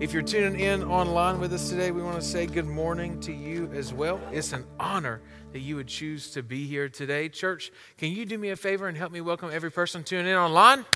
If 0.00 0.14
you're 0.14 0.22
tuning 0.22 0.58
in 0.58 0.82
online 0.82 1.40
with 1.40 1.52
us 1.52 1.68
today, 1.68 1.90
we 1.90 2.02
want 2.02 2.18
to 2.18 2.26
say 2.26 2.46
good 2.46 2.66
morning 2.66 3.20
to 3.20 3.34
you 3.34 3.70
as 3.74 3.92
well. 3.92 4.18
It's 4.32 4.54
an 4.54 4.64
honor 4.78 5.20
that 5.52 5.58
you 5.58 5.76
would 5.76 5.88
choose 5.88 6.30
to 6.30 6.42
be 6.42 6.66
here 6.66 6.88
today. 6.88 7.28
Church, 7.28 7.70
can 7.98 8.10
you 8.10 8.24
do 8.24 8.38
me 8.38 8.48
a 8.48 8.56
favor 8.56 8.88
and 8.88 8.96
help 8.96 9.12
me 9.12 9.20
welcome 9.20 9.50
every 9.52 9.70
person 9.70 10.02
tuning 10.02 10.28
in 10.28 10.38
online? 10.38 10.86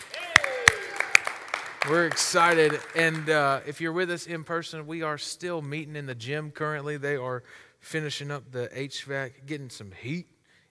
We're 1.87 2.07
excited. 2.07 2.81
And 2.97 3.29
uh, 3.29 3.61
if 3.67 3.79
you're 3.79 3.93
with 3.93 4.11
us 4.11 4.27
in 4.27 4.43
person, 4.43 4.87
we 4.87 5.03
are 5.03 5.19
still 5.19 5.61
meeting 5.61 5.97
in 5.97 6.07
the 6.07 6.15
gym 6.15 6.51
currently. 6.51 6.97
They 6.97 7.17
are 7.17 7.43
finishing 7.81 8.31
up 8.31 8.53
the 8.53 8.71
HVAC, 8.75 9.45
getting 9.45 9.69
some 9.69 9.93
heat 9.93 10.29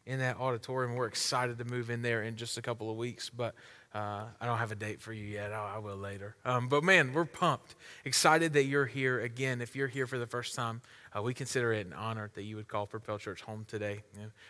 in 0.08 0.18
that 0.20 0.40
auditorium. 0.40 0.96
We're 0.96 1.06
excited 1.06 1.60
to 1.60 1.66
move 1.66 1.92
in 1.92 2.02
there 2.02 2.24
in 2.24 2.36
just 2.36 2.58
a 2.58 2.64
couple 2.64 2.90
of 2.90 2.98
weeks. 2.98 3.30
But 3.30 3.54
uh, 3.94 4.24
I 4.42 4.46
don't 4.46 4.58
have 4.58 4.72
a 4.72 4.76
date 4.76 5.02
for 5.02 5.14
you 5.14 5.24
yet. 5.24 5.54
I, 5.54 5.76
I 5.76 5.78
will 5.78 5.96
later. 5.96 6.36
Um, 6.46 6.68
but 6.68 6.84
man, 6.84 7.14
we're 7.14 7.26
pumped, 7.26 7.76
excited 8.06 8.54
that 8.54 8.64
you're 8.64 8.88
here 8.88 9.22
again. 9.22 9.62
If 9.62 9.76
you're 9.76 9.88
here 9.88 10.08
for 10.08 10.18
the 10.18 10.26
first 10.26 10.56
time, 10.56 10.82
uh, 11.16 11.22
we 11.22 11.36
consider 11.36 11.74
it 11.74 11.86
an 11.86 11.94
honor 11.94 12.32
that 12.34 12.42
you 12.44 12.56
would 12.56 12.68
call 12.68 12.88
Propel 12.88 13.20
Church 13.20 13.42
home 13.42 13.66
today. 13.68 14.02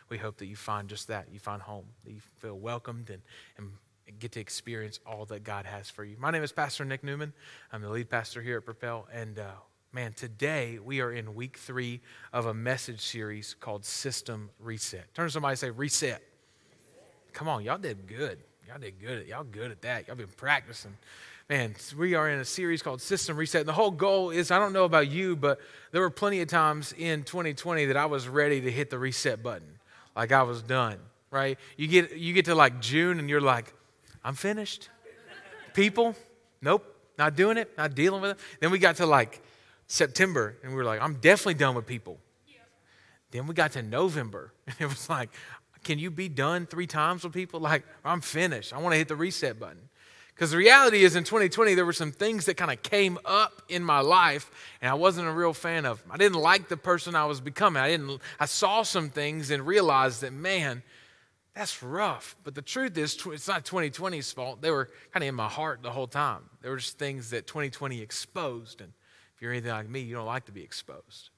We 0.07 0.17
hope 0.17 0.37
that 0.37 0.45
you 0.45 0.55
find 0.55 0.87
just 0.87 1.09
that. 1.09 1.27
You 1.29 1.39
find 1.39 1.61
home, 1.61 1.85
that 2.05 2.11
you 2.11 2.21
feel 2.37 2.57
welcomed 2.57 3.09
and, 3.09 3.21
and 3.57 3.71
get 4.19 4.31
to 4.33 4.39
experience 4.39 5.01
all 5.05 5.25
that 5.25 5.43
God 5.43 5.65
has 5.65 5.89
for 5.89 6.05
you. 6.05 6.15
My 6.17 6.31
name 6.31 6.43
is 6.43 6.53
Pastor 6.53 6.85
Nick 6.85 7.03
Newman. 7.03 7.33
I'm 7.73 7.81
the 7.81 7.89
lead 7.89 8.09
pastor 8.09 8.41
here 8.41 8.57
at 8.57 8.65
Propel. 8.65 9.07
And 9.11 9.39
uh, 9.39 9.51
man, 9.91 10.13
today 10.13 10.79
we 10.81 11.01
are 11.01 11.11
in 11.11 11.35
week 11.35 11.57
three 11.57 11.99
of 12.31 12.45
a 12.45 12.53
message 12.53 13.01
series 13.01 13.55
called 13.59 13.83
System 13.83 14.51
Reset. 14.59 15.13
Turn 15.13 15.27
to 15.27 15.31
somebody 15.31 15.51
and 15.51 15.59
say, 15.59 15.69
Reset. 15.69 16.23
Come 17.33 17.49
on, 17.49 17.63
y'all 17.63 17.77
did 17.77 18.07
good. 18.07 18.39
Y'all 18.67 18.79
did 18.79 18.99
good. 18.99 19.19
At, 19.19 19.27
Y'all 19.27 19.43
good 19.43 19.71
at 19.71 19.81
that. 19.81 20.07
Y'all 20.07 20.15
been 20.15 20.27
practicing. 20.37 20.95
Man, 21.49 21.75
we 21.97 22.15
are 22.15 22.29
in 22.29 22.39
a 22.39 22.45
series 22.45 22.81
called 22.81 23.01
System 23.01 23.35
Reset. 23.35 23.61
And 23.61 23.67
the 23.67 23.73
whole 23.73 23.91
goal 23.91 24.29
is 24.29 24.51
I 24.51 24.59
don't 24.59 24.71
know 24.71 24.85
about 24.85 25.11
you, 25.11 25.35
but 25.35 25.59
there 25.91 26.01
were 26.01 26.09
plenty 26.09 26.39
of 26.39 26.47
times 26.47 26.93
in 26.97 27.23
2020 27.23 27.85
that 27.85 27.97
I 27.97 28.05
was 28.05 28.27
ready 28.27 28.61
to 28.61 28.71
hit 28.71 28.89
the 28.89 28.97
reset 28.97 29.43
button. 29.43 29.67
Like 30.15 30.31
I 30.31 30.43
was 30.43 30.61
done, 30.61 30.97
right? 31.31 31.59
You 31.75 31.87
get 31.87 32.15
you 32.15 32.33
get 32.33 32.45
to 32.45 32.55
like 32.55 32.79
June 32.79 33.19
and 33.19 33.29
you're 33.29 33.41
like, 33.41 33.73
I'm 34.23 34.35
finished. 34.35 34.89
People, 35.73 36.15
nope, 36.61 36.85
not 37.17 37.35
doing 37.35 37.57
it, 37.57 37.77
not 37.77 37.95
dealing 37.95 38.21
with 38.21 38.31
it. 38.31 38.37
Then 38.61 38.71
we 38.71 38.79
got 38.79 38.97
to 38.97 39.05
like 39.05 39.41
September 39.87 40.55
and 40.63 40.71
we 40.71 40.77
were 40.77 40.85
like, 40.85 41.01
I'm 41.01 41.15
definitely 41.15 41.55
done 41.55 41.75
with 41.75 41.85
people. 41.85 42.19
Then 43.31 43.47
we 43.47 43.55
got 43.55 43.71
to 43.73 43.81
November 43.81 44.53
and 44.67 44.75
it 44.79 44.85
was 44.85 45.09
like, 45.09 45.31
can 45.83 45.99
you 45.99 46.11
be 46.11 46.29
done 46.29 46.65
three 46.65 46.87
times 46.87 47.23
with 47.23 47.33
people? 47.33 47.59
Like, 47.59 47.83
I'm 48.03 48.21
finished. 48.21 48.73
I 48.73 48.79
want 48.79 48.93
to 48.93 48.97
hit 48.97 49.07
the 49.07 49.15
reset 49.15 49.59
button. 49.59 49.89
Because 50.33 50.49
the 50.49 50.57
reality 50.57 51.03
is, 51.03 51.15
in 51.15 51.23
2020, 51.23 51.75
there 51.75 51.85
were 51.85 51.93
some 51.93 52.11
things 52.11 52.45
that 52.45 52.57
kind 52.57 52.71
of 52.71 52.81
came 52.81 53.19
up 53.23 53.61
in 53.69 53.83
my 53.83 53.99
life, 53.99 54.49
and 54.81 54.89
I 54.89 54.95
wasn't 54.95 55.27
a 55.27 55.31
real 55.31 55.53
fan 55.53 55.85
of. 55.85 56.03
I 56.09 56.17
didn't 56.17 56.39
like 56.39 56.69
the 56.69 56.77
person 56.77 57.15
I 57.15 57.25
was 57.25 57.39
becoming. 57.39 57.81
I 57.81 57.89
didn't. 57.89 58.19
I 58.39 58.45
saw 58.45 58.81
some 58.81 59.09
things 59.09 59.51
and 59.51 59.65
realized 59.65 60.21
that, 60.21 60.33
man, 60.33 60.81
that's 61.53 61.83
rough. 61.83 62.35
But 62.43 62.55
the 62.55 62.63
truth 62.63 62.97
is, 62.97 63.15
it's 63.27 63.47
not 63.47 63.63
2020's 63.63 64.31
fault. 64.31 64.61
They 64.61 64.71
were 64.71 64.89
kind 65.13 65.23
of 65.23 65.29
in 65.29 65.35
my 65.35 65.47
heart 65.47 65.83
the 65.83 65.91
whole 65.91 66.07
time. 66.07 66.49
There 66.61 66.71
were 66.71 66.77
just 66.77 66.97
things 66.97 67.29
that 67.29 67.45
2020 67.45 68.01
exposed, 68.01 68.81
and 68.81 68.91
if 69.35 69.41
you're 69.41 69.51
anything 69.51 69.71
like 69.71 69.89
me, 69.89 69.99
you 69.99 70.15
don't 70.15 70.25
like 70.25 70.45
to 70.45 70.51
be 70.51 70.63
exposed. 70.63 71.29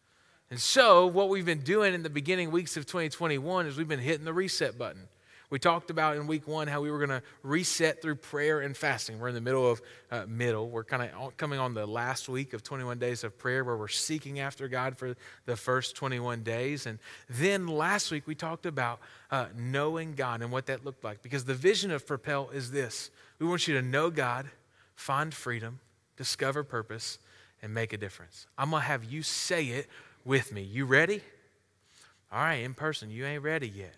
And 0.55 0.61
so, 0.61 1.07
what 1.07 1.27
we've 1.27 1.45
been 1.45 1.63
doing 1.63 1.93
in 1.93 2.01
the 2.01 2.09
beginning 2.09 2.49
weeks 2.49 2.77
of 2.77 2.85
2021 2.85 3.65
is 3.65 3.75
we've 3.75 3.89
been 3.89 3.99
hitting 3.99 4.23
the 4.23 4.31
reset 4.31 4.77
button. 4.77 5.09
We 5.49 5.59
talked 5.59 5.89
about 5.89 6.15
in 6.15 6.27
week 6.27 6.47
one 6.47 6.69
how 6.69 6.79
we 6.79 6.89
were 6.89 6.97
going 6.97 7.09
to 7.09 7.21
reset 7.43 8.01
through 8.01 8.15
prayer 8.15 8.61
and 8.61 8.77
fasting. 8.77 9.19
We're 9.19 9.27
in 9.27 9.35
the 9.35 9.41
middle 9.41 9.69
of 9.69 9.81
uh, 10.11 10.23
middle. 10.29 10.69
We're 10.69 10.85
kind 10.85 11.11
of 11.11 11.35
coming 11.35 11.59
on 11.59 11.73
the 11.73 11.85
last 11.85 12.29
week 12.29 12.53
of 12.53 12.63
21 12.63 12.99
days 12.99 13.25
of 13.25 13.37
prayer 13.37 13.65
where 13.65 13.75
we're 13.75 13.89
seeking 13.89 14.39
after 14.39 14.69
God 14.69 14.97
for 14.97 15.17
the 15.45 15.57
first 15.57 15.97
21 15.97 16.43
days. 16.43 16.85
And 16.85 16.99
then 17.29 17.67
last 17.67 18.09
week 18.09 18.25
we 18.25 18.33
talked 18.33 18.65
about 18.65 19.01
uh, 19.31 19.47
knowing 19.57 20.13
God 20.13 20.41
and 20.41 20.53
what 20.53 20.67
that 20.67 20.85
looked 20.85 21.03
like. 21.03 21.21
Because 21.21 21.43
the 21.43 21.53
vision 21.53 21.91
of 21.91 22.07
Propel 22.07 22.49
is 22.51 22.71
this: 22.71 23.11
we 23.39 23.45
want 23.45 23.67
you 23.67 23.73
to 23.73 23.81
know 23.81 24.09
God, 24.09 24.47
find 24.95 25.33
freedom, 25.33 25.81
discover 26.15 26.63
purpose, 26.63 27.19
and 27.61 27.73
make 27.73 27.91
a 27.91 27.97
difference. 27.97 28.47
I'm 28.57 28.69
going 28.69 28.83
to 28.83 28.87
have 28.87 29.03
you 29.03 29.21
say 29.21 29.65
it 29.65 29.89
with 30.25 30.51
me. 30.51 30.61
You 30.61 30.85
ready? 30.85 31.21
All 32.31 32.39
right, 32.39 32.55
in 32.55 32.73
person, 32.73 33.09
you 33.09 33.25
ain't 33.25 33.43
ready 33.43 33.69
yet. 33.69 33.93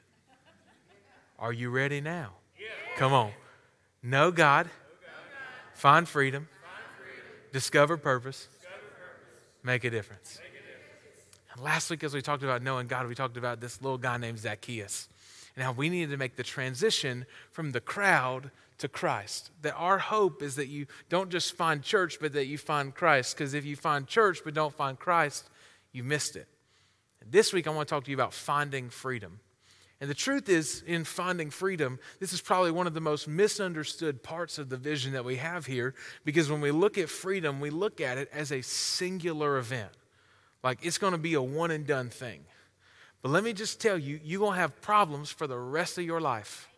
Are 1.39 1.53
you 1.53 1.69
ready 1.69 2.01
now? 2.01 2.33
Yeah. 2.59 2.67
Come 2.97 3.13
on. 3.13 3.31
Know 4.03 4.31
God, 4.31 4.69
find 5.73 6.07
freedom, 6.07 6.47
discover 7.51 7.97
purpose, 7.97 8.47
make 9.63 9.83
a 9.83 9.89
difference. 9.89 10.39
And 11.53 11.63
last 11.63 11.89
week, 11.89 12.03
as 12.03 12.13
we 12.13 12.21
talked 12.21 12.43
about 12.43 12.61
knowing 12.61 12.87
God, 12.87 13.07
we 13.07 13.15
talked 13.15 13.37
about 13.37 13.59
this 13.59 13.81
little 13.81 13.97
guy 13.97 14.17
named 14.17 14.39
Zacchaeus 14.39 15.09
and 15.55 15.63
how 15.63 15.71
we 15.71 15.89
needed 15.89 16.11
to 16.11 16.17
make 16.17 16.35
the 16.35 16.43
transition 16.43 17.25
from 17.51 17.71
the 17.71 17.81
crowd 17.81 18.51
to 18.77 18.87
Christ. 18.87 19.49
That 19.63 19.73
our 19.73 19.97
hope 19.97 20.43
is 20.43 20.55
that 20.55 20.67
you 20.67 20.85
don't 21.09 21.29
just 21.29 21.55
find 21.55 21.81
church, 21.81 22.19
but 22.21 22.33
that 22.33 22.45
you 22.45 22.59
find 22.59 22.93
Christ. 22.93 23.35
Because 23.35 23.55
if 23.55 23.65
you 23.65 23.75
find 23.75 24.05
church 24.07 24.41
but 24.45 24.53
don't 24.53 24.73
find 24.73 24.99
Christ, 24.99 25.49
you 25.91 26.03
missed 26.03 26.35
it. 26.35 26.47
This 27.25 27.51
week, 27.51 27.67
I 27.67 27.71
want 27.71 27.87
to 27.87 27.93
talk 27.93 28.05
to 28.05 28.11
you 28.11 28.15
about 28.15 28.33
finding 28.33 28.89
freedom. 28.89 29.39
And 29.99 30.09
the 30.09 30.15
truth 30.15 30.47
is, 30.47 30.83
in 30.85 31.03
finding 31.03 31.49
freedom, 31.49 31.99
this 32.19 32.31
is 32.31 32.39
probably 32.39 32.69
one 32.69 32.85
of 32.85 32.93
the 32.93 33.01
most 33.01 33.27
misunderstood 33.27 34.21
parts 34.21 34.59
of 34.59 34.69
the 34.69 34.77
vision 34.77 35.13
that 35.13 35.25
we 35.25 35.37
have 35.37 35.65
here 35.65 35.95
because 36.23 36.51
when 36.51 36.61
we 36.61 36.69
look 36.69 36.97
at 36.99 37.09
freedom, 37.09 37.59
we 37.59 37.71
look 37.71 37.99
at 37.99 38.19
it 38.19 38.29
as 38.31 38.51
a 38.51 38.61
singular 38.61 39.57
event. 39.57 39.91
Like 40.63 40.85
it's 40.85 40.99
going 40.99 41.13
to 41.13 41.17
be 41.17 41.33
a 41.33 41.41
one 41.41 41.71
and 41.71 41.87
done 41.87 42.09
thing. 42.09 42.41
But 43.23 43.31
let 43.31 43.43
me 43.43 43.53
just 43.53 43.81
tell 43.81 43.97
you, 43.97 44.19
you're 44.23 44.39
going 44.39 44.53
to 44.53 44.59
have 44.59 44.79
problems 44.81 45.31
for 45.31 45.47
the 45.47 45.57
rest 45.57 45.97
of 45.97 46.03
your 46.03 46.21
life. 46.21 46.69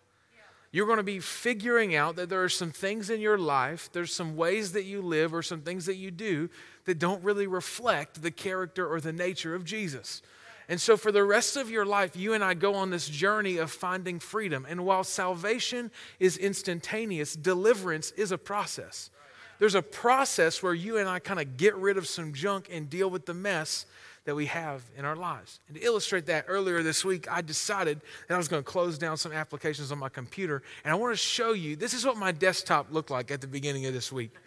You're 0.72 0.86
going 0.86 0.98
to 0.98 1.04
be 1.04 1.20
figuring 1.20 1.96
out 1.96 2.16
that 2.18 2.30
there 2.30 2.44
are 2.44 2.50
some 2.50 2.72
things 2.72 3.10
in 3.10 3.22
your 3.22 3.38
life, 3.38 3.90
there's 3.92 4.14
some 4.14 4.36
ways 4.36 4.74
that 4.74 4.84
you 4.84 5.02
live 5.02 5.34
or 5.34 5.42
some 5.42 5.62
things 5.62 5.88
that 5.88 5.96
you 5.96 6.12
do 6.12 6.50
that 6.86 7.00
don't 7.00 7.24
really 7.24 7.48
reflect 7.48 8.22
the 8.22 8.32
character 8.32 8.88
or 8.88 9.02
the 9.02 9.14
nature 9.14 9.56
of 9.56 9.66
Jesus. 9.66 10.22
And 10.68 10.80
so, 10.80 10.98
for 10.98 11.12
the 11.12 11.24
rest 11.24 11.58
of 11.58 11.72
your 11.72 11.86
life, 11.86 12.16
you 12.16 12.34
and 12.34 12.44
I 12.44 12.54
go 12.54 12.76
on 12.76 12.92
this 12.92 13.10
journey 13.10 13.58
of 13.58 13.72
finding 13.72 14.20
freedom. 14.20 14.68
And 14.70 14.86
while 14.86 15.04
salvation 15.04 15.90
is 16.20 16.38
instantaneous, 16.38 17.34
deliverance 17.36 18.12
is 18.12 18.32
a 18.32 18.38
process. 18.38 19.10
There's 19.60 19.76
a 19.76 19.82
process 19.82 20.64
where 20.64 20.74
you 20.74 20.98
and 20.98 21.08
I 21.08 21.20
kind 21.20 21.40
of 21.40 21.58
get 21.58 21.76
rid 21.76 21.98
of 21.98 22.08
some 22.08 22.34
junk 22.34 22.70
and 22.72 22.90
deal 22.90 23.10
with 23.10 23.26
the 23.26 23.34
mess 23.34 23.86
that 24.26 24.36
we 24.36 24.46
have 24.48 24.84
in 24.98 25.06
our 25.06 25.16
lives. 25.16 25.60
And 25.68 25.76
to 25.76 25.84
illustrate 25.84 26.28
that, 26.28 26.46
earlier 26.48 26.82
this 26.82 27.04
week, 27.04 27.30
I 27.30 27.42
decided 27.42 28.02
that 28.28 28.36
I 28.36 28.38
was 28.38 28.48
going 28.48 28.64
to 28.64 28.70
close 28.70 28.98
down 28.98 29.18
some 29.18 29.32
applications 29.32 29.92
on 29.92 29.98
my 29.98 30.10
computer. 30.10 30.64
And 30.84 30.92
I 30.92 30.96
want 30.96 31.14
to 31.14 31.18
show 31.18 31.54
you 31.54 31.76
this 31.76 31.94
is 31.94 32.06
what 32.06 32.16
my 32.16 32.32
desktop 32.32 32.92
looked 32.92 33.10
like 33.10 33.32
at 33.32 33.42
the 33.42 33.48
beginning 33.48 33.86
of 33.86 33.94
this 33.94 34.12
week. 34.12 34.32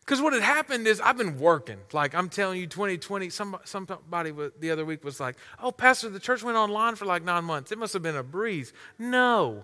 Because 0.00 0.22
what 0.22 0.32
had 0.32 0.42
happened 0.42 0.88
is 0.88 1.00
I've 1.00 1.16
been 1.16 1.38
working. 1.38 1.76
Like 1.92 2.16
I'm 2.16 2.28
telling 2.28 2.58
you, 2.58 2.66
2020, 2.66 3.30
some, 3.30 3.56
somebody 3.64 4.32
the 4.58 4.72
other 4.72 4.84
week 4.84 5.04
was 5.04 5.20
like, 5.20 5.36
oh, 5.62 5.70
Pastor, 5.70 6.08
the 6.08 6.18
church 6.18 6.42
went 6.42 6.56
online 6.56 6.96
for 6.96 7.04
like 7.04 7.22
nine 7.22 7.44
months. 7.44 7.70
It 7.70 7.78
must 7.78 7.92
have 7.92 8.02
been 8.02 8.16
a 8.16 8.22
breeze. 8.24 8.72
No. 8.98 9.62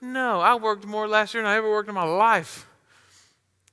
No, 0.00 0.40
I 0.40 0.54
worked 0.54 0.86
more 0.86 1.06
last 1.06 1.34
year 1.34 1.42
than 1.42 1.52
I 1.52 1.56
ever 1.56 1.68
worked 1.68 1.90
in 1.90 1.94
my 1.94 2.04
life. 2.04 2.66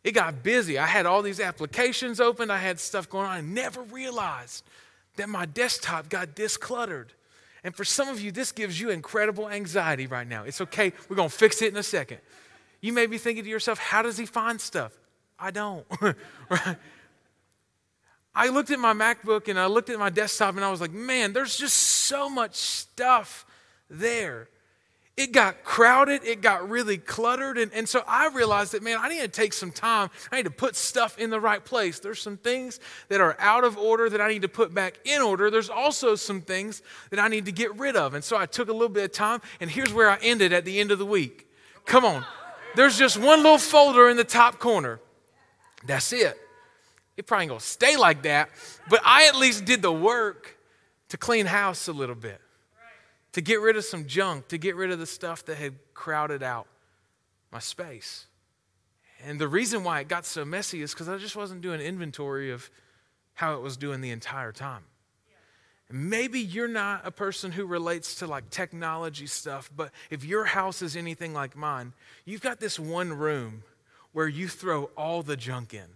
It 0.03 0.11
got 0.11 0.43
busy. 0.43 0.77
I 0.77 0.85
had 0.85 1.05
all 1.05 1.21
these 1.21 1.39
applications 1.39 2.19
open, 2.19 2.51
I 2.51 2.57
had 2.57 2.79
stuff 2.79 3.09
going 3.09 3.25
on. 3.25 3.31
I 3.31 3.41
never 3.41 3.81
realized 3.83 4.63
that 5.15 5.29
my 5.29 5.45
desktop 5.45 6.09
got 6.09 6.35
discluttered. 6.35 7.13
And 7.63 7.73
for 7.73 7.85
some 7.85 8.09
of 8.09 8.19
you, 8.19 8.31
this 8.31 8.51
gives 8.51 8.79
you 8.79 8.89
incredible 8.89 9.49
anxiety 9.49 10.07
right 10.07 10.27
now. 10.27 10.43
It's 10.43 10.59
okay, 10.59 10.91
we're 11.07 11.15
gonna 11.15 11.29
fix 11.29 11.61
it 11.61 11.71
in 11.71 11.77
a 11.77 11.83
second. 11.83 12.17
You 12.81 12.91
may 12.91 13.05
be 13.05 13.17
thinking 13.17 13.45
to 13.45 13.49
yourself, 13.49 13.79
how 13.79 14.01
does 14.01 14.17
he 14.17 14.25
find 14.25 14.59
stuff? 14.59 14.91
I 15.39 15.51
don't. 15.51 15.85
right? 16.49 16.77
I 18.35 18.49
looked 18.49 18.71
at 18.71 18.79
my 18.79 18.93
MacBook 18.93 19.47
and 19.47 19.59
I 19.59 19.67
looked 19.67 19.89
at 19.89 19.99
my 19.99 20.09
desktop 20.09 20.55
and 20.55 20.65
I 20.65 20.71
was 20.71 20.81
like, 20.81 20.91
man, 20.91 21.33
there's 21.33 21.55
just 21.55 21.77
so 21.77 22.29
much 22.29 22.55
stuff 22.55 23.45
there. 23.89 24.49
It 25.15 25.31
got 25.31 25.63
crowded, 25.63 26.23
it 26.23 26.41
got 26.41 26.67
really 26.69 26.97
cluttered. 26.97 27.59
And, 27.59 27.71
and 27.73 27.87
so 27.87 28.03
I 28.07 28.29
realized 28.29 28.71
that, 28.71 28.81
man, 28.81 28.97
I 28.99 29.09
need 29.09 29.21
to 29.21 29.27
take 29.27 29.53
some 29.53 29.71
time. 29.71 30.09
I 30.31 30.37
need 30.37 30.45
to 30.45 30.51
put 30.51 30.75
stuff 30.75 31.19
in 31.19 31.29
the 31.29 31.39
right 31.39 31.63
place. 31.63 31.99
There's 31.99 32.19
some 32.19 32.37
things 32.37 32.79
that 33.09 33.21
are 33.21 33.35
out 33.39 33.63
of 33.63 33.77
order 33.77 34.09
that 34.09 34.19
I 34.19 34.27
need 34.29 34.41
to 34.41 34.47
put 34.47 34.73
back 34.73 34.99
in 35.05 35.21
order. 35.21 35.51
There's 35.51 35.69
also 35.69 36.15
some 36.15 36.41
things 36.41 36.81
that 37.11 37.19
I 37.19 37.27
need 37.27 37.45
to 37.45 37.51
get 37.51 37.77
rid 37.77 37.95
of. 37.95 38.15
And 38.15 38.23
so 38.23 38.37
I 38.37 38.47
took 38.47 38.69
a 38.69 38.73
little 38.73 38.89
bit 38.89 39.03
of 39.03 39.11
time, 39.11 39.41
and 39.59 39.69
here's 39.69 39.93
where 39.93 40.09
I 40.09 40.17
ended 40.21 40.51
at 40.51 40.65
the 40.65 40.79
end 40.79 40.89
of 40.89 40.97
the 40.97 41.05
week. 41.05 41.47
Come 41.85 42.05
on. 42.05 42.25
There's 42.75 42.97
just 42.97 43.17
one 43.17 43.43
little 43.43 43.59
folder 43.59 44.09
in 44.09 44.17
the 44.17 44.23
top 44.23 44.57
corner. 44.57 44.99
That's 45.85 46.11
it. 46.11 46.39
It 47.17 47.27
probably 47.27 47.43
ain't 47.43 47.49
gonna 47.49 47.59
stay 47.59 47.97
like 47.97 48.23
that, 48.23 48.49
but 48.89 49.01
I 49.05 49.27
at 49.27 49.35
least 49.35 49.65
did 49.65 49.81
the 49.83 49.91
work 49.91 50.57
to 51.09 51.17
clean 51.17 51.45
house 51.45 51.87
a 51.87 51.93
little 51.93 52.15
bit, 52.15 52.41
to 53.33 53.41
get 53.41 53.61
rid 53.61 53.75
of 53.75 53.83
some 53.83 54.07
junk, 54.07 54.47
to 54.47 54.57
get 54.57 54.75
rid 54.75 54.91
of 54.91 54.99
the 54.99 55.05
stuff 55.05 55.45
that 55.45 55.57
had 55.57 55.75
crowded 55.93 56.41
out 56.41 56.67
my 57.51 57.59
space. 57.59 58.27
And 59.25 59.39
the 59.39 59.47
reason 59.47 59.83
why 59.83 59.99
it 59.99 60.07
got 60.07 60.25
so 60.25 60.43
messy 60.43 60.81
is 60.81 60.93
because 60.93 61.07
I 61.07 61.17
just 61.17 61.35
wasn't 61.35 61.61
doing 61.61 61.79
inventory 61.79 62.51
of 62.51 62.69
how 63.33 63.55
it 63.55 63.61
was 63.61 63.77
doing 63.77 64.01
the 64.01 64.11
entire 64.11 64.51
time. 64.51 64.83
Maybe 65.91 66.39
you're 66.39 66.67
not 66.67 67.05
a 67.05 67.11
person 67.11 67.51
who 67.51 67.65
relates 67.65 68.15
to 68.15 68.27
like 68.27 68.49
technology 68.49 69.27
stuff, 69.27 69.69
but 69.75 69.91
if 70.09 70.25
your 70.25 70.45
house 70.45 70.81
is 70.81 70.95
anything 70.95 71.33
like 71.33 71.55
mine, 71.55 71.93
you've 72.25 72.41
got 72.41 72.59
this 72.59 72.79
one 72.79 73.13
room 73.13 73.63
where 74.11 74.27
you 74.27 74.47
throw 74.47 74.85
all 74.97 75.21
the 75.21 75.37
junk 75.37 75.73
in. 75.73 75.87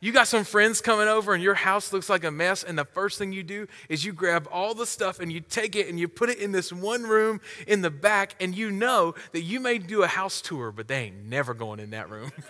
You 0.00 0.12
got 0.12 0.28
some 0.28 0.44
friends 0.44 0.80
coming 0.80 1.08
over 1.08 1.34
and 1.34 1.42
your 1.42 1.54
house 1.54 1.92
looks 1.92 2.08
like 2.08 2.24
a 2.24 2.30
mess, 2.30 2.62
and 2.62 2.78
the 2.78 2.84
first 2.84 3.18
thing 3.18 3.32
you 3.32 3.42
do 3.42 3.66
is 3.88 4.04
you 4.04 4.12
grab 4.12 4.48
all 4.52 4.74
the 4.74 4.86
stuff 4.86 5.20
and 5.20 5.32
you 5.32 5.40
take 5.40 5.74
it 5.76 5.88
and 5.88 5.98
you 5.98 6.08
put 6.08 6.28
it 6.28 6.38
in 6.38 6.52
this 6.52 6.72
one 6.72 7.02
room 7.02 7.40
in 7.66 7.82
the 7.82 7.90
back, 7.90 8.34
and 8.40 8.54
you 8.54 8.70
know 8.70 9.14
that 9.32 9.42
you 9.42 9.60
may 9.60 9.78
do 9.78 10.02
a 10.02 10.06
house 10.06 10.40
tour, 10.40 10.72
but 10.72 10.88
they 10.88 11.04
ain't 11.04 11.24
never 11.24 11.54
going 11.54 11.80
in 11.80 11.90
that 11.90 12.10
room. 12.10 12.32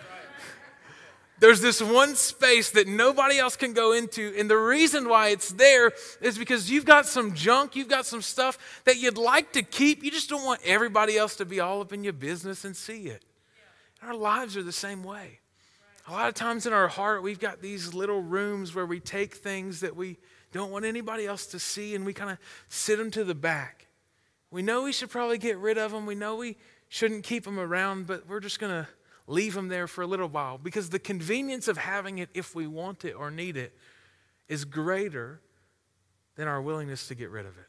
There's 1.39 1.61
this 1.61 1.81
one 1.81 2.15
space 2.15 2.71
that 2.71 2.87
nobody 2.87 3.37
else 3.37 3.55
can 3.55 3.73
go 3.73 3.91
into. 3.91 4.33
And 4.37 4.49
the 4.49 4.57
reason 4.57 5.07
why 5.07 5.29
it's 5.29 5.51
there 5.51 5.91
is 6.19 6.35
because 6.37 6.71
you've 6.71 6.85
got 6.85 7.05
some 7.05 7.35
junk, 7.35 7.75
you've 7.75 7.87
got 7.87 8.07
some 8.07 8.23
stuff 8.23 8.81
that 8.85 8.97
you'd 8.97 9.19
like 9.19 9.53
to 9.53 9.61
keep. 9.61 10.03
You 10.03 10.09
just 10.09 10.29
don't 10.29 10.43
want 10.43 10.61
everybody 10.65 11.15
else 11.15 11.35
to 11.35 11.45
be 11.45 11.59
all 11.59 11.81
up 11.81 11.93
in 11.93 12.03
your 12.03 12.13
business 12.13 12.65
and 12.65 12.75
see 12.75 13.03
it. 13.03 13.23
Our 14.01 14.15
lives 14.15 14.57
are 14.57 14.63
the 14.63 14.71
same 14.71 15.03
way. 15.03 15.39
A 16.07 16.11
lot 16.11 16.29
of 16.29 16.35
times 16.35 16.65
in 16.65 16.71
our 16.71 16.87
heart, 16.87 17.21
we've 17.21 17.39
got 17.39 17.61
these 17.61 17.93
little 17.93 18.21
rooms 18.21 18.73
where 18.73 18.85
we 18.85 19.01
take 19.01 19.35
things 19.35 19.81
that 19.81 19.93
we 19.93 20.17
don't 20.53 20.71
want 20.71 20.85
anybody 20.85 21.25
else 21.25 21.47
to 21.47 21.59
see 21.59 21.95
and 21.95 22.05
we 22.05 22.13
kind 22.13 22.31
of 22.31 22.37
sit 22.69 22.97
them 22.97 23.11
to 23.11 23.25
the 23.25 23.35
back. 23.35 23.87
We 24.49 24.61
know 24.61 24.83
we 24.83 24.93
should 24.93 25.09
probably 25.09 25.37
get 25.37 25.57
rid 25.57 25.77
of 25.77 25.91
them. 25.91 26.05
We 26.05 26.15
know 26.15 26.37
we 26.37 26.55
shouldn't 26.87 27.25
keep 27.25 27.43
them 27.43 27.59
around, 27.59 28.07
but 28.07 28.25
we're 28.25 28.39
just 28.39 28.57
going 28.57 28.71
to 28.71 28.87
leave 29.27 29.53
them 29.53 29.67
there 29.67 29.85
for 29.85 30.01
a 30.01 30.07
little 30.07 30.29
while 30.29 30.57
because 30.57 30.89
the 30.89 30.99
convenience 30.99 31.67
of 31.67 31.77
having 31.77 32.19
it 32.19 32.29
if 32.33 32.55
we 32.55 32.67
want 32.67 33.03
it 33.03 33.11
or 33.11 33.29
need 33.29 33.57
it 33.57 33.77
is 34.47 34.63
greater 34.63 35.41
than 36.35 36.47
our 36.47 36.61
willingness 36.61 37.09
to 37.09 37.15
get 37.15 37.29
rid 37.29 37.45
of 37.45 37.57
it. 37.57 37.67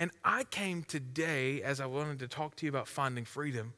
And 0.00 0.10
I 0.24 0.42
came 0.42 0.82
today 0.82 1.62
as 1.62 1.80
I 1.80 1.86
wanted 1.86 2.18
to 2.18 2.26
talk 2.26 2.56
to 2.56 2.66
you 2.66 2.70
about 2.70 2.88
finding 2.88 3.24
freedom 3.24 3.74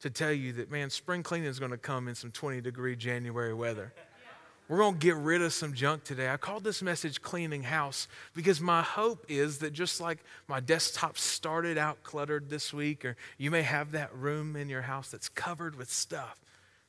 to 0.00 0.10
tell 0.10 0.32
you 0.32 0.52
that, 0.54 0.70
man, 0.70 0.90
spring 0.90 1.22
cleaning 1.22 1.48
is 1.48 1.58
going 1.58 1.70
to 1.70 1.78
come 1.78 2.08
in 2.08 2.14
some 2.14 2.30
20 2.30 2.60
degree 2.60 2.96
January 2.96 3.54
weather. 3.54 3.92
We're 4.68 4.78
going 4.78 4.94
to 4.94 5.00
get 5.00 5.16
rid 5.16 5.40
of 5.40 5.54
some 5.54 5.72
junk 5.72 6.04
today. 6.04 6.28
I 6.28 6.36
called 6.36 6.62
this 6.62 6.82
message 6.82 7.22
Cleaning 7.22 7.62
House 7.62 8.06
because 8.34 8.60
my 8.60 8.82
hope 8.82 9.24
is 9.26 9.58
that 9.58 9.72
just 9.72 9.98
like 9.98 10.18
my 10.46 10.60
desktop 10.60 11.16
started 11.16 11.78
out 11.78 12.02
cluttered 12.02 12.50
this 12.50 12.70
week, 12.70 13.02
or 13.06 13.16
you 13.38 13.50
may 13.50 13.62
have 13.62 13.92
that 13.92 14.14
room 14.14 14.56
in 14.56 14.68
your 14.68 14.82
house 14.82 15.10
that's 15.10 15.30
covered 15.30 15.74
with 15.74 15.90
stuff, 15.90 16.38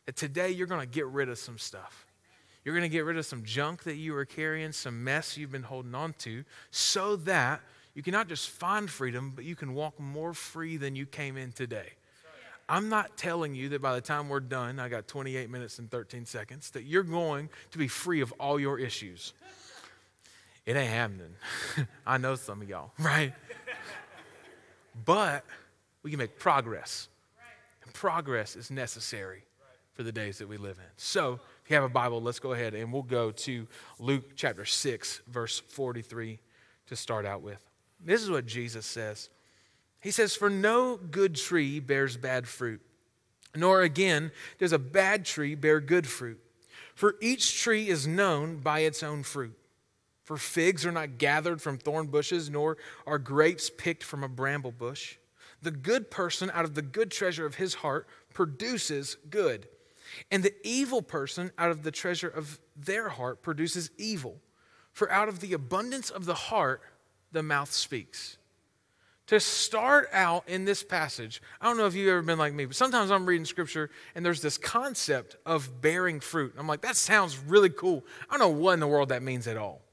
that 0.06 0.18
today 0.18 0.50
you're 0.50 0.68
going 0.68 0.82
to 0.82 0.94
get 0.94 1.08
rid 1.08 1.30
of 1.30 1.38
some 1.38 1.58
stuff. 1.58 2.06
You're 2.66 2.76
going 2.76 2.84
to 2.84 2.90
get 2.90 3.06
rid 3.06 3.18
of 3.18 3.26
some 3.26 3.46
junk 3.46 3.84
that 3.84 3.96
you 3.96 4.12
were 4.12 4.26
carrying, 4.26 4.74
some 4.74 5.02
mess 5.02 5.38
you've 5.38 5.52
been 5.52 5.64
holding 5.64 5.96
on 5.96 6.14
to, 6.20 6.44
so 6.72 7.16
that 7.16 7.62
you 7.94 8.04
can 8.04 8.12
not 8.12 8.28
just 8.28 8.50
find 8.50 8.90
freedom, 8.90 9.32
but 9.34 9.46
you 9.46 9.56
can 9.56 9.74
walk 9.74 9.98
more 10.02 10.34
free 10.34 10.76
than 10.76 10.98
you 10.98 11.06
came 11.06 11.38
in 11.38 11.54
today. 11.54 11.92
I'm 12.70 12.88
not 12.88 13.18
telling 13.18 13.56
you 13.56 13.70
that 13.70 13.82
by 13.82 13.96
the 13.96 14.02
time 14.02 14.30
we're 14.30 14.40
done, 14.40 14.80
I 14.80 14.90
got 14.90 15.08
28 15.08 15.50
minutes 15.50 15.80
and 15.80 15.90
13 15.90 16.26
seconds, 16.26 16.70
that 16.72 16.84
you're 16.84 17.04
going 17.04 17.50
to 17.72 17.78
be 17.80 17.88
free 17.88 18.22
of 18.22 18.32
all 18.34 18.60
your 18.60 18.78
issues. 18.78 19.34
It 20.68 20.76
ain't 20.76 20.92
happening. 20.92 21.34
I 22.06 22.20
know 22.20 22.36
some 22.36 22.62
of 22.62 22.70
y'all, 22.70 22.92
right? 23.00 23.34
But 25.04 25.44
we 26.04 26.12
can 26.12 26.20
make 26.20 26.38
progress. 26.38 27.08
And 27.84 27.92
progress 27.92 28.56
is 28.56 28.70
necessary 28.70 29.44
for 29.94 30.04
the 30.04 30.12
days 30.12 30.38
that 30.38 30.48
we 30.48 30.58
live 30.58 30.78
in. 30.78 30.92
So, 30.96 31.40
if 31.64 31.72
you 31.72 31.76
have 31.76 31.84
a 31.84 31.90
Bible, 31.90 32.22
let's 32.22 32.40
go 32.40 32.54
ahead 32.54 32.76
and 32.76 32.94
we'll 32.94 33.02
go 33.02 33.32
to 33.32 33.68
Luke 33.98 34.36
chapter 34.36 34.64
6, 34.64 35.22
verse 35.28 35.60
43 35.60 36.40
to 36.88 36.96
start 36.96 37.26
out 37.26 37.42
with. 37.42 37.66
This 38.00 38.22
is 38.22 38.30
what 38.30 38.46
Jesus 38.46 38.86
says. 38.86 39.30
He 40.00 40.12
says, 40.12 40.36
For 40.36 40.50
no 40.50 40.98
good 40.98 41.36
tree 41.36 41.80
bears 41.80 42.18
bad 42.18 42.48
fruit, 42.48 42.82
nor 43.56 43.82
again 43.82 44.32
does 44.58 44.74
a 44.74 44.80
bad 44.80 45.26
tree 45.26 45.56
bear 45.56 45.80
good 45.80 46.08
fruit. 46.08 46.40
For 46.96 47.16
each 47.22 47.62
tree 47.62 47.90
is 47.90 48.08
known 48.08 48.58
by 48.58 48.80
its 48.80 49.04
own 49.04 49.24
fruit. 49.24 49.58
For 50.24 50.38
figs 50.38 50.86
are 50.86 50.92
not 50.92 51.18
gathered 51.18 51.62
from 51.62 51.78
thorn 51.78 52.08
bushes, 52.08 52.50
nor 52.50 52.78
are 53.08 53.18
grapes 53.18 53.70
picked 53.70 54.04
from 54.04 54.24
a 54.24 54.30
bramble 54.30 54.72
bush. 54.72 55.18
The 55.62 55.72
good 55.72 56.12
person 56.12 56.52
out 56.54 56.66
of 56.66 56.76
the 56.76 56.82
good 56.82 57.12
treasure 57.12 57.46
of 57.46 57.56
his 57.56 57.76
heart 57.76 58.08
produces 58.34 59.18
good, 59.30 59.68
and 60.32 60.44
the 60.44 60.54
evil 60.64 61.02
person 61.02 61.52
out 61.58 61.72
of 61.72 61.84
the 61.84 61.92
treasure 61.92 62.28
of 62.28 62.60
their 62.76 63.10
heart 63.10 63.42
produces 63.42 63.92
evil. 63.98 64.40
For 64.94 65.12
out 65.12 65.30
of 65.30 65.40
the 65.40 65.54
abundance 65.54 66.10
of 66.10 66.26
the 66.26 66.36
heart, 66.36 66.82
the 67.32 67.44
mouth 67.44 67.72
speaks 67.72 68.38
to 69.30 69.40
start 69.40 70.10
out 70.12 70.50
in 70.50 70.66
this 70.66 70.82
passage, 70.82 71.40
I 71.62 71.68
don't 71.68 71.78
know 71.78 71.86
if 71.86 71.94
you've 71.94 72.10
ever 72.10 72.24
been 72.24 72.40
like 72.40 72.52
me, 72.52 72.66
but 72.66 72.76
sometimes 72.76 73.12
I'm 73.12 73.28
reading 73.28 73.46
scripture 73.46 73.92
and 74.16 74.26
there's 74.26 74.42
this 74.42 74.58
concept 74.58 75.36
of 75.46 75.82
bearing 75.82 76.20
fruit. 76.20 76.56
I'm 76.58 76.66
like, 76.66 76.82
that 76.82 76.96
sounds 76.96 77.38
really 77.38 77.70
cool. 77.70 78.04
I 78.28 78.38
don't 78.38 78.40
know 78.40 78.60
what 78.60 78.74
in 78.74 78.80
the 78.80 78.88
world 78.88 79.10
that 79.10 79.22
means 79.22 79.46
at 79.46 79.56
all. 79.56 79.84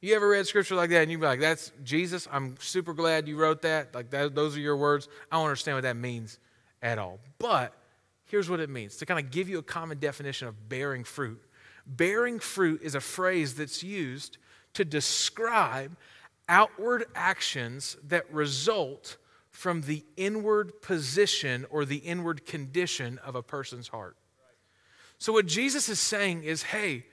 You 0.00 0.14
ever 0.14 0.28
read 0.28 0.46
scripture 0.46 0.76
like 0.76 0.90
that 0.90 1.02
and 1.02 1.10
you'd 1.10 1.18
be 1.18 1.26
like, 1.26 1.40
that's 1.40 1.72
Jesus? 1.82 2.28
I'm 2.30 2.54
super 2.60 2.94
glad 2.94 3.26
you 3.26 3.36
wrote 3.36 3.62
that. 3.62 3.96
Like, 3.96 4.10
that, 4.10 4.36
those 4.36 4.56
are 4.56 4.60
your 4.60 4.76
words. 4.76 5.08
I 5.32 5.38
don't 5.38 5.46
understand 5.46 5.78
what 5.78 5.82
that 5.82 5.96
means 5.96 6.38
at 6.82 7.00
all. 7.00 7.18
But 7.40 7.74
here's 8.26 8.48
what 8.48 8.60
it 8.60 8.70
means 8.70 8.94
to 8.98 9.06
kind 9.06 9.18
of 9.18 9.32
give 9.32 9.48
you 9.48 9.58
a 9.58 9.62
common 9.64 9.98
definition 9.98 10.46
of 10.46 10.68
bearing 10.68 11.02
fruit. 11.02 11.42
Bearing 11.84 12.38
fruit 12.38 12.80
is 12.84 12.94
a 12.94 13.00
phrase 13.00 13.56
that's 13.56 13.82
used 13.82 14.38
to 14.74 14.84
describe 14.84 15.96
outward 16.48 17.04
actions 17.14 17.96
that 18.04 18.32
result 18.32 19.16
from 19.50 19.82
the 19.82 20.04
inward 20.16 20.80
position 20.82 21.66
or 21.70 21.84
the 21.84 21.98
inward 21.98 22.46
condition 22.46 23.18
of 23.18 23.34
a 23.34 23.42
person's 23.42 23.88
heart. 23.88 24.16
So, 25.18 25.32
what 25.32 25.46
Jesus 25.46 25.88
is 25.88 26.00
saying 26.00 26.42
is 26.44 26.64
hey, 26.64 27.06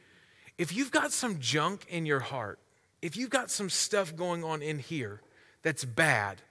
if 0.57 0.73
you've 0.75 0.91
got 0.91 1.11
some 1.11 1.39
junk 1.39 1.85
in 1.89 2.05
your 2.05 2.21
heart, 2.21 2.59
if 3.01 3.15
you've 3.15 3.29
got 3.29 3.51
some 3.51 3.69
stuff 3.69 4.15
going 4.15 4.43
on 4.43 4.61
in 4.61 4.79
here 4.79 5.21
that's 5.61 5.85
bad, 5.85 6.41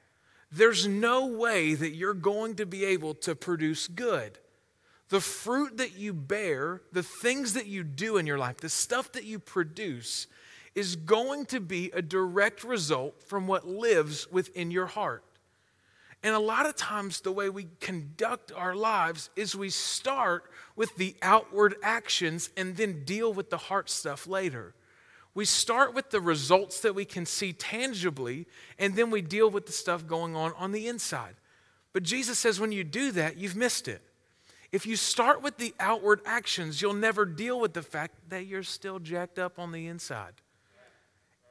there's 0.50 0.86
no 0.86 1.26
way 1.26 1.74
that 1.74 1.94
you're 1.94 2.14
going 2.14 2.54
to 2.56 2.66
be 2.66 2.84
able 2.84 3.14
to 3.14 3.34
produce 3.34 3.86
good. 3.88 4.38
The 5.10 5.20
fruit 5.20 5.78
that 5.78 5.98
you 5.98 6.12
bear, 6.12 6.82
the 6.92 7.02
things 7.02 7.54
that 7.54 7.66
you 7.66 7.82
do 7.82 8.18
in 8.18 8.26
your 8.26 8.38
life, 8.38 8.58
the 8.58 8.68
stuff 8.68 9.12
that 9.12 9.24
you 9.24 9.38
produce, 9.38 10.26
is 10.74 10.96
going 10.96 11.46
to 11.46 11.60
be 11.60 11.90
a 11.92 12.02
direct 12.02 12.64
result 12.64 13.22
from 13.22 13.46
what 13.46 13.66
lives 13.66 14.30
within 14.30 14.70
your 14.70 14.86
heart. 14.86 15.24
And 16.22 16.34
a 16.34 16.40
lot 16.40 16.66
of 16.66 16.74
times, 16.74 17.20
the 17.20 17.30
way 17.30 17.48
we 17.48 17.68
conduct 17.80 18.50
our 18.52 18.74
lives 18.74 19.30
is 19.36 19.54
we 19.54 19.70
start 19.70 20.50
with 20.74 20.96
the 20.96 21.14
outward 21.22 21.76
actions 21.82 22.50
and 22.56 22.76
then 22.76 23.04
deal 23.04 23.32
with 23.32 23.50
the 23.50 23.56
heart 23.56 23.88
stuff 23.88 24.26
later. 24.26 24.74
We 25.34 25.44
start 25.44 25.94
with 25.94 26.10
the 26.10 26.20
results 26.20 26.80
that 26.80 26.96
we 26.96 27.04
can 27.04 27.24
see 27.24 27.52
tangibly, 27.52 28.46
and 28.78 28.96
then 28.96 29.10
we 29.10 29.22
deal 29.22 29.48
with 29.48 29.66
the 29.66 29.72
stuff 29.72 30.06
going 30.06 30.34
on 30.34 30.52
on 30.56 30.72
the 30.72 30.88
inside. 30.88 31.36
But 31.92 32.02
Jesus 32.02 32.38
says 32.38 32.58
when 32.58 32.72
you 32.72 32.82
do 32.82 33.12
that, 33.12 33.36
you've 33.36 33.56
missed 33.56 33.86
it. 33.86 34.02
If 34.72 34.86
you 34.86 34.96
start 34.96 35.40
with 35.40 35.56
the 35.56 35.74
outward 35.78 36.20
actions, 36.26 36.82
you'll 36.82 36.94
never 36.94 37.24
deal 37.24 37.60
with 37.60 37.72
the 37.72 37.82
fact 37.82 38.16
that 38.28 38.46
you're 38.46 38.62
still 38.64 38.98
jacked 38.98 39.38
up 39.38 39.58
on 39.58 39.72
the 39.72 39.86
inside. 39.86 40.34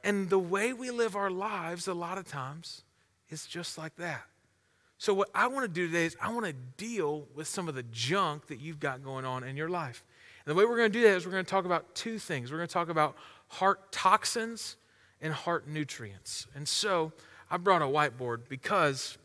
And 0.04 0.30
the 0.30 0.38
way 0.38 0.72
we 0.72 0.90
live 0.90 1.16
our 1.16 1.30
lives, 1.30 1.88
a 1.88 1.94
lot 1.94 2.18
of 2.18 2.26
times, 2.26 2.82
is 3.30 3.46
just 3.46 3.78
like 3.78 3.96
that. 3.96 4.22
So, 5.00 5.14
what 5.14 5.28
I 5.34 5.46
want 5.46 5.64
to 5.64 5.68
do 5.68 5.86
today 5.86 6.06
is 6.06 6.16
I 6.20 6.32
want 6.32 6.46
to 6.46 6.54
deal 6.76 7.28
with 7.34 7.46
some 7.46 7.68
of 7.68 7.74
the 7.74 7.84
junk 7.84 8.48
that 8.48 8.60
you've 8.60 8.80
got 8.80 9.04
going 9.04 9.24
on 9.24 9.44
in 9.44 9.56
your 9.56 9.68
life. 9.68 10.04
And 10.44 10.50
the 10.50 10.58
way 10.58 10.64
we're 10.64 10.76
going 10.76 10.90
to 10.90 10.98
do 10.98 11.04
that 11.04 11.16
is 11.16 11.24
we're 11.24 11.32
going 11.32 11.44
to 11.44 11.50
talk 11.50 11.64
about 11.64 11.94
two 11.94 12.18
things. 12.18 12.50
We're 12.50 12.58
going 12.58 12.68
to 12.68 12.74
talk 12.74 12.88
about 12.88 13.16
heart 13.46 13.92
toxins 13.92 14.76
and 15.20 15.32
heart 15.32 15.68
nutrients. 15.68 16.48
And 16.54 16.66
so, 16.66 17.12
I 17.50 17.56
brought 17.58 17.80
a 17.80 17.86
whiteboard 17.86 18.48
because, 18.48 19.18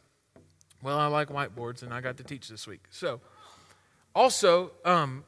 well, 0.84 0.98
I 0.98 1.08
like 1.08 1.30
whiteboards 1.30 1.82
and 1.82 1.94
I 1.94 2.02
got 2.02 2.18
to 2.18 2.24
teach 2.24 2.50
this 2.50 2.68
week. 2.68 2.82
So, 2.92 3.20
also, 4.16 4.72
um, 4.86 5.24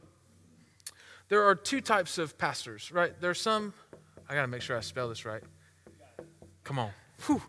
there 1.28 1.44
are 1.44 1.56
two 1.56 1.82
types 1.82 2.20
of 2.20 2.38
pastors, 2.38 2.92
right? 2.92 3.20
There's 3.20 3.42
some 3.42 3.74
I 4.30 4.36
got 4.36 4.42
to 4.42 4.48
make 4.48 4.62
sure 4.62 4.78
I 4.78 4.82
spell 4.82 5.10
this 5.10 5.26
right. 5.26 5.44
Come 6.64 6.80
on. 6.80 6.92
Whew. 7.26 7.42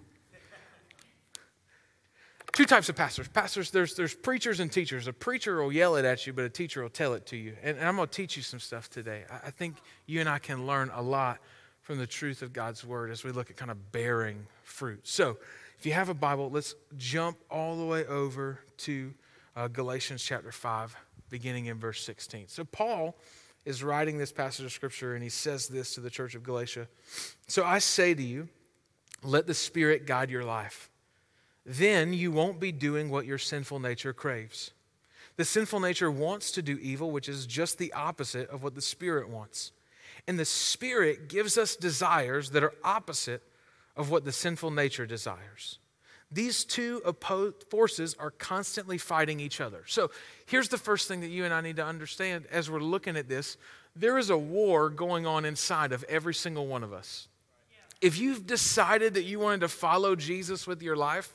Two 2.52 2.64
types 2.64 2.88
of 2.88 2.96
pastors. 2.96 3.28
Pastors, 3.28 3.70
there's, 3.70 3.94
there's 3.94 4.14
preachers 4.14 4.60
and 4.60 4.72
teachers. 4.72 5.06
A 5.06 5.12
preacher 5.12 5.62
will 5.62 5.72
yell 5.72 5.96
it 5.96 6.06
at 6.06 6.26
you, 6.26 6.32
but 6.32 6.44
a 6.44 6.48
teacher 6.48 6.82
will 6.82 6.88
tell 6.88 7.12
it 7.12 7.26
to 7.26 7.36
you. 7.36 7.54
And, 7.62 7.76
and 7.76 7.86
I'm 7.86 7.96
going 7.96 8.08
to 8.08 8.14
teach 8.14 8.36
you 8.36 8.42
some 8.42 8.60
stuff 8.60 8.88
today. 8.88 9.24
I, 9.30 9.48
I 9.48 9.50
think 9.50 9.76
you 10.06 10.20
and 10.20 10.28
I 10.28 10.38
can 10.38 10.66
learn 10.66 10.90
a 10.94 11.02
lot 11.02 11.38
from 11.82 11.98
the 11.98 12.06
truth 12.06 12.42
of 12.42 12.52
God's 12.52 12.84
word 12.84 13.10
as 13.10 13.24
we 13.24 13.30
look 13.30 13.50
at 13.50 13.56
kind 13.56 13.70
of 13.70 13.92
bearing 13.92 14.46
fruit. 14.62 15.06
So, 15.06 15.36
if 15.78 15.84
you 15.84 15.92
have 15.92 16.08
a 16.08 16.14
Bible, 16.14 16.48
let's 16.50 16.74
jump 16.96 17.36
all 17.50 17.76
the 17.76 17.84
way 17.84 18.06
over 18.06 18.60
to 18.78 19.12
uh, 19.54 19.68
Galatians 19.68 20.22
chapter 20.22 20.50
5, 20.50 20.96
beginning 21.28 21.66
in 21.66 21.78
verse 21.78 22.02
16. 22.02 22.48
So, 22.48 22.64
Paul 22.64 23.14
is 23.66 23.82
writing 23.82 24.16
this 24.16 24.32
passage 24.32 24.64
of 24.64 24.72
scripture 24.72 25.14
and 25.14 25.22
he 25.22 25.28
says 25.28 25.68
this 25.68 25.94
to 25.94 26.00
the 26.00 26.08
church 26.08 26.34
of 26.34 26.42
Galatia. 26.42 26.88
So, 27.48 27.64
I 27.64 27.80
say 27.80 28.14
to 28.14 28.22
you, 28.22 28.48
let 29.22 29.46
the 29.46 29.54
Spirit 29.54 30.06
guide 30.06 30.30
your 30.30 30.44
life. 30.44 30.88
Then 31.64 32.12
you 32.12 32.30
won't 32.30 32.60
be 32.60 32.70
doing 32.72 33.10
what 33.10 33.26
your 33.26 33.38
sinful 33.38 33.80
nature 33.80 34.12
craves. 34.12 34.70
The 35.36 35.44
sinful 35.44 35.80
nature 35.80 36.10
wants 36.10 36.52
to 36.52 36.62
do 36.62 36.78
evil, 36.80 37.10
which 37.10 37.28
is 37.28 37.44
just 37.44 37.76
the 37.76 37.92
opposite 37.92 38.48
of 38.48 38.62
what 38.62 38.74
the 38.74 38.80
Spirit 38.80 39.28
wants. 39.28 39.72
And 40.28 40.38
the 40.38 40.44
Spirit 40.44 41.28
gives 41.28 41.58
us 41.58 41.76
desires 41.76 42.50
that 42.50 42.62
are 42.62 42.74
opposite 42.84 43.42
of 43.96 44.10
what 44.10 44.24
the 44.24 44.32
sinful 44.32 44.70
nature 44.70 45.06
desires. 45.06 45.78
These 46.30 46.64
two 46.64 47.02
opposed 47.04 47.64
forces 47.70 48.16
are 48.18 48.32
constantly 48.32 48.98
fighting 48.98 49.38
each 49.38 49.60
other. 49.60 49.84
So 49.86 50.10
here's 50.46 50.68
the 50.68 50.78
first 50.78 51.06
thing 51.06 51.20
that 51.20 51.30
you 51.30 51.44
and 51.44 51.54
I 51.54 51.60
need 51.60 51.76
to 51.76 51.84
understand 51.84 52.46
as 52.50 52.70
we're 52.70 52.80
looking 52.80 53.16
at 53.16 53.28
this 53.28 53.56
there 53.98 54.18
is 54.18 54.28
a 54.28 54.36
war 54.36 54.90
going 54.90 55.26
on 55.26 55.46
inside 55.46 55.92
of 55.92 56.04
every 56.04 56.34
single 56.34 56.66
one 56.66 56.82
of 56.84 56.92
us. 56.92 57.28
If 58.02 58.18
you've 58.18 58.46
decided 58.46 59.14
that 59.14 59.22
you 59.22 59.38
wanted 59.38 59.60
to 59.60 59.68
follow 59.68 60.14
Jesus 60.14 60.66
with 60.66 60.82
your 60.82 60.96
life, 60.96 61.32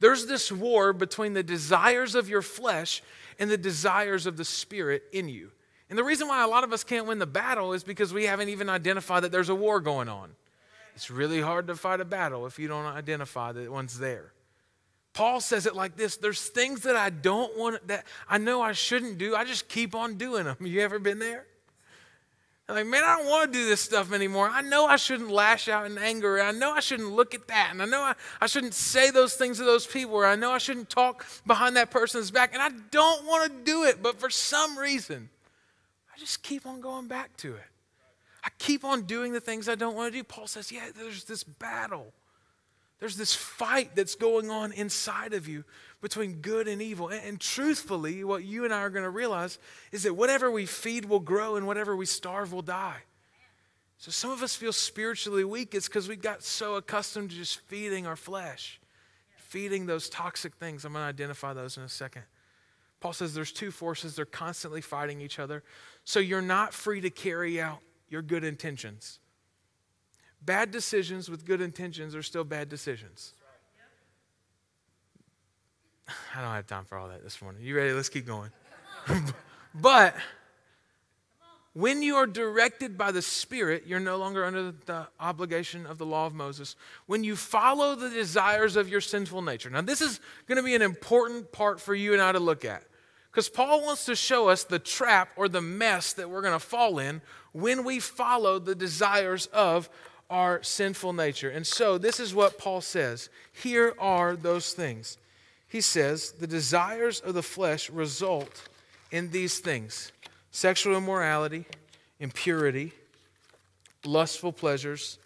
there's 0.00 0.26
this 0.26 0.52
war 0.52 0.92
between 0.92 1.32
the 1.32 1.42
desires 1.42 2.14
of 2.14 2.28
your 2.28 2.42
flesh 2.42 3.02
and 3.38 3.50
the 3.50 3.56
desires 3.56 4.26
of 4.26 4.36
the 4.36 4.44
Spirit 4.44 5.04
in 5.12 5.30
you. 5.30 5.50
And 5.88 5.98
the 5.98 6.04
reason 6.04 6.28
why 6.28 6.42
a 6.42 6.48
lot 6.48 6.64
of 6.64 6.72
us 6.72 6.84
can't 6.84 7.06
win 7.06 7.18
the 7.18 7.26
battle 7.26 7.72
is 7.72 7.84
because 7.84 8.12
we 8.12 8.24
haven't 8.24 8.50
even 8.50 8.68
identified 8.68 9.22
that 9.22 9.32
there's 9.32 9.48
a 9.48 9.54
war 9.54 9.80
going 9.80 10.08
on. 10.08 10.30
It's 10.94 11.10
really 11.10 11.40
hard 11.40 11.66
to 11.66 11.74
fight 11.74 12.00
a 12.00 12.04
battle 12.04 12.46
if 12.46 12.58
you 12.58 12.68
don't 12.68 12.86
identify 12.86 13.52
that 13.52 13.70
one's 13.70 13.98
there. 13.98 14.32
Paul 15.12 15.40
says 15.40 15.66
it 15.66 15.76
like 15.76 15.96
this 15.96 16.16
there's 16.16 16.48
things 16.48 16.82
that 16.82 16.96
I 16.96 17.10
don't 17.10 17.56
want, 17.56 17.86
that 17.88 18.04
I 18.28 18.38
know 18.38 18.60
I 18.60 18.72
shouldn't 18.72 19.18
do. 19.18 19.34
I 19.34 19.44
just 19.44 19.68
keep 19.68 19.94
on 19.94 20.16
doing 20.16 20.44
them. 20.44 20.56
You 20.64 20.80
ever 20.80 20.98
been 20.98 21.18
there? 21.18 21.46
I'm 22.68 22.76
like, 22.76 22.86
man, 22.86 23.04
I 23.04 23.18
don't 23.18 23.28
want 23.28 23.52
to 23.52 23.58
do 23.58 23.66
this 23.66 23.82
stuff 23.82 24.12
anymore. 24.12 24.48
I 24.48 24.62
know 24.62 24.86
I 24.86 24.96
shouldn't 24.96 25.30
lash 25.30 25.68
out 25.68 25.84
in 25.84 25.98
anger. 25.98 26.40
I 26.40 26.50
know 26.50 26.72
I 26.72 26.80
shouldn't 26.80 27.12
look 27.12 27.34
at 27.34 27.46
that. 27.48 27.68
And 27.72 27.82
I 27.82 27.84
know 27.84 28.00
I, 28.00 28.14
I 28.40 28.46
shouldn't 28.46 28.72
say 28.72 29.10
those 29.10 29.34
things 29.34 29.58
to 29.58 29.64
those 29.64 29.86
people. 29.86 30.14
Or 30.14 30.24
I 30.24 30.34
know 30.34 30.50
I 30.50 30.58
shouldn't 30.58 30.88
talk 30.88 31.26
behind 31.46 31.76
that 31.76 31.90
person's 31.90 32.30
back. 32.30 32.54
And 32.54 32.62
I 32.62 32.70
don't 32.90 33.26
want 33.26 33.52
to 33.52 33.64
do 33.70 33.84
it. 33.84 34.02
But 34.02 34.18
for 34.18 34.30
some 34.30 34.78
reason, 34.78 35.28
I 36.14 36.18
just 36.18 36.42
keep 36.42 36.64
on 36.64 36.80
going 36.80 37.06
back 37.06 37.36
to 37.38 37.54
it. 37.54 37.73
I 38.44 38.50
keep 38.58 38.84
on 38.84 39.02
doing 39.02 39.32
the 39.32 39.40
things 39.40 39.68
I 39.68 39.74
don't 39.74 39.96
want 39.96 40.12
to 40.12 40.18
do. 40.18 40.22
Paul 40.22 40.46
says, 40.46 40.70
yeah, 40.70 40.88
there's 40.94 41.24
this 41.24 41.42
battle. 41.42 42.12
There's 43.00 43.16
this 43.16 43.34
fight 43.34 43.96
that's 43.96 44.14
going 44.14 44.50
on 44.50 44.72
inside 44.72 45.32
of 45.32 45.48
you 45.48 45.64
between 46.00 46.34
good 46.34 46.68
and 46.68 46.82
evil. 46.82 47.08
And, 47.08 47.22
and, 47.24 47.40
truthfully, 47.40 48.22
what 48.22 48.44
you 48.44 48.64
and 48.64 48.72
I 48.72 48.80
are 48.80 48.90
going 48.90 49.04
to 49.04 49.10
realize 49.10 49.58
is 49.92 50.02
that 50.02 50.14
whatever 50.14 50.50
we 50.50 50.66
feed 50.66 51.06
will 51.06 51.20
grow 51.20 51.56
and 51.56 51.66
whatever 51.66 51.96
we 51.96 52.06
starve 52.06 52.52
will 52.52 52.62
die. 52.62 52.98
So 53.98 54.10
some 54.10 54.30
of 54.30 54.42
us 54.42 54.54
feel 54.54 54.72
spiritually 54.72 55.44
weak. 55.44 55.74
It's 55.74 55.88
because 55.88 56.08
we 56.08 56.16
got 56.16 56.42
so 56.42 56.74
accustomed 56.74 57.30
to 57.30 57.36
just 57.36 57.60
feeding 57.60 58.06
our 58.06 58.16
flesh, 58.16 58.80
feeding 59.36 59.86
those 59.86 60.08
toxic 60.10 60.54
things. 60.56 60.84
I'm 60.84 60.92
going 60.92 61.04
to 61.04 61.08
identify 61.08 61.54
those 61.54 61.78
in 61.78 61.82
a 61.82 61.88
second. 61.88 62.22
Paul 63.00 63.12
says 63.12 63.34
there's 63.34 63.52
two 63.52 63.70
forces, 63.70 64.16
they're 64.16 64.24
constantly 64.24 64.80
fighting 64.80 65.20
each 65.20 65.38
other. 65.38 65.62
So 66.04 66.20
you're 66.20 66.42
not 66.42 66.72
free 66.72 67.00
to 67.02 67.10
carry 67.10 67.60
out 67.60 67.80
your 68.08 68.22
good 68.22 68.44
intentions. 68.44 69.18
Bad 70.42 70.70
decisions 70.70 71.30
with 71.30 71.44
good 71.46 71.60
intentions 71.60 72.14
are 72.14 72.22
still 72.22 72.44
bad 72.44 72.68
decisions. 72.68 73.32
I 76.36 76.40
don't 76.40 76.52
have 76.52 76.66
time 76.66 76.84
for 76.84 76.98
all 76.98 77.08
that 77.08 77.22
this 77.22 77.40
morning. 77.40 77.62
You 77.62 77.76
ready? 77.76 77.92
Let's 77.92 78.10
keep 78.10 78.26
going. 78.26 78.50
but 79.74 80.14
when 81.72 82.02
you 82.02 82.16
are 82.16 82.26
directed 82.26 82.96
by 82.96 83.10
the 83.10 83.22
Spirit, 83.22 83.84
you're 83.86 84.00
no 84.00 84.16
longer 84.16 84.44
under 84.44 84.72
the 84.72 85.08
obligation 85.18 85.86
of 85.86 85.98
the 85.98 86.06
law 86.06 86.26
of 86.26 86.34
Moses. 86.34 86.76
When 87.06 87.24
you 87.24 87.36
follow 87.36 87.96
the 87.96 88.10
desires 88.10 88.76
of 88.76 88.88
your 88.88 89.00
sinful 89.00 89.42
nature. 89.42 89.70
Now, 89.70 89.80
this 89.80 90.00
is 90.00 90.20
going 90.46 90.56
to 90.56 90.62
be 90.62 90.74
an 90.74 90.82
important 90.82 91.50
part 91.52 91.80
for 91.80 91.94
you 91.94 92.12
and 92.12 92.22
I 92.22 92.32
to 92.32 92.38
look 92.38 92.64
at. 92.64 92.84
Because 93.34 93.48
Paul 93.48 93.82
wants 93.82 94.04
to 94.04 94.14
show 94.14 94.48
us 94.48 94.62
the 94.62 94.78
trap 94.78 95.30
or 95.34 95.48
the 95.48 95.60
mess 95.60 96.12
that 96.12 96.30
we're 96.30 96.40
going 96.40 96.52
to 96.52 96.64
fall 96.64 97.00
in 97.00 97.20
when 97.50 97.82
we 97.82 97.98
follow 97.98 98.60
the 98.60 98.76
desires 98.76 99.46
of 99.46 99.90
our 100.30 100.62
sinful 100.62 101.14
nature. 101.14 101.50
And 101.50 101.66
so, 101.66 101.98
this 101.98 102.20
is 102.20 102.32
what 102.32 102.58
Paul 102.58 102.80
says. 102.80 103.30
Here 103.52 103.92
are 103.98 104.36
those 104.36 104.72
things. 104.72 105.18
He 105.66 105.80
says, 105.80 106.30
the 106.30 106.46
desires 106.46 107.18
of 107.18 107.34
the 107.34 107.42
flesh 107.42 107.90
result 107.90 108.68
in 109.10 109.32
these 109.32 109.58
things 109.58 110.12
sexual 110.52 110.96
immorality, 110.96 111.66
impurity, 112.20 112.92
lustful 114.04 114.52
pleasures, 114.52 115.18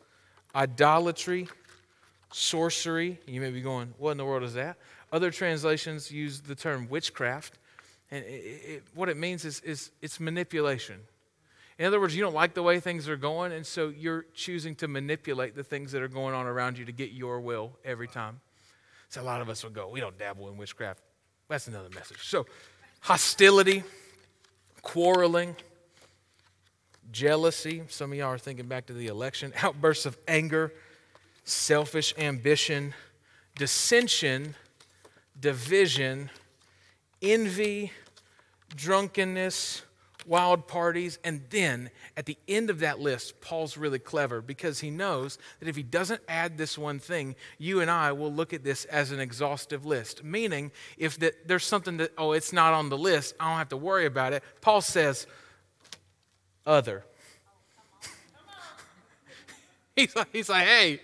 idolatry, 0.54 1.46
sorcery. 2.32 3.20
You 3.26 3.42
may 3.42 3.50
be 3.50 3.60
going, 3.60 3.92
what 3.98 4.12
in 4.12 4.16
the 4.16 4.24
world 4.24 4.44
is 4.44 4.54
that? 4.54 4.78
Other 5.12 5.30
translations 5.30 6.10
use 6.10 6.40
the 6.40 6.54
term 6.54 6.88
witchcraft 6.88 7.58
and 8.10 8.24
it, 8.24 8.28
it, 8.28 8.82
what 8.94 9.08
it 9.08 9.16
means 9.16 9.44
is, 9.44 9.60
is 9.60 9.90
it's 10.00 10.18
manipulation. 10.18 11.00
In 11.78 11.84
other 11.84 12.00
words, 12.00 12.16
you 12.16 12.22
don't 12.22 12.34
like 12.34 12.54
the 12.54 12.62
way 12.62 12.80
things 12.80 13.08
are 13.08 13.16
going, 13.16 13.52
and 13.52 13.64
so 13.64 13.88
you're 13.88 14.24
choosing 14.34 14.74
to 14.76 14.88
manipulate 14.88 15.54
the 15.54 15.62
things 15.62 15.92
that 15.92 16.02
are 16.02 16.08
going 16.08 16.34
on 16.34 16.46
around 16.46 16.76
you 16.76 16.84
to 16.84 16.92
get 16.92 17.12
your 17.12 17.40
will 17.40 17.72
every 17.84 18.08
time. 18.08 18.40
So 19.10 19.20
a 19.20 19.22
lot 19.22 19.40
of 19.40 19.48
us 19.48 19.62
will 19.62 19.70
go, 19.70 19.88
we 19.88 20.00
don't 20.00 20.18
dabble 20.18 20.48
in 20.48 20.56
witchcraft. 20.56 21.00
That's 21.48 21.68
another 21.68 21.88
message. 21.94 22.26
So, 22.26 22.46
hostility, 23.00 23.84
quarreling, 24.82 25.54
jealousy. 27.12 27.82
Some 27.88 28.12
of 28.12 28.18
y'all 28.18 28.28
are 28.28 28.38
thinking 28.38 28.66
back 28.66 28.86
to 28.86 28.92
the 28.92 29.06
election, 29.06 29.52
outbursts 29.62 30.04
of 30.04 30.18
anger, 30.26 30.72
selfish 31.44 32.12
ambition, 32.18 32.92
dissension, 33.56 34.54
division 35.40 36.28
envy, 37.22 37.92
drunkenness, 38.74 39.82
wild 40.28 40.68
parties. 40.68 41.18
And 41.24 41.42
then 41.50 41.90
at 42.16 42.26
the 42.26 42.36
end 42.46 42.70
of 42.70 42.80
that 42.80 43.00
list, 43.00 43.40
Paul's 43.40 43.76
really 43.76 43.98
clever 43.98 44.40
because 44.40 44.80
he 44.80 44.90
knows 44.90 45.38
that 45.58 45.68
if 45.68 45.76
he 45.76 45.82
doesn't 45.82 46.20
add 46.28 46.58
this 46.58 46.76
one 46.76 46.98
thing, 46.98 47.34
you 47.58 47.80
and 47.80 47.90
I 47.90 48.12
will 48.12 48.32
look 48.32 48.52
at 48.52 48.62
this 48.62 48.84
as 48.86 49.10
an 49.10 49.20
exhaustive 49.20 49.86
list. 49.86 50.22
Meaning, 50.22 50.70
if 50.96 51.18
there's 51.46 51.64
something 51.64 51.96
that, 51.96 52.12
oh, 52.18 52.32
it's 52.32 52.52
not 52.52 52.74
on 52.74 52.90
the 52.90 52.98
list, 52.98 53.34
I 53.40 53.48
don't 53.48 53.58
have 53.58 53.70
to 53.70 53.76
worry 53.76 54.06
about 54.06 54.32
it. 54.32 54.42
Paul 54.60 54.80
says, 54.80 55.26
other. 56.66 57.04
he's, 59.96 60.14
like, 60.14 60.28
he's 60.32 60.48
like, 60.48 60.66
hey, 60.66 61.00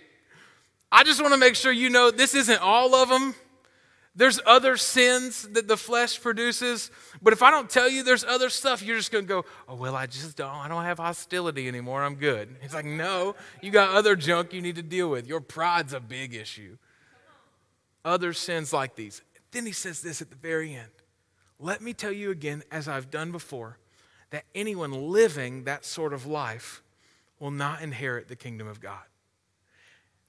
I 0.91 1.03
just 1.03 1.21
want 1.21 1.33
to 1.33 1.39
make 1.39 1.55
sure 1.55 1.71
you 1.71 1.89
know 1.89 2.11
this 2.11 2.35
isn't 2.35 2.61
all 2.61 2.95
of 2.95 3.09
them. 3.09 3.35
There's 4.15 4.39
other 4.45 4.77
sins 4.77 5.43
that 5.49 5.67
the 5.67 5.75
flesh 5.75 6.21
produces, 6.21 6.89
but 7.21 7.33
if 7.33 7.43
I 7.43 7.51
don't 7.51 7.69
tell 7.69 7.89
you 7.89 8.01
there's 8.01 8.23
other 8.23 8.49
stuff, 8.49 8.81
you're 8.81 8.95
just 8.95 9.11
going 9.11 9.25
to 9.25 9.27
go, 9.27 9.45
"Oh, 9.67 9.75
well, 9.75 9.95
I 9.95 10.05
just 10.05 10.37
don't 10.37 10.55
I 10.55 10.69
don't 10.69 10.85
have 10.85 10.99
hostility 10.99 11.67
anymore. 11.67 12.01
I'm 12.01 12.15
good." 12.15 12.55
It's 12.61 12.73
like, 12.73 12.85
"No, 12.85 13.35
you 13.61 13.71
got 13.71 13.93
other 13.93 14.15
junk 14.15 14.53
you 14.53 14.61
need 14.61 14.75
to 14.75 14.83
deal 14.83 15.09
with. 15.09 15.27
Your 15.27 15.41
pride's 15.41 15.91
a 15.91 15.99
big 15.99 16.33
issue." 16.33 16.77
Other 18.05 18.31
sins 18.31 18.71
like 18.71 18.95
these. 18.95 19.21
Then 19.51 19.65
he 19.65 19.73
says 19.73 20.01
this 20.01 20.21
at 20.21 20.29
the 20.29 20.35
very 20.35 20.73
end. 20.73 20.91
Let 21.59 21.81
me 21.81 21.93
tell 21.93 22.11
you 22.11 22.31
again 22.31 22.63
as 22.71 22.87
I've 22.87 23.09
done 23.09 23.31
before 23.31 23.79
that 24.29 24.45
anyone 24.53 24.91
living 24.91 25.63
that 25.65 25.85
sort 25.85 26.13
of 26.13 26.25
life 26.25 26.83
will 27.39 27.51
not 27.51 27.81
inherit 27.81 28.27
the 28.27 28.35
kingdom 28.35 28.67
of 28.67 28.79
God. 28.79 29.03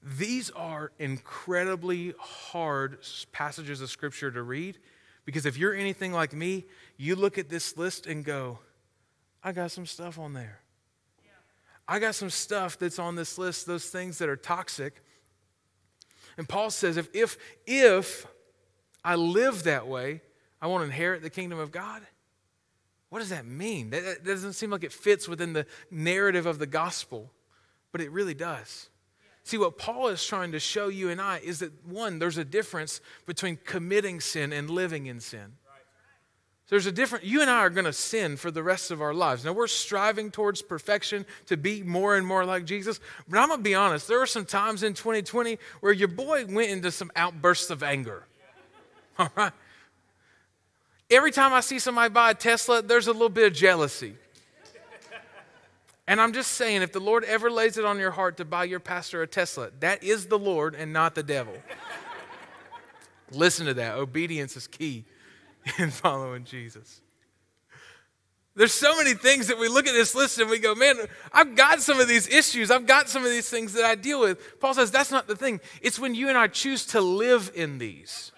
These 0.01 0.51
are 0.51 0.91
incredibly 0.99 2.13
hard 2.19 2.99
passages 3.31 3.81
of 3.81 3.89
scripture 3.89 4.31
to 4.31 4.41
read 4.41 4.77
because 5.25 5.45
if 5.45 5.57
you're 5.57 5.73
anything 5.73 6.13
like 6.13 6.33
me, 6.33 6.65
you 6.97 7.15
look 7.15 7.37
at 7.37 7.49
this 7.49 7.77
list 7.77 8.07
and 8.07 8.23
go, 8.23 8.59
I 9.43 9.51
got 9.51 9.71
some 9.71 9.85
stuff 9.85 10.17
on 10.19 10.33
there. 10.33 10.59
I 11.87 11.99
got 11.99 12.15
some 12.15 12.29
stuff 12.29 12.77
that's 12.77 12.99
on 12.99 13.15
this 13.15 13.37
list, 13.37 13.65
those 13.65 13.85
things 13.85 14.17
that 14.17 14.27
are 14.27 14.35
toxic. 14.35 15.01
And 16.37 16.47
Paul 16.47 16.69
says, 16.69 16.97
if, 16.97 17.07
if, 17.13 17.37
if 17.65 18.27
I 19.03 19.15
live 19.15 19.63
that 19.63 19.87
way, 19.87 20.21
I 20.61 20.67
won't 20.67 20.83
inherit 20.83 21.21
the 21.21 21.29
kingdom 21.29 21.59
of 21.59 21.71
God. 21.71 22.01
What 23.09 23.19
does 23.19 23.29
that 23.29 23.45
mean? 23.45 23.91
That, 23.91 24.03
that 24.03 24.25
doesn't 24.25 24.53
seem 24.53 24.69
like 24.69 24.83
it 24.83 24.91
fits 24.91 25.27
within 25.29 25.53
the 25.53 25.65
narrative 25.89 26.45
of 26.45 26.59
the 26.59 26.67
gospel, 26.67 27.31
but 27.91 28.01
it 28.01 28.11
really 28.11 28.33
does. 28.33 28.89
See, 29.47 29.57
what 29.57 29.77
Paul 29.77 30.09
is 30.09 30.25
trying 30.25 30.51
to 30.51 30.59
show 30.59 30.89
you 30.89 31.09
and 31.09 31.21
I 31.21 31.37
is 31.37 31.59
that 31.59 31.71
one, 31.85 32.19
there's 32.19 32.37
a 32.37 32.43
difference 32.43 32.99
between 33.25 33.57
committing 33.63 34.19
sin 34.19 34.51
and 34.51 34.69
living 34.69 35.05
in 35.05 35.21
sin. 35.21 35.53
So 36.65 36.71
there's 36.71 36.85
a 36.85 36.91
different, 36.91 37.23
you 37.23 37.39
and 37.39 37.49
I 37.49 37.59
are 37.59 37.69
going 37.69 37.85
to 37.85 37.93
sin 37.93 38.35
for 38.35 38.51
the 38.51 38.61
rest 38.61 38.91
of 38.91 39.01
our 39.01 39.13
lives. 39.13 39.45
Now, 39.45 39.53
we're 39.53 39.67
striving 39.67 40.31
towards 40.31 40.61
perfection 40.61 41.25
to 41.45 41.55
be 41.55 41.81
more 41.81 42.17
and 42.17 42.27
more 42.27 42.43
like 42.43 42.65
Jesus. 42.65 42.99
But 43.29 43.39
I'm 43.39 43.47
going 43.47 43.59
to 43.59 43.63
be 43.63 43.73
honest, 43.73 44.09
there 44.09 44.19
were 44.19 44.25
some 44.25 44.43
times 44.43 44.83
in 44.83 44.93
2020 44.93 45.57
where 45.79 45.93
your 45.93 46.09
boy 46.09 46.45
went 46.45 46.69
into 46.69 46.91
some 46.91 47.09
outbursts 47.15 47.69
of 47.69 47.83
anger. 47.83 48.27
All 49.17 49.31
right? 49.33 49.53
Every 51.09 51.31
time 51.31 51.53
I 51.53 51.61
see 51.61 51.79
somebody 51.79 52.09
buy 52.13 52.31
a 52.31 52.35
Tesla, 52.35 52.81
there's 52.81 53.07
a 53.07 53.13
little 53.13 53.29
bit 53.29 53.47
of 53.47 53.53
jealousy. 53.53 54.15
And 56.07 56.21
I'm 56.21 56.31
just 56.31 56.53
saying, 56.53 56.83
if 56.83 56.93
the 56.93 57.01
Lord 57.01 57.25
ever 57.25 57.51
lays 57.51 57.77
it 57.77 57.83
on 57.83 57.99
your 57.99 58.11
heart 58.11 58.37
to 58.37 58.45
buy 58.45 58.63
your 58.63 58.79
pastor 58.79 59.21
a 59.21 59.27
Tesla, 59.27 59.71
that 59.81 60.03
is 60.03 60.27
the 60.27 60.39
Lord 60.39 60.73
and 60.73 60.93
not 60.93 61.15
the 61.15 61.23
devil. 61.23 61.53
Listen 63.31 63.65
to 63.65 63.73
that. 63.73 63.95
Obedience 63.95 64.55
is 64.55 64.67
key 64.67 65.03
in 65.77 65.91
following 65.91 66.45
Jesus. 66.45 67.01
There's 68.55 68.73
so 68.73 68.95
many 68.97 69.13
things 69.13 69.47
that 69.47 69.59
we 69.59 69.67
look 69.67 69.85
at 69.85 69.93
this 69.93 70.15
list 70.15 70.39
and 70.39 70.49
we 70.49 70.57
go, 70.57 70.73
man, 70.73 70.95
I've 71.31 71.55
got 71.55 71.81
some 71.81 71.99
of 71.99 72.07
these 72.07 72.27
issues. 72.27 72.71
I've 72.71 72.87
got 72.87 73.07
some 73.07 73.23
of 73.23 73.29
these 73.29 73.49
things 73.49 73.73
that 73.73 73.83
I 73.83 73.93
deal 73.93 74.19
with. 74.19 74.59
Paul 74.59 74.73
says 74.73 74.89
that's 74.89 75.11
not 75.11 75.27
the 75.27 75.35
thing. 75.35 75.59
It's 75.81 75.99
when 75.99 76.15
you 76.15 76.29
and 76.29 76.37
I 76.37 76.47
choose 76.47 76.85
to 76.87 77.01
live 77.01 77.51
in 77.53 77.77
these. 77.77 78.31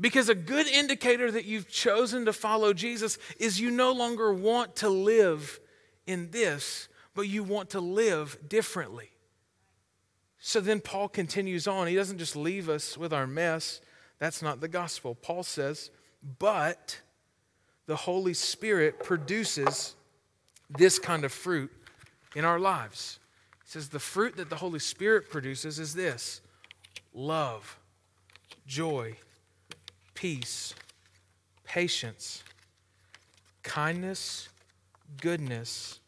Because 0.00 0.28
a 0.28 0.34
good 0.34 0.66
indicator 0.66 1.30
that 1.30 1.44
you've 1.44 1.68
chosen 1.68 2.24
to 2.24 2.32
follow 2.32 2.72
Jesus 2.72 3.18
is 3.38 3.60
you 3.60 3.70
no 3.70 3.92
longer 3.92 4.32
want 4.32 4.76
to 4.76 4.88
live 4.88 5.60
in 6.08 6.30
this, 6.30 6.88
but 7.14 7.22
you 7.22 7.44
want 7.44 7.70
to 7.70 7.80
live 7.80 8.38
differently. 8.48 9.10
So 10.40 10.60
then 10.60 10.80
Paul 10.80 11.08
continues 11.08 11.68
on. 11.68 11.86
He 11.86 11.94
doesn't 11.94 12.18
just 12.18 12.34
leave 12.34 12.68
us 12.68 12.96
with 12.96 13.12
our 13.12 13.26
mess. 13.26 13.80
That's 14.18 14.40
not 14.40 14.60
the 14.60 14.68
gospel. 14.68 15.14
Paul 15.14 15.42
says, 15.42 15.90
but 16.38 17.00
the 17.86 17.96
Holy 17.96 18.34
Spirit 18.34 19.04
produces 19.04 19.94
this 20.70 20.98
kind 20.98 21.24
of 21.24 21.32
fruit 21.32 21.70
in 22.34 22.44
our 22.44 22.58
lives. 22.58 23.18
He 23.64 23.70
says, 23.70 23.88
the 23.88 23.98
fruit 23.98 24.36
that 24.36 24.48
the 24.48 24.56
Holy 24.56 24.78
Spirit 24.78 25.28
produces 25.28 25.78
is 25.78 25.94
this 25.94 26.40
love, 27.12 27.78
joy, 28.66 29.16
peace, 30.14 30.74
patience, 31.64 32.44
kindness, 33.62 34.48
goodness, 35.20 36.00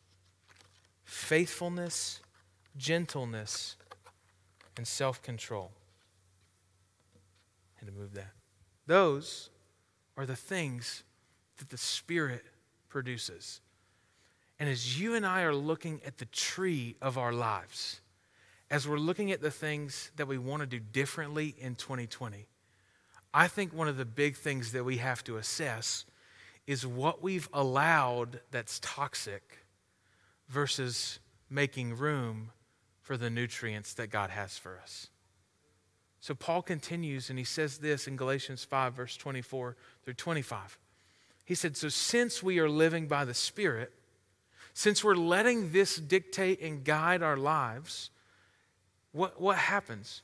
faithfulness, 1.04 2.20
gentleness, 2.76 3.76
and 4.76 4.86
self 4.86 5.22
control. 5.22 5.70
And 7.80 7.88
to 7.88 7.94
move 7.94 8.14
that. 8.14 8.32
Those 8.86 9.50
are 10.16 10.26
the 10.26 10.36
things 10.36 11.02
that 11.58 11.70
the 11.70 11.78
Spirit 11.78 12.44
produces. 12.88 13.60
And 14.58 14.68
as 14.68 15.00
you 15.00 15.14
and 15.14 15.24
I 15.24 15.42
are 15.42 15.54
looking 15.54 16.02
at 16.04 16.18
the 16.18 16.26
tree 16.26 16.96
of 17.00 17.16
our 17.16 17.32
lives, 17.32 18.00
as 18.70 18.86
we're 18.86 18.98
looking 18.98 19.32
at 19.32 19.40
the 19.40 19.50
things 19.50 20.10
that 20.16 20.28
we 20.28 20.36
want 20.36 20.60
to 20.60 20.66
do 20.66 20.78
differently 20.78 21.54
in 21.58 21.74
2020, 21.74 22.46
I 23.32 23.48
think 23.48 23.72
one 23.72 23.88
of 23.88 23.96
the 23.96 24.04
big 24.04 24.36
things 24.36 24.72
that 24.72 24.84
we 24.84 24.98
have 24.98 25.24
to 25.24 25.38
assess 25.38 26.04
is 26.66 26.86
what 26.86 27.22
we've 27.22 27.48
allowed 27.52 28.40
that's 28.50 28.78
toxic 28.80 29.64
versus 30.48 31.18
making 31.48 31.96
room 31.96 32.50
for 33.00 33.16
the 33.16 33.30
nutrients 33.30 33.94
that 33.94 34.08
God 34.08 34.30
has 34.30 34.56
for 34.58 34.78
us. 34.78 35.08
So 36.20 36.34
Paul 36.34 36.62
continues 36.62 37.30
and 37.30 37.38
he 37.38 37.44
says 37.44 37.78
this 37.78 38.06
in 38.06 38.16
Galatians 38.16 38.64
5, 38.64 38.94
verse 38.94 39.16
24 39.16 39.76
through 40.04 40.14
25. 40.14 40.78
He 41.44 41.54
said, 41.54 41.76
So 41.76 41.88
since 41.88 42.42
we 42.42 42.58
are 42.58 42.68
living 42.68 43.08
by 43.08 43.24
the 43.24 43.34
Spirit, 43.34 43.92
since 44.74 45.02
we're 45.02 45.14
letting 45.14 45.72
this 45.72 45.96
dictate 45.96 46.60
and 46.60 46.84
guide 46.84 47.22
our 47.22 47.36
lives, 47.36 48.10
what, 49.12 49.40
what 49.40 49.56
happens? 49.56 50.22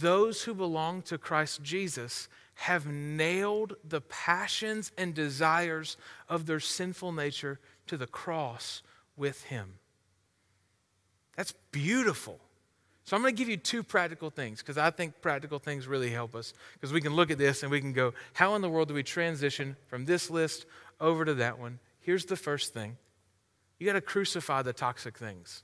those 0.00 0.42
who 0.42 0.54
belong 0.54 1.02
to 1.02 1.18
Christ 1.18 1.62
Jesus 1.62 2.28
have 2.58 2.86
nailed 2.86 3.76
the 3.88 4.00
passions 4.00 4.90
and 4.98 5.14
desires 5.14 5.96
of 6.28 6.46
their 6.46 6.58
sinful 6.58 7.12
nature 7.12 7.60
to 7.86 7.96
the 7.96 8.06
cross 8.06 8.82
with 9.16 9.44
Him. 9.44 9.74
That's 11.36 11.54
beautiful. 11.70 12.40
So 13.04 13.16
I'm 13.16 13.22
going 13.22 13.32
to 13.32 13.38
give 13.38 13.48
you 13.48 13.56
two 13.56 13.84
practical 13.84 14.28
things 14.28 14.58
because 14.58 14.76
I 14.76 14.90
think 14.90 15.20
practical 15.22 15.60
things 15.60 15.86
really 15.86 16.10
help 16.10 16.34
us 16.34 16.52
because 16.72 16.92
we 16.92 17.00
can 17.00 17.14
look 17.14 17.30
at 17.30 17.38
this 17.38 17.62
and 17.62 17.70
we 17.70 17.80
can 17.80 17.92
go, 17.92 18.12
how 18.32 18.56
in 18.56 18.60
the 18.60 18.68
world 18.68 18.88
do 18.88 18.94
we 18.94 19.04
transition 19.04 19.76
from 19.86 20.04
this 20.04 20.28
list 20.28 20.66
over 21.00 21.24
to 21.24 21.34
that 21.34 21.60
one? 21.60 21.78
Here's 22.00 22.24
the 22.24 22.36
first 22.36 22.74
thing 22.74 22.96
you 23.78 23.86
got 23.86 23.92
to 23.92 24.00
crucify 24.00 24.62
the 24.62 24.72
toxic 24.72 25.16
things. 25.16 25.62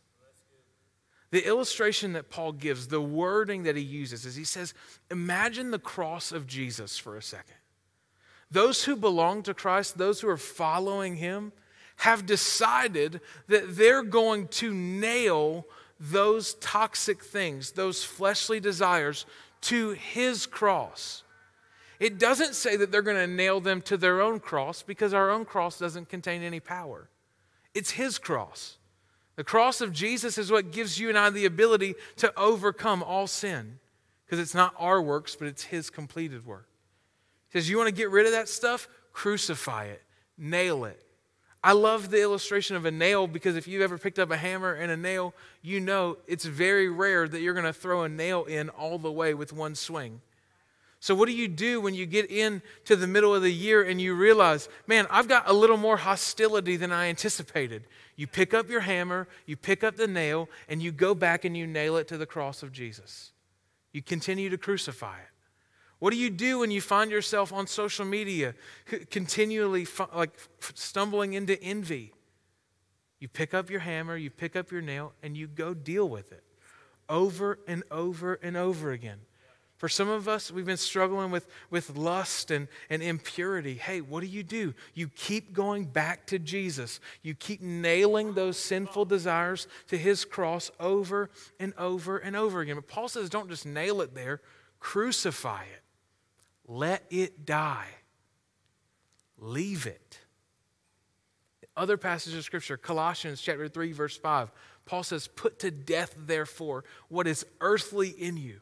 The 1.35 1.49
illustration 1.49 2.12
that 2.12 2.31
Paul 2.31 2.53
gives, 2.53 2.87
the 2.87 3.01
wording 3.01 3.64
that 3.64 3.75
he 3.75 3.83
uses, 3.83 4.25
is 4.25 4.37
he 4.37 4.44
says, 4.44 4.73
Imagine 5.11 5.73
the 5.73 5.81
cross 5.81 6.31
of 6.31 6.47
Jesus 6.47 6.97
for 6.97 7.16
a 7.16 7.23
second. 7.23 7.57
Those 8.53 8.85
who 8.85 8.94
belong 8.94 9.42
to 9.42 9.53
Christ, 9.53 9.99
those 9.99 10.20
who 10.20 10.29
are 10.29 10.37
following 10.37 11.16
him, 11.16 11.51
have 11.97 12.25
decided 12.25 13.20
that 13.49 13.75
they're 13.75 14.05
going 14.05 14.47
to 14.47 14.73
nail 14.73 15.66
those 15.99 16.55
toxic 16.61 17.25
things, 17.25 17.73
those 17.73 18.05
fleshly 18.05 18.61
desires, 18.61 19.27
to 19.62 19.90
his 19.90 20.47
cross. 20.47 21.25
It 21.99 22.20
doesn't 22.20 22.55
say 22.55 22.77
that 22.77 22.92
they're 22.92 23.03
going 23.03 23.16
to 23.16 23.27
nail 23.27 23.61
them 23.61 23.83
to 23.83 23.97
their 23.97 24.20
own 24.20 24.38
cross 24.38 24.83
because 24.83 25.12
our 25.12 25.33
own 25.33 25.47
cross 25.47 25.81
doesn't 25.81 26.09
contain 26.09 26.44
any 26.44 26.61
power. 26.61 27.09
It's 27.75 27.90
his 27.90 28.18
cross. 28.20 28.79
The 29.37 29.44
cross 29.44 29.81
of 29.81 29.92
Jesus 29.92 30.38
is 30.38 30.51
what 30.51 30.70
gives 30.70 30.99
you 30.99 31.09
and 31.09 31.18
I 31.18 31.31
the 31.31 31.47
ability 31.47 31.94
to 32.16 32.33
overcome 32.38 33.03
all 33.03 33.27
sin 33.27 33.79
because 34.25 34.38
it's 34.38 34.55
not 34.55 34.75
our 34.79 35.03
works, 35.03 35.35
but 35.35 35.49
it's 35.49 35.64
His 35.64 35.90
completed 35.90 36.47
work. 36.47 36.68
He 37.49 37.59
says, 37.59 37.68
You 37.68 37.77
want 37.77 37.88
to 37.88 37.94
get 37.94 38.11
rid 38.11 38.27
of 38.27 38.33
that 38.33 38.49
stuff? 38.49 38.88
Crucify 39.12 39.87
it, 39.87 40.03
nail 40.38 40.85
it. 40.85 41.01
I 41.62 41.73
love 41.73 42.11
the 42.11 42.20
illustration 42.20 42.77
of 42.77 42.85
a 42.85 42.90
nail 42.90 43.27
because 43.27 43.57
if 43.57 43.66
you've 43.66 43.81
ever 43.81 43.97
picked 43.97 44.18
up 44.18 44.31
a 44.31 44.37
hammer 44.37 44.75
and 44.75 44.92
a 44.92 44.99
nail, 44.99 45.33
you 45.62 45.81
know 45.81 46.18
it's 46.27 46.44
very 46.44 46.90
rare 46.90 47.27
that 47.27 47.40
you're 47.40 47.55
going 47.55 47.64
to 47.64 47.73
throw 47.73 48.03
a 48.03 48.09
nail 48.09 48.44
in 48.44 48.68
all 48.68 48.99
the 48.99 49.11
way 49.11 49.33
with 49.33 49.51
one 49.53 49.75
swing. 49.75 50.20
So, 51.05 51.14
what 51.14 51.27
do 51.27 51.35
you 51.35 51.49
do 51.49 51.83
when 51.83 51.93
you 51.93 52.07
get 52.07 52.31
into 52.31 52.97
the 52.97 53.07
middle 53.07 53.35
of 53.35 53.43
the 53.43 53.53
year 53.53 53.83
and 53.83 54.01
you 54.01 54.14
realize, 54.14 54.71
man, 54.87 55.07
I've 55.11 55.29
got 55.29 55.47
a 55.47 55.53
little 55.53 55.77
more 55.77 55.99
hostility 55.99 56.79
than 56.79 56.93
I 56.93 57.09
anticipated? 57.09 57.85
You 58.17 58.27
pick 58.27 58.55
up 58.55 58.71
your 58.71 58.81
hammer, 58.81 59.29
you 59.45 59.55
pick 59.55 59.85
up 59.85 59.97
the 59.97 60.07
nail, 60.07 60.49
and 60.67 60.83
you 60.83 60.93
go 60.93 61.14
back 61.14 61.45
and 61.45 61.55
you 61.55 61.67
nail 61.67 61.99
it 61.99 62.09
to 62.09 62.17
the 62.17 62.25
cross 62.25 62.62
of 62.62 62.73
Jesus. 62.73 63.33
You 63.93 64.01
continue 64.01 64.49
to 64.49 64.57
crucify 64.57 65.19
it. 65.19 65.29
What 65.99 66.14
do 66.14 66.17
you 66.17 66.31
do 66.31 66.61
when 66.61 66.71
you 66.71 66.81
find 66.81 67.11
yourself 67.11 67.53
on 67.53 67.67
social 67.67 68.07
media 68.07 68.55
continually 69.11 69.87
like 70.17 70.33
stumbling 70.75 71.35
into 71.35 71.62
envy? 71.62 72.14
You 73.21 73.29
pick 73.29 73.53
up 73.53 73.69
your 73.69 73.81
hammer, 73.81 74.17
you 74.17 74.31
pick 74.31 74.57
up 74.57 74.73
your 74.73 74.81
nail, 74.81 75.12
and 75.23 75.37
you 75.37 75.49
go 75.49 75.75
deal 75.75 76.09
with 76.09 76.33
it 76.33 76.45
over 77.11 77.59
and 77.69 77.83
over 77.90 78.38
and 78.43 78.57
over 78.57 78.90
again. 78.90 79.19
For 79.76 79.88
some 79.88 80.08
of 80.08 80.28
us, 80.28 80.52
we've 80.52 80.64
been 80.64 80.76
struggling 80.76 81.30
with, 81.30 81.48
with 81.68 81.96
lust 81.96 82.50
and, 82.50 82.68
and 82.88 83.02
impurity. 83.02 83.74
Hey, 83.74 84.00
what 84.00 84.20
do 84.20 84.26
you 84.26 84.44
do? 84.44 84.72
You 84.94 85.08
keep 85.08 85.52
going 85.52 85.87
back 85.87 86.26
to 86.28 86.38
Jesus. 86.38 87.00
You 87.22 87.34
keep 87.34 87.60
nailing 87.60 88.34
those 88.34 88.56
sinful 88.56 89.06
desires 89.06 89.66
to 89.88 89.98
his 89.98 90.24
cross 90.24 90.70
over 90.78 91.28
and 91.58 91.74
over 91.76 92.18
and 92.18 92.37
over 92.37 92.60
again. 92.60 92.76
But 92.76 92.88
Paul 92.88 93.08
says, 93.08 93.28
don't 93.28 93.48
just 93.48 93.66
nail 93.66 94.00
it 94.00 94.14
there, 94.14 94.40
crucify 94.78 95.64
it. 95.64 95.82
Let 96.66 97.04
it 97.10 97.44
die. 97.44 97.88
Leave 99.38 99.87
it. 99.87 100.20
Other 101.76 101.96
passages 101.96 102.38
of 102.38 102.44
Scripture, 102.44 102.76
Colossians 102.76 103.40
chapter 103.40 103.68
3, 103.68 103.90
verse 103.90 104.16
5, 104.16 104.52
Paul 104.87 105.02
says, 105.02 105.26
Put 105.26 105.58
to 105.58 105.72
death, 105.72 106.14
therefore, 106.16 106.84
what 107.08 107.26
is 107.26 107.44
earthly 107.60 108.10
in 108.10 108.37
you 108.37 108.60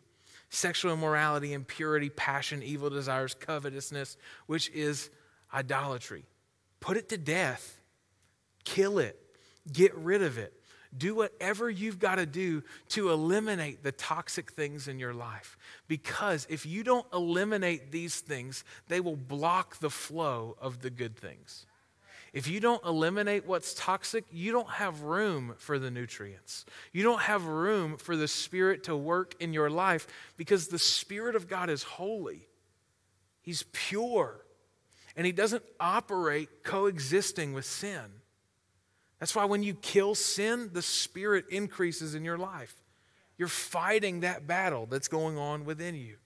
sexual 0.53 0.93
immorality, 0.93 1.55
impurity, 1.55 2.11
passion, 2.11 2.62
evil 2.62 2.91
desires, 2.91 3.35
covetousness, 3.35 4.19
which 4.47 4.69
is 4.71 5.11
idolatry. 5.53 6.27
Put 6.79 6.99
it 6.99 7.09
to 7.09 7.17
death, 7.17 7.81
kill 8.65 8.99
it, 8.99 9.19
get 9.73 9.95
rid 9.95 10.23
of 10.23 10.37
it. 10.37 10.53
Do 10.97 11.15
whatever 11.15 11.71
you've 11.71 11.99
got 11.99 12.17
to 12.17 12.27
do 12.27 12.62
to 12.91 13.09
eliminate 13.11 13.83
the 13.83 13.93
toxic 13.93 14.53
things 14.53 14.88
in 14.88 14.99
your 14.99 15.15
life. 15.15 15.57
Because 15.88 16.47
if 16.51 16.67
you 16.67 16.85
don't 16.85 17.07
eliminate 17.15 17.91
these 17.91 18.21
things, 18.21 18.62
they 18.88 19.01
will 19.01 19.17
block 19.17 19.79
the 19.79 19.88
flow 19.88 20.55
of 20.61 20.83
the 20.83 20.91
good 20.91 21.17
things. 21.17 21.65
If 22.33 22.49
you 22.49 22.61
don't 22.61 22.83
eliminate 22.85 23.47
what's 23.47 23.75
toxic, 23.75 24.25
you 24.31 24.53
don't 24.53 24.71
have 24.71 25.03
room 25.03 25.55
for 25.59 25.79
the 25.79 25.90
nutrients. 25.90 26.64
You 26.90 27.03
don't 27.03 27.21
have 27.21 27.45
room 27.45 27.99
for 27.99 28.16
the 28.16 28.29
Spirit 28.29 28.85
to 28.85 28.97
work 28.97 29.35
in 29.38 29.53
your 29.53 29.68
life 29.68 30.07
because 30.38 30.68
the 30.68 30.79
Spirit 30.79 31.37
of 31.37 31.47
God 31.47 31.68
is 31.68 31.83
holy. 31.83 32.49
He's 33.42 33.64
pure. 33.73 34.40
And 35.14 35.27
He 35.27 35.33
doesn't 35.33 35.62
operate 35.79 36.64
coexisting 36.64 37.53
with 37.53 37.66
sin. 37.66 38.23
That's 39.18 39.37
why 39.37 39.45
when 39.45 39.62
you 39.62 39.75
kill 39.75 40.14
sin, 40.14 40.71
the 40.73 40.83
Spirit 40.83 41.45
increases 41.51 42.14
in 42.14 42.25
your 42.25 42.38
life. 42.38 42.75
You're 43.37 43.49
fighting 43.49 44.21
that 44.21 44.47
battle 44.47 44.87
that's 44.87 45.09
going 45.09 45.37
on 45.37 45.66
within 45.66 45.95
you. 45.97 46.16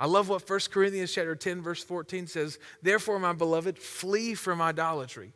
I 0.00 0.06
love 0.06 0.28
what 0.28 0.48
1 0.48 0.60
Corinthians 0.70 1.12
chapter 1.12 1.34
10 1.34 1.62
verse 1.62 1.82
14 1.82 2.26
says, 2.26 2.58
"Therefore 2.82 3.18
my 3.18 3.32
beloved, 3.32 3.78
flee 3.78 4.34
from 4.34 4.62
idolatry." 4.62 5.32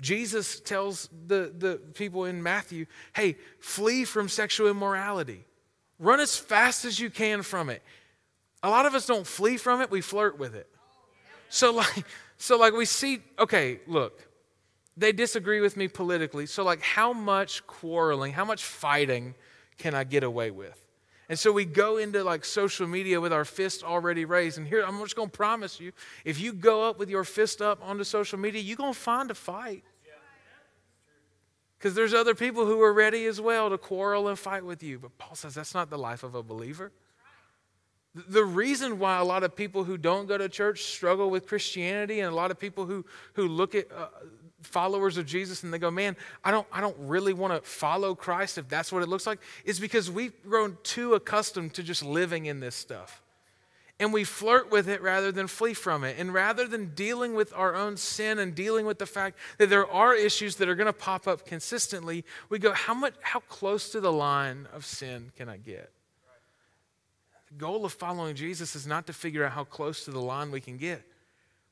Jesus 0.00 0.60
tells 0.60 1.08
the, 1.26 1.52
the 1.56 1.76
people 1.94 2.24
in 2.24 2.42
Matthew, 2.42 2.86
"Hey, 3.14 3.36
flee 3.60 4.04
from 4.04 4.28
sexual 4.28 4.68
immorality. 4.68 5.44
Run 5.98 6.20
as 6.20 6.36
fast 6.36 6.84
as 6.84 7.00
you 7.00 7.10
can 7.10 7.42
from 7.42 7.70
it." 7.70 7.82
A 8.62 8.68
lot 8.68 8.86
of 8.86 8.94
us 8.94 9.06
don't 9.06 9.26
flee 9.26 9.56
from 9.56 9.80
it, 9.80 9.90
we 9.90 10.00
flirt 10.00 10.38
with 10.38 10.54
it. 10.54 10.68
So 11.48 11.72
like 11.72 12.04
so 12.36 12.58
like 12.58 12.74
we 12.74 12.84
see 12.84 13.22
okay, 13.38 13.80
look. 13.86 14.24
They 14.96 15.12
disagree 15.12 15.60
with 15.60 15.76
me 15.76 15.86
politically. 15.86 16.46
So 16.46 16.64
like 16.64 16.82
how 16.82 17.12
much 17.12 17.66
quarreling, 17.66 18.32
how 18.32 18.44
much 18.44 18.64
fighting 18.64 19.34
can 19.78 19.94
I 19.94 20.04
get 20.04 20.24
away 20.24 20.50
with? 20.50 20.87
And 21.28 21.38
so 21.38 21.52
we 21.52 21.66
go 21.66 21.98
into 21.98 22.24
like 22.24 22.44
social 22.44 22.86
media 22.86 23.20
with 23.20 23.32
our 23.32 23.44
fist 23.44 23.84
already 23.84 24.24
raised. 24.24 24.56
And 24.56 24.66
here, 24.66 24.82
I'm 24.86 24.98
just 25.00 25.14
going 25.14 25.28
to 25.28 25.36
promise 25.36 25.78
you 25.78 25.92
if 26.24 26.40
you 26.40 26.52
go 26.52 26.88
up 26.88 26.98
with 26.98 27.10
your 27.10 27.24
fist 27.24 27.60
up 27.60 27.86
onto 27.86 28.04
social 28.04 28.38
media, 28.38 28.62
you're 28.62 28.76
going 28.76 28.94
to 28.94 28.98
find 28.98 29.30
a 29.30 29.34
fight. 29.34 29.84
Because 31.78 31.94
there's 31.94 32.14
other 32.14 32.34
people 32.34 32.66
who 32.66 32.80
are 32.82 32.92
ready 32.92 33.26
as 33.26 33.40
well 33.40 33.70
to 33.70 33.78
quarrel 33.78 34.26
and 34.26 34.38
fight 34.38 34.64
with 34.64 34.82
you. 34.82 34.98
But 34.98 35.16
Paul 35.16 35.36
says 35.36 35.54
that's 35.54 35.74
not 35.74 35.90
the 35.90 35.98
life 35.98 36.24
of 36.24 36.34
a 36.34 36.42
believer. 36.42 36.90
The 38.14 38.44
reason 38.44 38.98
why 38.98 39.18
a 39.18 39.24
lot 39.24 39.44
of 39.44 39.54
people 39.54 39.84
who 39.84 39.96
don't 39.96 40.26
go 40.26 40.36
to 40.36 40.48
church 40.48 40.84
struggle 40.84 41.30
with 41.30 41.46
Christianity, 41.46 42.18
and 42.18 42.32
a 42.32 42.34
lot 42.34 42.50
of 42.50 42.58
people 42.58 42.86
who, 42.86 43.04
who 43.34 43.46
look 43.46 43.76
at 43.76 43.92
uh, 43.92 44.08
followers 44.62 45.16
of 45.16 45.26
Jesus 45.26 45.62
and 45.62 45.72
they 45.72 45.78
go, 45.78 45.90
man, 45.90 46.16
I 46.44 46.50
don't, 46.50 46.66
I 46.72 46.80
don't 46.80 46.96
really 46.98 47.32
want 47.32 47.54
to 47.54 47.68
follow 47.68 48.14
Christ 48.14 48.58
if 48.58 48.68
that's 48.68 48.92
what 48.92 49.02
it 49.02 49.08
looks 49.08 49.26
like, 49.26 49.40
is 49.64 49.78
because 49.78 50.10
we've 50.10 50.32
grown 50.42 50.78
too 50.82 51.14
accustomed 51.14 51.74
to 51.74 51.82
just 51.82 52.04
living 52.04 52.46
in 52.46 52.60
this 52.60 52.74
stuff. 52.74 53.22
And 54.00 54.12
we 54.12 54.22
flirt 54.22 54.70
with 54.70 54.88
it 54.88 55.02
rather 55.02 55.32
than 55.32 55.48
flee 55.48 55.74
from 55.74 56.04
it. 56.04 56.16
And 56.18 56.32
rather 56.32 56.68
than 56.68 56.94
dealing 56.94 57.34
with 57.34 57.52
our 57.52 57.74
own 57.74 57.96
sin 57.96 58.38
and 58.38 58.54
dealing 58.54 58.86
with 58.86 58.98
the 58.98 59.06
fact 59.06 59.36
that 59.58 59.70
there 59.70 59.90
are 59.90 60.14
issues 60.14 60.56
that 60.56 60.68
are 60.68 60.76
going 60.76 60.86
to 60.86 60.92
pop 60.92 61.26
up 61.26 61.44
consistently, 61.44 62.24
we 62.48 62.60
go, 62.60 62.72
how 62.72 62.94
much, 62.94 63.14
how 63.22 63.40
close 63.40 63.90
to 63.90 64.00
the 64.00 64.12
line 64.12 64.68
of 64.72 64.86
sin 64.86 65.32
can 65.36 65.48
I 65.48 65.56
get? 65.56 65.90
The 67.48 67.54
goal 67.54 67.84
of 67.84 67.92
following 67.92 68.36
Jesus 68.36 68.76
is 68.76 68.86
not 68.86 69.06
to 69.08 69.12
figure 69.12 69.44
out 69.44 69.52
how 69.52 69.64
close 69.64 70.04
to 70.04 70.12
the 70.12 70.20
line 70.20 70.52
we 70.52 70.60
can 70.60 70.76
get 70.76 71.02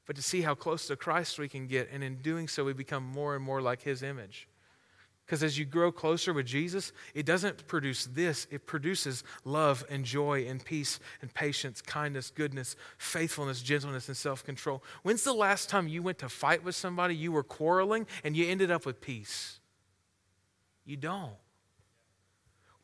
but 0.07 0.17
to 0.17 0.23
see 0.23 0.43
how 0.43 0.55
close 0.55 0.87
to 0.87 0.97
Christ 0.97 1.39
we 1.39 1.49
can 1.49 1.67
get. 1.67 1.91
And 1.91 2.03
in 2.03 2.17
doing 2.17 2.49
so, 2.49 2.65
we 2.65 2.73
become 2.73 3.05
more 3.05 3.35
and 3.35 3.45
more 3.45 3.61
like 3.61 3.83
his 3.83 4.03
image. 4.03 4.49
Because 5.27 5.43
as 5.43 5.59
you 5.59 5.65
grow 5.65 5.91
closer 5.91 6.33
with 6.33 6.47
Jesus, 6.47 6.93
it 7.13 7.27
doesn't 7.27 7.67
produce 7.67 8.07
this, 8.07 8.47
it 8.49 8.65
produces 8.65 9.25
love 9.45 9.85
and 9.91 10.05
joy 10.05 10.47
and 10.47 10.65
peace 10.65 11.01
and 11.21 11.35
patience, 11.35 11.83
kindness, 11.83 12.31
goodness, 12.31 12.77
faithfulness, 12.97 13.61
gentleness, 13.61 14.07
and 14.07 14.17
self 14.17 14.45
control. 14.45 14.85
When's 15.03 15.25
the 15.25 15.33
last 15.33 15.69
time 15.69 15.89
you 15.89 16.01
went 16.01 16.19
to 16.19 16.29
fight 16.29 16.63
with 16.63 16.77
somebody, 16.77 17.17
you 17.17 17.33
were 17.33 17.43
quarreling, 17.43 18.07
and 18.23 18.37
you 18.37 18.47
ended 18.47 18.71
up 18.71 18.87
with 18.87 19.01
peace? 19.01 19.59
You 20.85 20.97
don't. 20.97 21.35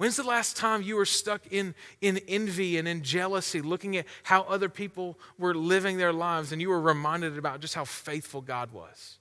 When's 0.02 0.16
the 0.16 0.24
last 0.24 0.56
time 0.56 0.82
you 0.82 0.96
were 0.96 1.06
stuck 1.06 1.42
in, 1.52 1.76
in 2.00 2.18
envy 2.26 2.76
and 2.76 2.88
in 2.88 3.04
jealousy, 3.04 3.62
looking 3.62 3.96
at 3.96 4.04
how 4.24 4.42
other 4.42 4.68
people 4.68 5.16
were 5.38 5.54
living 5.54 5.96
their 5.96 6.12
lives, 6.12 6.50
and 6.50 6.60
you 6.60 6.70
were 6.70 6.80
reminded 6.80 7.38
about 7.38 7.60
just 7.60 7.76
how 7.76 7.84
faithful 7.84 8.40
God 8.40 8.72
was? 8.72 9.18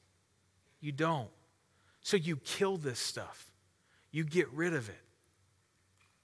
You 0.79 0.91
don't. 0.91 1.29
So 2.01 2.17
you 2.17 2.37
kill 2.37 2.77
this 2.77 2.97
stuff, 2.97 3.51
you 4.11 4.23
get 4.23 4.51
rid 4.53 4.73
of 4.73 4.89
it. 4.89 4.97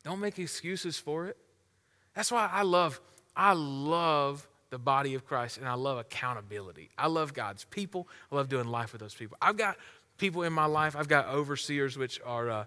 Don't 0.03 0.19
make 0.19 0.39
excuses 0.39 0.97
for 0.97 1.27
it. 1.27 1.37
That's 2.15 2.31
why 2.31 2.49
I 2.51 2.63
love, 2.63 2.99
I 3.35 3.53
love 3.53 4.47
the 4.71 4.79
body 4.79 5.13
of 5.13 5.23
Christ 5.23 5.59
and 5.59 5.67
I 5.67 5.75
love 5.75 5.99
accountability. 5.99 6.89
I 6.97 7.09
love 7.09 7.35
God's 7.35 7.65
people. 7.65 8.07
I 8.31 8.35
love 8.37 8.49
doing 8.49 8.65
life 8.65 8.91
with 8.91 9.01
those 9.01 9.13
people. 9.13 9.37
I've 9.39 9.57
got 9.57 9.77
people 10.17 10.41
in 10.41 10.51
my 10.51 10.65
life, 10.65 10.95
I've 10.95 11.07
got 11.07 11.27
overseers, 11.27 11.95
which 11.95 12.19
are. 12.25 12.49
Uh, 12.49 12.65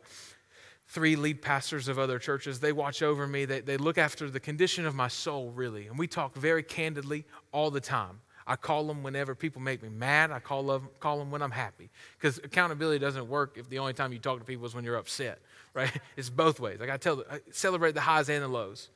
three 0.90 1.14
lead 1.14 1.40
pastors 1.40 1.86
of 1.86 1.98
other 1.98 2.18
churches. 2.18 2.58
They 2.58 2.72
watch 2.72 3.00
over 3.00 3.26
me, 3.26 3.44
they, 3.44 3.60
they 3.60 3.76
look 3.76 3.96
after 3.96 4.28
the 4.28 4.40
condition 4.40 4.86
of 4.86 4.94
my 4.94 5.08
soul, 5.08 5.52
really. 5.52 5.86
And 5.86 5.96
we 5.96 6.06
talk 6.06 6.34
very 6.34 6.64
candidly 6.64 7.24
all 7.52 7.70
the 7.70 7.80
time. 7.80 8.20
I 8.46 8.56
call 8.56 8.84
them 8.84 9.04
whenever 9.04 9.36
people 9.36 9.62
make 9.62 9.80
me 9.80 9.88
mad. 9.88 10.32
I 10.32 10.40
call 10.40 10.64
them, 10.64 10.88
call 10.98 11.20
them 11.20 11.30
when 11.30 11.40
I'm 11.42 11.52
happy. 11.52 11.90
Because 12.18 12.38
accountability 12.38 12.98
doesn't 12.98 13.28
work 13.28 13.56
if 13.56 13.68
the 13.68 13.78
only 13.78 13.92
time 13.92 14.12
you 14.12 14.18
talk 14.18 14.40
to 14.40 14.44
people 14.44 14.66
is 14.66 14.74
when 14.74 14.84
you're 14.84 14.96
upset, 14.96 15.38
right? 15.74 15.92
It's 16.16 16.28
both 16.28 16.58
ways. 16.58 16.80
Like 16.80 16.90
I 16.90 16.96
tell, 16.96 17.22
celebrate 17.52 17.92
the 17.92 18.00
highs 18.00 18.28
and 18.28 18.42
the 18.42 18.48
lows. 18.48 18.88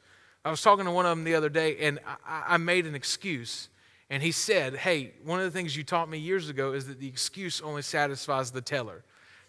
I 0.45 0.51
was 0.51 0.61
talking 0.61 0.85
to 0.87 0.91
one 0.91 1.07
of 1.07 1.17
them 1.17 1.25
the 1.25 1.37
other 1.37 1.49
day, 1.49 1.79
and 1.79 2.01
I, 2.27 2.45
I 2.49 2.57
made 2.57 2.87
an 2.87 2.97
excuse. 2.97 3.69
And 4.11 4.23
he 4.23 4.33
said, 4.33 4.75
Hey, 4.75 5.13
one 5.25 5.39
of 5.39 5.45
the 5.45 5.57
things 5.57 5.77
you 5.77 5.85
taught 5.85 6.11
me 6.11 6.19
years 6.19 6.49
ago 6.49 6.73
is 6.73 6.89
that 6.89 6.99
the 6.99 7.07
excuse 7.07 7.61
only 7.61 7.83
satisfies 7.83 8.51
the 8.51 8.61
teller. 8.61 9.05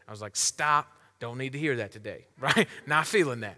I 0.08 0.12
was 0.12 0.22
like, 0.22 0.36
Stop 0.36 0.96
don't 1.20 1.38
need 1.38 1.54
to 1.54 1.60
hear 1.60 1.78
that 1.78 1.92
today, 1.92 2.26
right? 2.40 2.68
Not 2.86 3.08
feeling 3.08 3.42
that. 3.42 3.58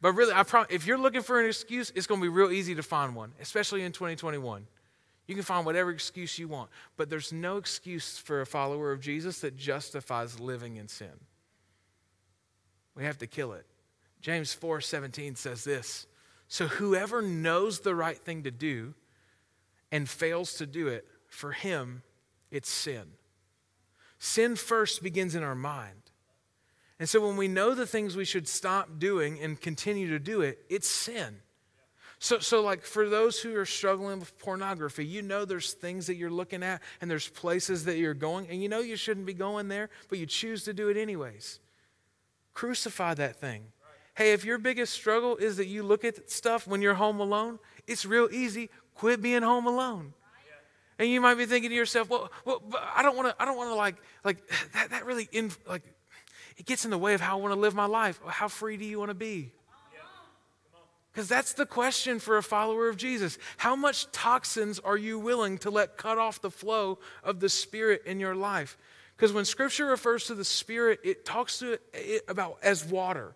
But 0.00 0.12
really, 0.12 0.32
I 0.32 0.42
promise, 0.42 0.68
if 0.70 0.86
you're 0.86 0.98
looking 0.98 1.22
for 1.22 1.40
an 1.40 1.46
excuse, 1.46 1.90
it's 1.94 2.06
going 2.06 2.20
to 2.20 2.24
be 2.24 2.28
real 2.28 2.52
easy 2.52 2.74
to 2.74 2.82
find 2.82 3.14
one, 3.14 3.32
especially 3.40 3.82
in 3.82 3.92
2021. 3.92 4.66
You 5.26 5.34
can 5.34 5.42
find 5.42 5.66
whatever 5.66 5.90
excuse 5.90 6.38
you 6.38 6.48
want, 6.48 6.70
but 6.96 7.10
there's 7.10 7.32
no 7.32 7.56
excuse 7.56 8.16
for 8.18 8.40
a 8.40 8.46
follower 8.46 8.92
of 8.92 9.00
Jesus 9.00 9.40
that 9.40 9.56
justifies 9.56 10.38
living 10.38 10.76
in 10.76 10.86
sin. 10.86 11.08
We 12.94 13.04
have 13.04 13.18
to 13.18 13.26
kill 13.26 13.52
it. 13.52 13.66
James 14.20 14.54
4:17 14.54 15.36
says 15.36 15.64
this. 15.64 16.06
So 16.48 16.68
whoever 16.68 17.22
knows 17.22 17.80
the 17.80 17.94
right 17.94 18.18
thing 18.18 18.44
to 18.44 18.50
do 18.50 18.94
and 19.90 20.08
fails 20.08 20.54
to 20.54 20.66
do 20.66 20.88
it, 20.88 21.06
for 21.26 21.52
him 21.52 22.02
it's 22.50 22.70
sin. 22.70 23.12
Sin 24.18 24.56
first 24.56 25.02
begins 25.02 25.34
in 25.34 25.42
our 25.42 25.54
mind. 25.54 26.05
And 26.98 27.08
so 27.08 27.26
when 27.26 27.36
we 27.36 27.48
know 27.48 27.74
the 27.74 27.86
things 27.86 28.16
we 28.16 28.24
should 28.24 28.48
stop 28.48 28.98
doing 28.98 29.38
and 29.40 29.60
continue 29.60 30.08
to 30.10 30.18
do 30.18 30.40
it, 30.40 30.64
it's 30.68 30.88
sin. 30.88 31.40
So, 32.18 32.38
so 32.38 32.62
like 32.62 32.82
for 32.82 33.08
those 33.08 33.38
who 33.38 33.54
are 33.56 33.66
struggling 33.66 34.18
with 34.18 34.38
pornography, 34.38 35.04
you 35.04 35.20
know 35.20 35.44
there's 35.44 35.74
things 35.74 36.06
that 36.06 36.14
you're 36.14 36.30
looking 36.30 36.62
at 36.62 36.80
and 37.00 37.10
there's 37.10 37.28
places 37.28 37.84
that 37.84 37.98
you're 37.98 38.14
going, 38.14 38.48
and 38.48 38.62
you 38.62 38.68
know 38.70 38.80
you 38.80 38.96
shouldn't 38.96 39.26
be 39.26 39.34
going 39.34 39.68
there, 39.68 39.90
but 40.08 40.18
you 40.18 40.24
choose 40.24 40.64
to 40.64 40.72
do 40.72 40.88
it 40.88 40.96
anyways. 40.96 41.60
Crucify 42.54 43.14
that 43.14 43.36
thing. 43.36 43.64
Hey, 44.14 44.32
if 44.32 44.46
your 44.46 44.56
biggest 44.56 44.94
struggle 44.94 45.36
is 45.36 45.58
that 45.58 45.66
you 45.66 45.82
look 45.82 46.02
at 46.02 46.30
stuff 46.30 46.66
when 46.66 46.80
you're 46.80 46.94
home 46.94 47.20
alone, 47.20 47.58
it's 47.86 48.06
real 48.06 48.28
easy. 48.32 48.70
Quit 48.94 49.20
being 49.20 49.42
home 49.42 49.66
alone. 49.66 50.14
And 50.98 51.10
you 51.10 51.20
might 51.20 51.34
be 51.34 51.44
thinking 51.44 51.68
to 51.68 51.76
yourself, 51.76 52.08
well, 52.08 52.30
well 52.46 52.62
I 52.94 53.02
don't 53.02 53.14
want 53.14 53.28
to, 53.28 53.42
I 53.42 53.44
don't 53.44 53.58
want 53.58 53.68
to 53.70 53.74
like, 53.74 53.96
like 54.24 54.38
that, 54.72 54.88
that 54.90 55.04
really, 55.04 55.28
in, 55.32 55.50
like, 55.68 55.82
it 56.56 56.66
gets 56.66 56.84
in 56.84 56.90
the 56.90 56.98
way 56.98 57.14
of 57.14 57.20
how 57.20 57.38
I 57.38 57.40
want 57.40 57.54
to 57.54 57.60
live 57.60 57.74
my 57.74 57.86
life. 57.86 58.20
How 58.26 58.48
free 58.48 58.76
do 58.76 58.84
you 58.84 58.98
want 58.98 59.10
to 59.10 59.14
be? 59.14 59.52
Because 61.12 61.28
that's 61.30 61.54
the 61.54 61.64
question 61.64 62.18
for 62.18 62.36
a 62.36 62.42
follower 62.42 62.90
of 62.90 62.98
Jesus. 62.98 63.38
How 63.56 63.74
much 63.74 64.10
toxins 64.12 64.78
are 64.78 64.98
you 64.98 65.18
willing 65.18 65.56
to 65.58 65.70
let 65.70 65.96
cut 65.96 66.18
off 66.18 66.42
the 66.42 66.50
flow 66.50 66.98
of 67.24 67.40
the 67.40 67.48
Spirit 67.48 68.02
in 68.04 68.20
your 68.20 68.34
life? 68.34 68.76
Because 69.16 69.32
when 69.32 69.46
Scripture 69.46 69.86
refers 69.86 70.26
to 70.26 70.34
the 70.34 70.44
Spirit, 70.44 71.00
it 71.02 71.24
talks 71.24 71.60
to 71.60 71.78
it 71.94 72.22
about 72.28 72.58
as 72.62 72.84
water. 72.84 73.34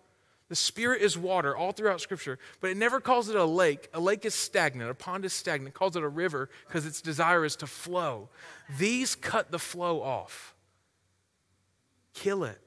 The 0.49 0.55
Spirit 0.55 1.01
is 1.01 1.17
water 1.17 1.57
all 1.57 1.71
throughout 1.71 2.01
Scripture, 2.01 2.37
but 2.59 2.69
it 2.69 2.77
never 2.77 2.99
calls 2.99 3.29
it 3.29 3.35
a 3.35 3.45
lake. 3.45 3.89
A 3.95 3.99
lake 3.99 4.25
is 4.25 4.35
stagnant, 4.35 4.91
a 4.91 4.93
pond 4.93 5.25
is 5.25 5.33
stagnant. 5.33 5.73
It 5.73 5.77
calls 5.79 5.95
it 5.95 6.03
a 6.03 6.07
river 6.07 6.49
because 6.67 6.85
its 6.85 7.01
desire 7.01 7.45
is 7.45 7.55
to 7.55 7.67
flow. 7.67 8.29
These 8.77 9.15
cut 9.15 9.49
the 9.49 9.57
flow 9.57 10.03
off. 10.03 10.53
Kill 12.13 12.43
it. 12.43 12.59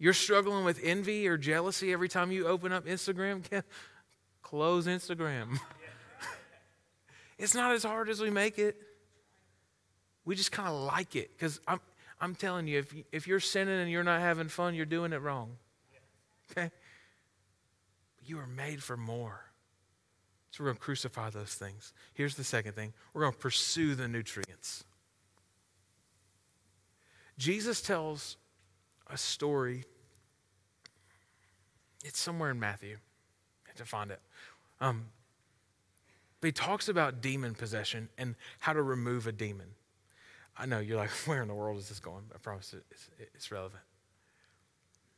You're 0.00 0.14
struggling 0.14 0.64
with 0.64 0.80
envy 0.82 1.28
or 1.28 1.36
jealousy 1.36 1.92
every 1.92 2.08
time 2.08 2.32
you 2.32 2.46
open 2.46 2.72
up 2.72 2.86
Instagram? 2.86 3.44
Close 4.42 4.86
Instagram. 4.86 5.60
it's 7.38 7.54
not 7.54 7.72
as 7.72 7.84
hard 7.84 8.08
as 8.08 8.18
we 8.18 8.30
make 8.30 8.58
it. 8.58 8.80
We 10.24 10.34
just 10.34 10.52
kind 10.52 10.68
of 10.68 10.74
like 10.74 11.16
it 11.16 11.30
because 11.36 11.60
I'm, 11.68 11.80
I'm 12.18 12.34
telling 12.34 12.66
you 12.66 12.78
if, 12.78 12.94
if 13.12 13.28
you're 13.28 13.40
sinning 13.40 13.78
and 13.78 13.90
you're 13.90 14.02
not 14.02 14.20
having 14.20 14.48
fun, 14.48 14.74
you're 14.74 14.86
doing 14.86 15.12
it 15.12 15.20
wrong. 15.20 15.58
Okay? 16.50 16.70
You 18.24 18.38
are 18.38 18.46
made 18.46 18.82
for 18.82 18.96
more. 18.96 19.44
So 20.50 20.64
we're 20.64 20.70
going 20.70 20.76
to 20.78 20.82
crucify 20.82 21.28
those 21.28 21.54
things. 21.54 21.92
Here's 22.14 22.36
the 22.36 22.44
second 22.44 22.72
thing 22.72 22.94
we're 23.12 23.22
going 23.22 23.34
to 23.34 23.38
pursue 23.38 23.94
the 23.94 24.08
nutrients. 24.08 24.82
Jesus 27.36 27.82
tells 27.82 28.38
a 29.10 29.18
story. 29.18 29.84
It's 32.04 32.18
somewhere 32.18 32.50
in 32.50 32.58
Matthew. 32.58 32.96
I 33.66 33.68
have 33.68 33.76
to 33.76 33.84
find 33.84 34.10
it. 34.10 34.20
Um, 34.80 35.06
but 36.40 36.48
he 36.48 36.52
talks 36.52 36.88
about 36.88 37.20
demon 37.20 37.54
possession 37.54 38.08
and 38.16 38.34
how 38.60 38.72
to 38.72 38.82
remove 38.82 39.26
a 39.26 39.32
demon. 39.32 39.68
I 40.56 40.66
know 40.66 40.78
you're 40.78 40.96
like, 40.96 41.10
where 41.26 41.42
in 41.42 41.48
the 41.48 41.54
world 41.54 41.78
is 41.78 41.88
this 41.88 42.00
going? 42.00 42.24
I 42.34 42.38
promise 42.38 42.74
it's, 42.90 43.10
it's 43.34 43.50
relevant. 43.50 43.82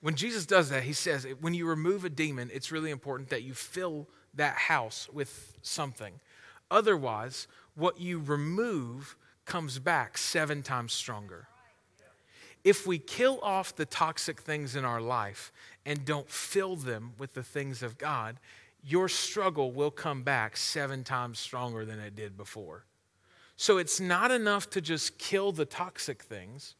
when 0.00 0.16
Jesus 0.16 0.46
does 0.46 0.70
that, 0.70 0.82
he 0.82 0.92
says 0.92 1.26
when 1.40 1.54
you 1.54 1.66
remove 1.66 2.04
a 2.04 2.10
demon, 2.10 2.50
it's 2.52 2.72
really 2.72 2.90
important 2.90 3.30
that 3.30 3.42
you 3.42 3.54
fill 3.54 4.08
that 4.34 4.56
house 4.56 5.08
with 5.12 5.58
something. 5.62 6.14
Otherwise, 6.70 7.46
what 7.74 8.00
you 8.00 8.18
remove 8.18 9.16
comes 9.44 9.78
back 9.78 10.16
seven 10.16 10.62
times 10.62 10.92
stronger. 10.92 11.48
If 12.64 12.86
we 12.86 12.98
kill 12.98 13.40
off 13.42 13.74
the 13.74 13.86
toxic 13.86 14.40
things 14.40 14.76
in 14.76 14.84
our 14.84 15.00
life 15.00 15.52
and 15.84 16.04
don't 16.04 16.28
fill 16.28 16.76
them 16.76 17.12
with 17.18 17.34
the 17.34 17.42
things 17.42 17.82
of 17.82 17.98
God, 17.98 18.38
your 18.84 19.08
struggle 19.08 19.72
will 19.72 19.90
come 19.90 20.22
back 20.22 20.56
seven 20.56 21.04
times 21.04 21.38
stronger 21.38 21.84
than 21.84 21.98
it 21.98 22.14
did 22.14 22.36
before. 22.36 22.84
So 23.56 23.78
it's 23.78 24.00
not 24.00 24.30
enough 24.30 24.70
to 24.70 24.80
just 24.80 25.18
kill 25.18 25.52
the 25.52 25.64
toxic 25.64 26.22
things. 26.22 26.74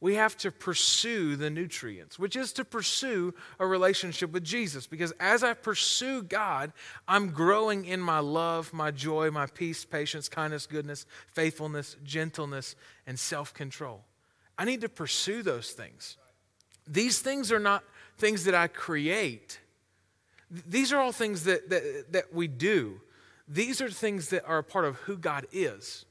We 0.00 0.16
have 0.16 0.36
to 0.38 0.50
pursue 0.50 1.36
the 1.36 1.48
nutrients, 1.48 2.18
which 2.18 2.34
is 2.34 2.52
to 2.54 2.64
pursue 2.64 3.34
a 3.60 3.66
relationship 3.66 4.32
with 4.32 4.42
Jesus. 4.42 4.86
Because 4.86 5.12
as 5.20 5.44
I 5.44 5.54
pursue 5.54 6.24
God, 6.24 6.72
I'm 7.06 7.30
growing 7.30 7.84
in 7.84 8.00
my 8.00 8.18
love, 8.18 8.72
my 8.72 8.90
joy, 8.90 9.30
my 9.30 9.46
peace, 9.46 9.84
patience, 9.84 10.28
kindness, 10.28 10.66
goodness, 10.66 11.06
faithfulness, 11.28 11.96
gentleness, 12.02 12.74
and 13.06 13.16
self 13.16 13.54
control. 13.54 14.02
I 14.62 14.64
need 14.64 14.82
to 14.82 14.88
pursue 14.88 15.42
those 15.42 15.72
things. 15.72 16.16
These 16.86 17.18
things 17.18 17.50
are 17.50 17.58
not 17.58 17.82
things 18.16 18.44
that 18.44 18.54
I 18.54 18.68
create, 18.68 19.58
these 20.68 20.92
are 20.92 21.00
all 21.00 21.10
things 21.10 21.42
that, 21.44 21.68
that, 21.70 22.12
that 22.12 22.32
we 22.32 22.46
do. 22.46 23.00
These 23.48 23.80
are 23.80 23.90
things 23.90 24.28
that 24.28 24.44
are 24.46 24.58
a 24.58 24.62
part 24.62 24.84
of 24.84 24.94
who 24.98 25.16
God 25.16 25.48
is. 25.50 26.04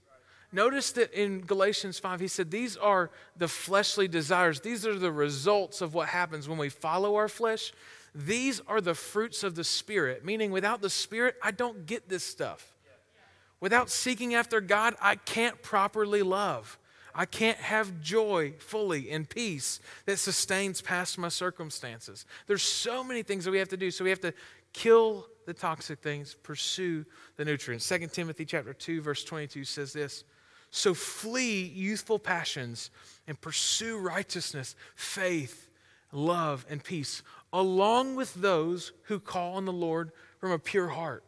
Notice 0.51 0.91
that 0.93 1.13
in 1.13 1.39
Galatians 1.41 1.97
5, 1.97 2.19
he 2.19 2.27
said, 2.27 2.51
These 2.51 2.75
are 2.75 3.09
the 3.37 3.47
fleshly 3.47 4.09
desires. 4.09 4.59
These 4.59 4.85
are 4.85 4.99
the 4.99 5.13
results 5.13 5.79
of 5.79 5.93
what 5.93 6.09
happens 6.09 6.49
when 6.49 6.57
we 6.57 6.67
follow 6.67 7.15
our 7.15 7.29
flesh. 7.29 7.71
These 8.13 8.59
are 8.67 8.81
the 8.81 8.95
fruits 8.95 9.43
of 9.43 9.55
the 9.55 9.63
Spirit, 9.63 10.25
meaning 10.25 10.51
without 10.51 10.81
the 10.81 10.89
Spirit, 10.89 11.37
I 11.41 11.51
don't 11.51 11.85
get 11.85 12.09
this 12.09 12.25
stuff. 12.25 12.75
Without 13.61 13.89
seeking 13.89 14.35
after 14.35 14.59
God, 14.59 14.95
I 14.99 15.15
can't 15.15 15.61
properly 15.61 16.21
love. 16.21 16.77
I 17.13 17.25
can't 17.25 17.57
have 17.57 18.01
joy 18.01 18.53
fully 18.59 19.09
in 19.09 19.25
peace 19.25 19.79
that 20.05 20.17
sustains 20.17 20.81
past 20.81 21.17
my 21.17 21.29
circumstances. 21.29 22.25
There's 22.47 22.63
so 22.63 23.03
many 23.03 23.23
things 23.23 23.45
that 23.45 23.51
we 23.51 23.59
have 23.59 23.69
to 23.69 23.77
do. 23.77 23.91
So 23.91 24.03
we 24.03 24.09
have 24.09 24.21
to 24.21 24.33
kill 24.73 25.27
the 25.45 25.53
toxic 25.53 25.99
things, 25.99 26.35
pursue 26.43 27.05
the 27.35 27.45
nutrients. 27.45 27.85
2 27.85 28.07
Timothy 28.07 28.45
chapter 28.45 28.73
2 28.73 29.01
verse 29.01 29.23
22 29.23 29.65
says 29.65 29.91
this, 29.93 30.23
"So 30.69 30.93
flee 30.93 31.63
youthful 31.63 32.19
passions 32.19 32.91
and 33.27 33.39
pursue 33.39 33.97
righteousness, 33.97 34.75
faith, 34.95 35.67
love, 36.11 36.65
and 36.69 36.83
peace, 36.83 37.23
along 37.51 38.15
with 38.15 38.35
those 38.35 38.93
who 39.03 39.19
call 39.19 39.55
on 39.55 39.65
the 39.65 39.73
Lord 39.73 40.11
from 40.39 40.51
a 40.51 40.59
pure 40.59 40.89
heart." 40.89 41.23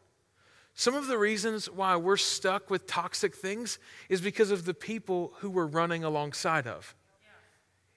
Some 0.76 0.96
of 0.96 1.08
the 1.08 1.18
reasons 1.18 1.70
why 1.70 1.96
we're 1.96 2.18
stuck 2.18 2.70
with 2.70 2.88
toxic 2.88 3.36
things 3.36 3.78
is 4.10 4.22
because 4.22 4.50
of 4.50 4.66
the 4.66 4.74
people 4.74 5.34
who 5.38 5.50
we're 5.50 5.68
running 5.68 6.04
alongside 6.04 6.66
of. 6.66 6.96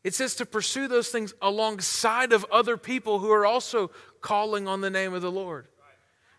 It 0.04 0.14
says 0.14 0.36
to 0.36 0.46
pursue 0.46 0.86
those 0.86 1.08
things 1.08 1.34
alongside 1.42 2.32
of 2.32 2.44
other 2.52 2.76
people 2.76 3.18
who 3.18 3.32
are 3.32 3.46
also 3.46 3.90
calling 4.20 4.68
on 4.68 4.80
the 4.80 4.90
name 4.90 5.14
of 5.14 5.22
the 5.22 5.32
Lord. 5.32 5.66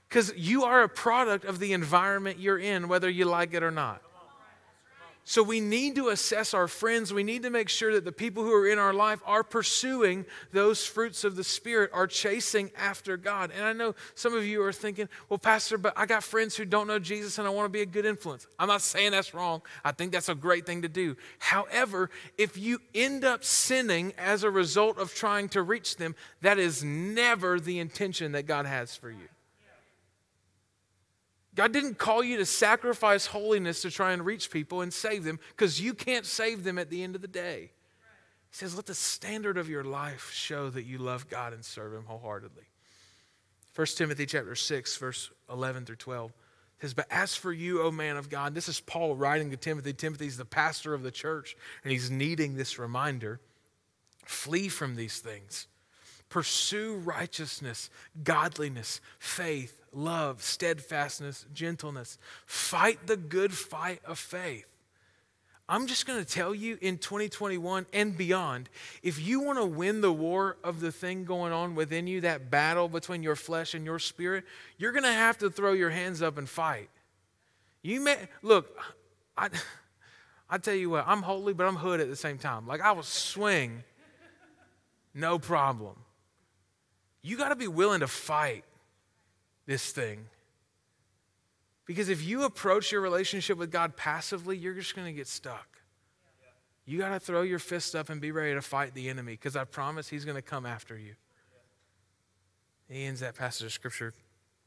Because 0.07 0.31
you 0.37 0.63
are 0.63 0.83
a 0.83 0.89
product 0.89 1.43
of 1.43 1.59
the 1.59 1.73
environment 1.73 2.39
you're 2.39 2.59
in, 2.59 2.87
whether 2.87 3.09
you 3.09 3.25
like 3.25 3.53
it 3.53 3.63
or 3.63 3.71
not. 3.71 4.01
So 5.29 5.43
we 5.43 5.59
need 5.59 5.95
to 5.95 6.07
assess 6.07 6.53
our 6.53 6.69
friends. 6.69 7.13
We 7.13 7.21
need 7.21 7.43
to 7.43 7.49
make 7.49 7.67
sure 7.67 7.91
that 7.91 8.05
the 8.05 8.13
people 8.13 8.43
who 8.43 8.53
are 8.53 8.65
in 8.65 8.79
our 8.79 8.93
life 8.93 9.19
are 9.25 9.43
pursuing 9.43 10.25
those 10.53 10.85
fruits 10.85 11.25
of 11.25 11.35
the 11.35 11.43
Spirit, 11.43 11.91
are 11.91 12.07
chasing 12.07 12.71
after 12.77 13.17
God. 13.17 13.51
And 13.53 13.65
I 13.65 13.73
know 13.73 13.93
some 14.15 14.33
of 14.33 14.45
you 14.45 14.63
are 14.63 14.71
thinking, 14.71 15.09
well, 15.27 15.37
Pastor, 15.37 15.77
but 15.77 15.91
I 15.97 16.05
got 16.05 16.23
friends 16.23 16.55
who 16.55 16.63
don't 16.63 16.87
know 16.87 16.97
Jesus 16.97 17.39
and 17.39 17.45
I 17.45 17.49
want 17.49 17.65
to 17.65 17.69
be 17.69 17.81
a 17.81 17.85
good 17.85 18.05
influence. 18.05 18.47
I'm 18.57 18.69
not 18.69 18.81
saying 18.81 19.11
that's 19.11 19.33
wrong. 19.33 19.63
I 19.83 19.91
think 19.91 20.13
that's 20.13 20.29
a 20.29 20.33
great 20.33 20.65
thing 20.65 20.83
to 20.83 20.87
do. 20.87 21.17
However, 21.39 22.09
if 22.37 22.55
you 22.55 22.79
end 22.95 23.25
up 23.25 23.43
sinning 23.43 24.13
as 24.17 24.43
a 24.43 24.49
result 24.49 24.97
of 24.97 25.13
trying 25.13 25.49
to 25.49 25.61
reach 25.61 25.97
them, 25.97 26.15
that 26.39 26.57
is 26.57 26.85
never 26.85 27.59
the 27.59 27.79
intention 27.79 28.31
that 28.31 28.43
God 28.43 28.65
has 28.65 28.95
for 28.95 29.11
you. 29.11 29.27
God 31.57 31.71
didn't 31.71 31.97
call 31.97 32.23
you 32.23 32.37
to 32.37 32.45
sacrifice 32.45 33.25
holiness 33.25 33.81
to 33.81 33.89
try 33.89 34.13
and 34.13 34.23
reach 34.23 34.51
people 34.51 34.81
and 34.81 34.93
save 34.93 35.23
them 35.23 35.39
because 35.49 35.81
you 35.81 35.95
can't 35.95 36.23
save 36.23 36.63
them 36.63 36.77
at 36.77 36.91
the 36.91 37.01
end 37.01 37.15
of 37.15 37.23
the 37.23 37.27
day. 37.27 37.71
He 38.51 38.55
says, 38.55 38.75
let 38.75 38.85
the 38.85 38.93
standard 38.93 39.57
of 39.57 39.67
your 39.67 39.83
life 39.83 40.31
show 40.31 40.69
that 40.69 40.83
you 40.83 40.99
love 40.99 41.27
God 41.27 41.53
and 41.53 41.65
serve 41.65 41.93
Him 41.93 42.03
wholeheartedly. 42.05 42.65
1 43.75 43.87
Timothy 43.87 44.27
chapter 44.27 44.53
6, 44.53 44.97
verse 44.97 45.31
11 45.51 45.85
through 45.85 45.95
12 45.95 46.31
says, 46.79 46.93
But 46.93 47.07
as 47.09 47.35
for 47.35 47.51
you, 47.51 47.81
O 47.81 47.89
man 47.89 48.17
of 48.17 48.29
God, 48.29 48.53
this 48.53 48.69
is 48.69 48.79
Paul 48.79 49.15
writing 49.15 49.49
to 49.49 49.57
Timothy. 49.57 49.93
Timothy's 49.93 50.37
the 50.37 50.45
pastor 50.45 50.93
of 50.93 51.01
the 51.01 51.09
church, 51.09 51.57
and 51.83 51.91
he's 51.91 52.11
needing 52.11 52.55
this 52.55 52.77
reminder. 52.77 53.39
Flee 54.25 54.67
from 54.67 54.95
these 54.95 55.19
things. 55.19 55.67
Pursue 56.29 56.97
righteousness, 56.97 57.89
godliness, 58.23 59.01
faith, 59.17 59.81
love, 59.97 60.43
steadfastness, 60.43 61.45
gentleness. 61.53 62.17
Fight 62.45 63.07
the 63.07 63.17
good 63.17 63.51
fight 63.51 63.99
of 64.05 64.19
faith. 64.19 64.67
I'm 65.69 65.87
just 65.87 66.05
going 66.05 66.23
to 66.23 66.25
tell 66.25 66.55
you 66.55 66.77
in 66.79 66.97
2021 66.97 67.87
and 67.91 68.17
beyond, 68.17 68.69
if 69.03 69.19
you 69.19 69.41
want 69.41 69.57
to 69.57 69.65
win 69.65 69.99
the 69.99 70.13
war 70.13 70.55
of 70.63 70.79
the 70.79 70.93
thing 70.93 71.25
going 71.25 71.51
on 71.51 71.75
within 71.75 72.07
you, 72.07 72.21
that 72.21 72.49
battle 72.49 72.87
between 72.87 73.21
your 73.21 73.35
flesh 73.35 73.73
and 73.73 73.83
your 73.83 73.99
spirit, 73.99 74.45
you're 74.77 74.93
going 74.93 75.03
to 75.03 75.11
have 75.11 75.37
to 75.39 75.49
throw 75.49 75.73
your 75.73 75.89
hands 75.89 76.21
up 76.21 76.37
and 76.37 76.47
fight. 76.47 76.89
You 77.81 77.99
may 77.99 78.17
look, 78.41 78.77
I 79.35 79.49
I 80.49 80.57
tell 80.57 80.75
you 80.75 80.89
what, 80.89 81.05
I'm 81.05 81.21
holy, 81.21 81.51
but 81.51 81.67
I'm 81.67 81.75
hood 81.75 81.99
at 81.99 82.07
the 82.07 82.15
same 82.15 82.37
time. 82.37 82.65
Like 82.65 82.79
I 82.79 82.93
will 82.93 83.03
swing, 83.03 83.83
no 85.13 85.37
problem. 85.37 85.95
You 87.21 87.35
got 87.35 87.49
to 87.49 87.57
be 87.57 87.67
willing 87.67 87.99
to 87.99 88.07
fight 88.07 88.63
this 89.67 89.91
thing. 89.91 90.25
Because 91.85 92.09
if 92.09 92.23
you 92.23 92.43
approach 92.43 92.91
your 92.91 93.01
relationship 93.01 93.57
with 93.57 93.71
God 93.71 93.95
passively, 93.95 94.57
you're 94.57 94.73
just 94.73 94.95
going 94.95 95.07
to 95.07 95.13
get 95.13 95.27
stuck. 95.27 95.77
You 96.85 96.97
got 96.97 97.09
to 97.09 97.19
throw 97.19 97.41
your 97.41 97.59
fist 97.59 97.95
up 97.95 98.09
and 98.09 98.19
be 98.19 98.31
ready 98.31 98.53
to 98.53 98.61
fight 98.61 98.93
the 98.93 99.09
enemy 99.09 99.33
because 99.33 99.55
I 99.55 99.65
promise 99.65 100.07
he's 100.07 100.25
going 100.25 100.35
to 100.35 100.41
come 100.41 100.65
after 100.65 100.97
you. 100.97 101.15
He 102.89 103.03
ends 103.03 103.19
that 103.19 103.35
passage 103.35 103.65
of 103.65 103.73
scripture. 103.73 104.13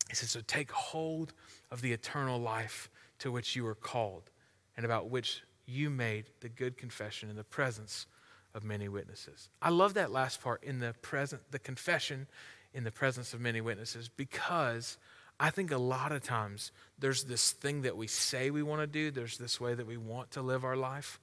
He 0.09 0.15
says, 0.15 0.31
So 0.31 0.41
take 0.47 0.71
hold 0.71 1.33
of 1.71 1.81
the 1.81 1.93
eternal 1.93 2.39
life 2.39 2.91
to 3.21 3.33
which 3.33 3.57
you 3.57 3.65
were 3.65 3.75
called 3.75 4.31
and 4.77 4.85
about 4.85 5.09
which 5.09 5.43
you 5.67 5.89
made 5.89 6.27
the 6.41 6.49
good 6.49 6.77
confession 6.77 7.31
in 7.31 7.37
the 7.37 7.45
presence 7.45 8.07
of 8.55 8.65
many 8.65 8.89
witnesses. 8.89 9.49
I 9.63 9.71
love 9.71 9.95
that 9.95 10.11
last 10.11 10.43
part 10.43 10.63
in 10.65 10.81
the 10.81 10.95
present, 11.01 11.43
the 11.51 11.59
confession 11.59 12.27
in 12.73 12.85
the 12.85 12.91
presence 12.91 13.35
of 13.35 13.41
many 13.41 13.61
witnesses 13.61 14.09
because 14.09 14.99
I 15.39 15.51
think 15.51 15.73
a 15.73 15.79
lot 15.79 16.13
of 16.13 16.23
times 16.23 16.71
there's 16.99 17.25
this 17.25 17.53
thing 17.53 17.83
that 17.83 17.97
we 17.97 18.07
say 18.07 18.51
we 18.51 18.63
want 18.63 18.83
to 18.83 18.87
do, 18.87 19.11
there's 19.11 19.39
this 19.39 19.61
way 19.61 19.75
that 19.75 19.87
we 19.87 19.97
want 19.97 20.33
to 20.33 20.43
live 20.43 20.65
our 20.65 20.77
life, 20.77 21.19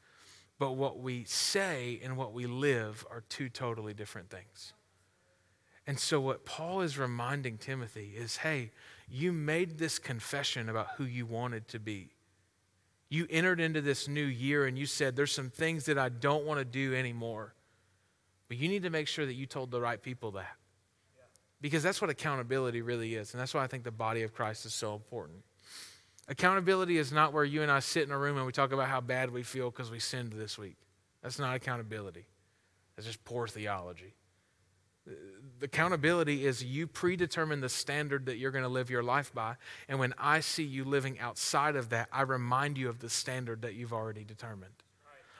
but 0.59 0.71
what 0.71 0.99
we 0.99 1.23
say 1.25 1.99
and 2.03 2.17
what 2.17 2.33
we 2.33 2.47
live 2.47 3.05
are 3.11 3.23
two 3.29 3.47
totally 3.47 3.93
different 3.93 4.29
things. 4.29 4.73
And 5.85 5.99
so, 5.99 6.19
what 6.19 6.45
Paul 6.45 6.81
is 6.81 6.97
reminding 6.97 7.59
Timothy 7.59 8.13
is 8.17 8.37
hey, 8.37 8.71
you 9.07 9.31
made 9.31 9.77
this 9.77 9.99
confession 9.99 10.67
about 10.67 10.87
who 10.97 11.05
you 11.05 11.25
wanted 11.25 11.67
to 11.69 11.79
be. 11.79 12.09
You 13.09 13.25
entered 13.29 13.61
into 13.61 13.81
this 13.81 14.07
new 14.07 14.25
year 14.25 14.65
and 14.65 14.77
you 14.77 14.85
said, 14.85 15.15
There's 15.15 15.31
some 15.31 15.49
things 15.49 15.85
that 15.85 15.97
I 15.97 16.09
don't 16.09 16.43
want 16.43 16.59
to 16.59 16.65
do 16.65 16.93
anymore. 16.93 17.53
But 18.49 18.57
you 18.57 18.67
need 18.67 18.83
to 18.83 18.89
make 18.89 19.07
sure 19.07 19.25
that 19.25 19.33
you 19.33 19.45
told 19.45 19.71
the 19.71 19.79
right 19.79 20.01
people 20.01 20.31
that. 20.31 20.55
Because 21.59 21.81
that's 21.81 22.01
what 22.01 22.09
accountability 22.09 22.81
really 22.81 23.15
is. 23.15 23.33
And 23.33 23.41
that's 23.41 23.53
why 23.53 23.63
I 23.63 23.67
think 23.67 23.83
the 23.83 23.91
body 23.91 24.21
of 24.23 24.33
Christ 24.33 24.65
is 24.65 24.73
so 24.73 24.93
important. 24.93 25.43
Accountability 26.27 26.97
is 26.97 27.11
not 27.11 27.33
where 27.33 27.45
you 27.45 27.61
and 27.63 27.71
I 27.71 27.79
sit 27.79 28.03
in 28.03 28.11
a 28.11 28.17
room 28.17 28.37
and 28.37 28.45
we 28.45 28.51
talk 28.51 28.71
about 28.71 28.89
how 28.89 29.01
bad 29.01 29.31
we 29.31 29.43
feel 29.43 29.71
because 29.71 29.89
we 29.89 29.99
sinned 29.99 30.33
this 30.33 30.57
week. 30.57 30.75
That's 31.23 31.39
not 31.39 31.55
accountability, 31.55 32.25
that's 32.95 33.07
just 33.07 33.23
poor 33.25 33.47
theology. 33.47 34.13
The 35.59 35.65
accountability 35.65 36.45
is 36.45 36.61
you 36.61 36.85
predetermine 36.85 37.61
the 37.61 37.69
standard 37.69 38.25
that 38.25 38.37
you're 38.37 38.51
going 38.51 38.65
to 38.65 38.69
live 38.69 38.89
your 38.89 39.03
life 39.03 39.33
by. 39.33 39.55
And 39.87 39.99
when 39.99 40.13
I 40.17 40.41
see 40.41 40.63
you 40.63 40.83
living 40.83 41.17
outside 41.17 41.77
of 41.77 41.89
that, 41.89 42.09
I 42.11 42.23
remind 42.23 42.77
you 42.77 42.89
of 42.89 42.99
the 42.99 43.09
standard 43.09 43.61
that 43.61 43.73
you've 43.73 43.93
already 43.93 44.25
determined. 44.25 44.73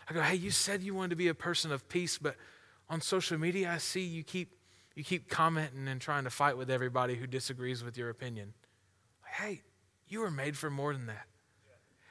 I 0.10 0.14
go, 0.14 0.22
hey, 0.22 0.36
you 0.36 0.52
said 0.52 0.82
you 0.82 0.96
wanted 0.96 1.10
to 1.10 1.16
be 1.18 1.28
a 1.28 1.34
person 1.34 1.74
of 1.74 1.90
peace, 1.90 2.18
but 2.18 2.38
on 2.90 3.02
social 3.02 3.38
media, 3.38 3.70
I 3.74 3.78
see 3.78 4.02
you 4.02 4.24
keep 4.24 4.57
you 4.98 5.04
keep 5.04 5.30
commenting 5.30 5.88
and 5.88 6.02
trying 6.02 6.24
to 6.24 6.32
fight 6.32 6.58
with 6.58 6.72
everybody 6.72 7.14
who 7.14 7.28
disagrees 7.28 7.84
with 7.84 8.00
your 8.00 8.10
opinion. 8.10 8.56
Hey, 9.28 9.62
you 10.08 10.22
were 10.22 10.32
made 10.32 10.58
for 10.58 10.72
more 10.72 10.92
than 10.92 11.06
that. 11.06 11.28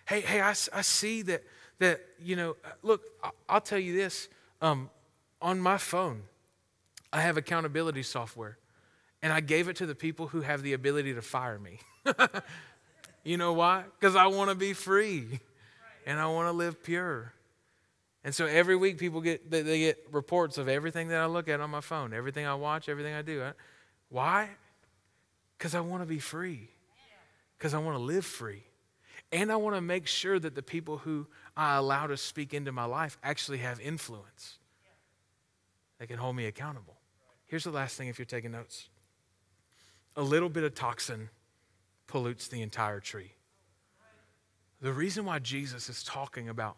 Hey, 0.06 0.20
hey, 0.20 0.40
I, 0.40 0.50
I 0.50 0.82
see 0.82 1.22
that, 1.22 1.42
that, 1.80 2.00
you 2.22 2.36
know, 2.36 2.54
uh, 2.64 2.68
look, 2.84 3.02
I'll 3.48 3.60
tell 3.60 3.80
you 3.80 3.96
this. 3.96 4.28
Um, 4.62 4.88
on 5.42 5.58
my 5.58 5.78
phone, 5.78 6.22
I 7.12 7.22
have 7.22 7.36
accountability 7.36 8.04
software, 8.04 8.56
and 9.20 9.32
I 9.32 9.40
gave 9.40 9.66
it 9.66 9.74
to 9.78 9.86
the 9.86 9.96
people 9.96 10.28
who 10.28 10.42
have 10.42 10.62
the 10.62 10.72
ability 10.72 11.12
to 11.14 11.22
fire 11.22 11.58
me. 11.58 11.80
you 13.24 13.36
know 13.36 13.52
why? 13.52 13.82
Because 13.98 14.14
I 14.14 14.28
want 14.28 14.50
to 14.50 14.54
be 14.54 14.74
free 14.74 15.40
and 16.06 16.20
I 16.20 16.28
want 16.28 16.46
to 16.46 16.52
live 16.52 16.84
pure. 16.84 17.32
And 18.26 18.34
so 18.34 18.46
every 18.46 18.74
week 18.74 18.98
people 18.98 19.20
get 19.20 19.52
they, 19.52 19.62
get 19.62 20.04
reports 20.10 20.58
of 20.58 20.68
everything 20.68 21.06
that 21.08 21.20
I 21.20 21.26
look 21.26 21.48
at 21.48 21.60
on 21.60 21.70
my 21.70 21.80
phone, 21.80 22.12
everything 22.12 22.44
I 22.44 22.56
watch, 22.56 22.88
everything 22.88 23.14
I 23.14 23.22
do. 23.22 23.52
Why? 24.08 24.48
Because 25.56 25.76
I 25.76 25.80
want 25.80 26.02
to 26.02 26.06
be 26.06 26.18
free. 26.18 26.68
Because 27.56 27.72
I 27.72 27.78
want 27.78 27.96
to 27.96 28.02
live 28.02 28.26
free. 28.26 28.64
And 29.30 29.52
I 29.52 29.56
want 29.56 29.76
to 29.76 29.80
make 29.80 30.08
sure 30.08 30.40
that 30.40 30.56
the 30.56 30.62
people 30.62 30.98
who 30.98 31.28
I 31.56 31.76
allow 31.76 32.08
to 32.08 32.16
speak 32.16 32.52
into 32.52 32.72
my 32.72 32.84
life 32.84 33.16
actually 33.22 33.58
have 33.58 33.80
influence. 33.80 34.58
They 36.00 36.08
can 36.08 36.18
hold 36.18 36.34
me 36.34 36.46
accountable. 36.46 36.96
Here's 37.46 37.62
the 37.62 37.70
last 37.70 37.96
thing 37.96 38.08
if 38.08 38.18
you're 38.18 38.26
taking 38.26 38.50
notes 38.50 38.88
a 40.16 40.22
little 40.22 40.48
bit 40.48 40.64
of 40.64 40.74
toxin 40.74 41.28
pollutes 42.08 42.48
the 42.48 42.62
entire 42.62 42.98
tree. 42.98 43.34
The 44.80 44.92
reason 44.92 45.24
why 45.24 45.38
Jesus 45.38 45.88
is 45.88 46.02
talking 46.02 46.48
about 46.48 46.76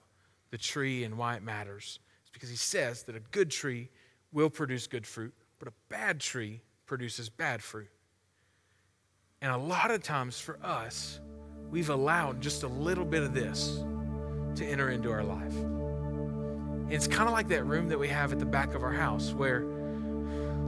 the 0.51 0.59
tree 0.59 1.05
and 1.05 1.19
why 1.19 1.37
it 1.37 1.43
matters. 1.43 2.01
It's 2.23 2.31
because 2.31 2.49
he 2.49 2.57
says 2.57 3.03
that 3.05 3.17
a 3.17 3.21
good 3.21 3.51
tree 3.51 3.89
will 4.33 4.51
produce 4.51 4.87
good 4.87 5.07
fruit, 5.07 5.35
but 5.59 5.69
a 5.69 5.73
bad 5.89 6.21
tree 6.21 6.61
produces 6.87 7.29
bad 7.29 7.63
fruit. 7.63 7.89
And 9.41 9.53
a 9.53 9.57
lot 9.57 9.91
of 9.91 10.03
times 10.03 10.41
for 10.41 10.59
us, 10.63 11.21
we've 11.71 11.91
allowed 11.91 12.41
just 12.41 12.63
a 12.63 12.69
little 12.69 13.05
bit 13.05 13.23
of 13.23 13.35
this 13.35 13.83
to 14.57 14.65
enter 14.65 14.91
into 14.91 15.11
our 15.11 15.23
life. 15.23 15.55
And 15.55 16.93
it's 16.93 17.07
kind 17.07 17.29
of 17.29 17.33
like 17.33 17.49
that 17.49 17.65
room 17.65 17.89
that 17.89 17.99
we 17.99 18.09
have 18.09 18.33
at 18.33 18.39
the 18.39 18.47
back 18.47 18.75
of 18.75 18.83
our 18.83 18.93
house 18.93 19.33
where 19.33 19.65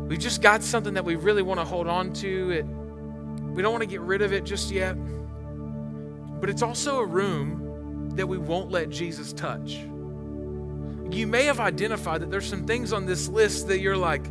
we've 0.06 0.18
just 0.18 0.42
got 0.42 0.62
something 0.62 0.94
that 0.94 1.04
we 1.04 1.16
really 1.16 1.42
want 1.42 1.58
to 1.58 1.64
hold 1.64 1.88
on 1.88 2.12
to. 2.14 2.50
It, 2.50 2.66
we 3.54 3.62
don't 3.62 3.72
want 3.72 3.82
to 3.82 3.88
get 3.88 4.02
rid 4.02 4.22
of 4.22 4.32
it 4.32 4.44
just 4.44 4.70
yet. 4.70 4.94
But 6.40 6.48
it's 6.48 6.62
also 6.62 7.00
a 7.00 7.04
room 7.04 7.59
that 8.16 8.26
we 8.26 8.38
won't 8.38 8.70
let 8.70 8.90
Jesus 8.90 9.32
touch. 9.32 9.78
You 11.10 11.26
may 11.26 11.44
have 11.44 11.60
identified 11.60 12.22
that 12.22 12.30
there's 12.30 12.48
some 12.48 12.66
things 12.66 12.92
on 12.92 13.06
this 13.06 13.28
list 13.28 13.68
that 13.68 13.80
you're 13.80 13.96
like, 13.96 14.24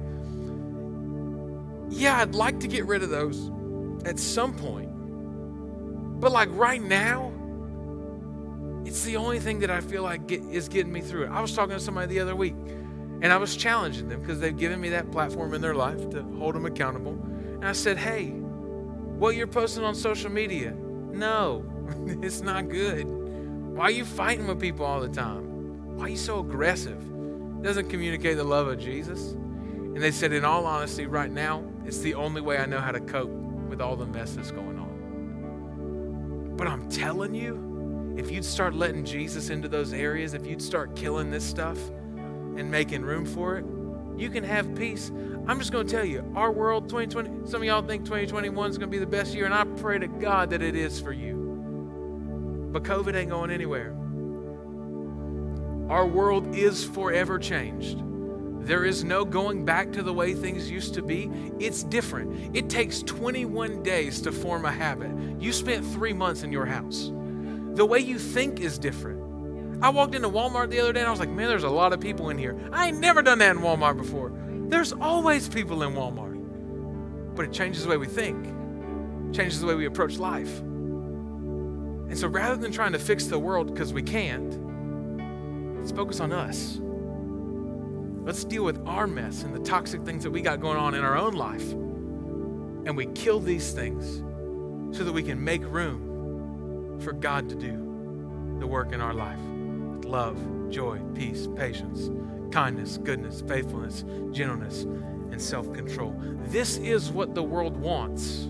yeah, 1.89 2.19
I'd 2.21 2.35
like 2.35 2.59
to 2.61 2.67
get 2.67 2.85
rid 2.85 3.03
of 3.03 3.09
those 3.09 3.51
at 4.05 4.19
some 4.19 4.53
point. 4.53 4.89
But 6.21 6.31
like 6.31 6.49
right 6.51 6.81
now, 6.81 7.33
it's 8.85 9.03
the 9.03 9.17
only 9.17 9.39
thing 9.39 9.59
that 9.59 9.69
I 9.69 9.81
feel 9.81 10.03
like 10.03 10.27
get, 10.27 10.41
is 10.43 10.69
getting 10.69 10.91
me 10.91 11.01
through 11.01 11.25
it. 11.25 11.29
I 11.29 11.41
was 11.41 11.53
talking 11.53 11.75
to 11.75 11.79
somebody 11.79 12.07
the 12.07 12.19
other 12.21 12.35
week 12.35 12.55
and 13.21 13.33
I 13.33 13.37
was 13.37 13.55
challenging 13.55 14.07
them 14.07 14.21
because 14.21 14.39
they've 14.39 14.55
given 14.55 14.79
me 14.79 14.89
that 14.89 15.11
platform 15.11 15.53
in 15.53 15.61
their 15.61 15.75
life 15.75 16.09
to 16.11 16.23
hold 16.37 16.55
them 16.55 16.65
accountable. 16.65 17.11
And 17.11 17.65
I 17.65 17.73
said, 17.73 17.97
hey, 17.97 18.29
what 18.29 19.35
you're 19.35 19.47
posting 19.47 19.83
on 19.83 19.95
social 19.95 20.31
media, 20.31 20.71
no, 20.71 21.65
it's 22.21 22.41
not 22.41 22.69
good. 22.69 23.05
Why 23.79 23.85
are 23.85 23.91
you 23.91 24.03
fighting 24.03 24.45
with 24.45 24.59
people 24.59 24.85
all 24.85 24.99
the 24.99 25.07
time? 25.07 25.95
Why 25.95 26.07
are 26.07 26.09
you 26.09 26.17
so 26.17 26.41
aggressive? 26.41 27.01
It 27.01 27.63
doesn't 27.63 27.87
communicate 27.87 28.35
the 28.35 28.43
love 28.43 28.67
of 28.67 28.77
Jesus. 28.77 29.31
And 29.31 30.01
they 30.01 30.11
said, 30.11 30.33
in 30.33 30.43
all 30.43 30.65
honesty, 30.65 31.05
right 31.05 31.31
now, 31.31 31.63
it's 31.85 31.99
the 31.99 32.13
only 32.15 32.41
way 32.41 32.57
I 32.57 32.65
know 32.65 32.81
how 32.81 32.91
to 32.91 32.99
cope 32.99 33.29
with 33.29 33.79
all 33.79 33.95
the 33.95 34.05
mess 34.05 34.33
that's 34.33 34.51
going 34.51 34.77
on. 34.77 36.55
But 36.57 36.67
I'm 36.67 36.89
telling 36.89 37.33
you, 37.33 38.15
if 38.17 38.29
you'd 38.29 38.43
start 38.43 38.75
letting 38.75 39.05
Jesus 39.05 39.49
into 39.49 39.69
those 39.69 39.93
areas, 39.93 40.33
if 40.33 40.45
you'd 40.45 40.61
start 40.61 40.97
killing 40.97 41.31
this 41.31 41.45
stuff 41.45 41.77
and 42.17 42.69
making 42.69 43.03
room 43.03 43.25
for 43.25 43.59
it, 43.59 43.65
you 44.17 44.29
can 44.29 44.43
have 44.43 44.75
peace. 44.75 45.09
I'm 45.47 45.57
just 45.57 45.71
going 45.71 45.87
to 45.87 45.93
tell 45.93 46.03
you, 46.03 46.29
our 46.35 46.51
world 46.51 46.89
2020, 46.89 47.49
some 47.49 47.61
of 47.61 47.65
y'all 47.65 47.81
think 47.81 48.03
2021 48.03 48.71
is 48.71 48.77
going 48.77 48.91
to 48.91 48.93
be 48.93 48.99
the 48.99 49.09
best 49.09 49.33
year, 49.33 49.45
and 49.45 49.53
I 49.53 49.63
pray 49.63 49.99
to 49.99 50.07
God 50.09 50.49
that 50.49 50.61
it 50.61 50.75
is 50.75 50.99
for 50.99 51.13
you. 51.13 51.38
But 52.71 52.83
COVID 52.83 53.15
ain't 53.15 53.29
going 53.29 53.51
anywhere. 53.51 53.95
Our 55.89 56.05
world 56.05 56.55
is 56.55 56.85
forever 56.85 57.39
changed. 57.39 58.03
There 58.61 58.85
is 58.85 59.03
no 59.03 59.25
going 59.25 59.65
back 59.65 59.91
to 59.93 60.03
the 60.03 60.13
way 60.13 60.35
things 60.35 60.69
used 60.69 60.93
to 60.93 61.01
be. 61.01 61.31
It's 61.59 61.83
different. 61.83 62.55
It 62.55 62.69
takes 62.69 63.01
21 63.01 63.81
days 63.81 64.21
to 64.21 64.31
form 64.31 64.65
a 64.65 64.71
habit. 64.71 65.09
You 65.39 65.51
spent 65.51 65.83
three 65.83 66.13
months 66.13 66.43
in 66.43 66.51
your 66.51 66.65
house. 66.65 67.11
The 67.73 67.85
way 67.85 67.99
you 67.99 68.19
think 68.19 68.59
is 68.59 68.77
different. 68.77 69.19
I 69.81 69.89
walked 69.89 70.13
into 70.13 70.29
Walmart 70.29 70.69
the 70.69 70.79
other 70.79 70.93
day 70.93 70.99
and 70.99 71.07
I 71.07 71.11
was 71.11 71.19
like, 71.19 71.29
man, 71.29 71.47
there's 71.47 71.63
a 71.63 71.69
lot 71.69 71.93
of 71.93 71.99
people 71.99 72.29
in 72.29 72.37
here. 72.37 72.55
I 72.71 72.89
ain't 72.89 72.99
never 72.99 73.23
done 73.23 73.39
that 73.39 73.55
in 73.55 73.61
Walmart 73.63 73.97
before. 73.97 74.31
There's 74.67 74.93
always 74.93 75.49
people 75.49 75.81
in 75.81 75.93
Walmart. 75.93 77.35
But 77.35 77.45
it 77.45 77.53
changes 77.53 77.83
the 77.83 77.89
way 77.89 77.97
we 77.97 78.05
think, 78.05 78.45
changes 79.33 79.61
the 79.61 79.65
way 79.65 79.73
we 79.75 79.85
approach 79.85 80.17
life. 80.17 80.61
And 82.09 82.17
so 82.17 82.27
rather 82.27 82.57
than 82.57 82.71
trying 82.71 82.91
to 82.93 82.99
fix 82.99 83.25
the 83.25 83.37
world 83.37 83.73
because 83.73 83.93
we 83.93 84.01
can't, 84.01 85.77
let's 85.77 85.91
focus 85.91 86.19
on 86.19 86.31
us. 86.31 86.79
Let's 88.25 88.43
deal 88.43 88.63
with 88.63 88.85
our 88.87 89.07
mess 89.07 89.43
and 89.43 89.55
the 89.55 89.59
toxic 89.59 90.03
things 90.03 90.23
that 90.23 90.31
we 90.31 90.41
got 90.41 90.59
going 90.59 90.77
on 90.77 90.95
in 90.95 91.03
our 91.03 91.15
own 91.15 91.33
life. 91.33 91.71
And 91.71 92.97
we 92.97 93.05
kill 93.07 93.39
these 93.39 93.71
things 93.71 94.23
so 94.97 95.03
that 95.03 95.11
we 95.11 95.21
can 95.21 95.43
make 95.43 95.61
room 95.65 96.99
for 96.99 97.13
God 97.13 97.47
to 97.49 97.55
do 97.55 98.57
the 98.59 98.67
work 98.67 98.91
in 98.91 99.01
our 99.01 99.13
life 99.13 99.39
with 99.39 100.05
love, 100.05 100.37
joy, 100.69 100.99
peace, 101.13 101.47
patience, 101.55 102.09
kindness, 102.51 102.97
goodness, 102.97 103.41
faithfulness, 103.47 104.03
gentleness, 104.31 104.83
and 105.31 105.41
self 105.41 105.71
control. 105.73 106.15
This 106.45 106.77
is 106.77 107.11
what 107.11 107.35
the 107.35 107.43
world 107.43 107.77
wants. 107.77 108.45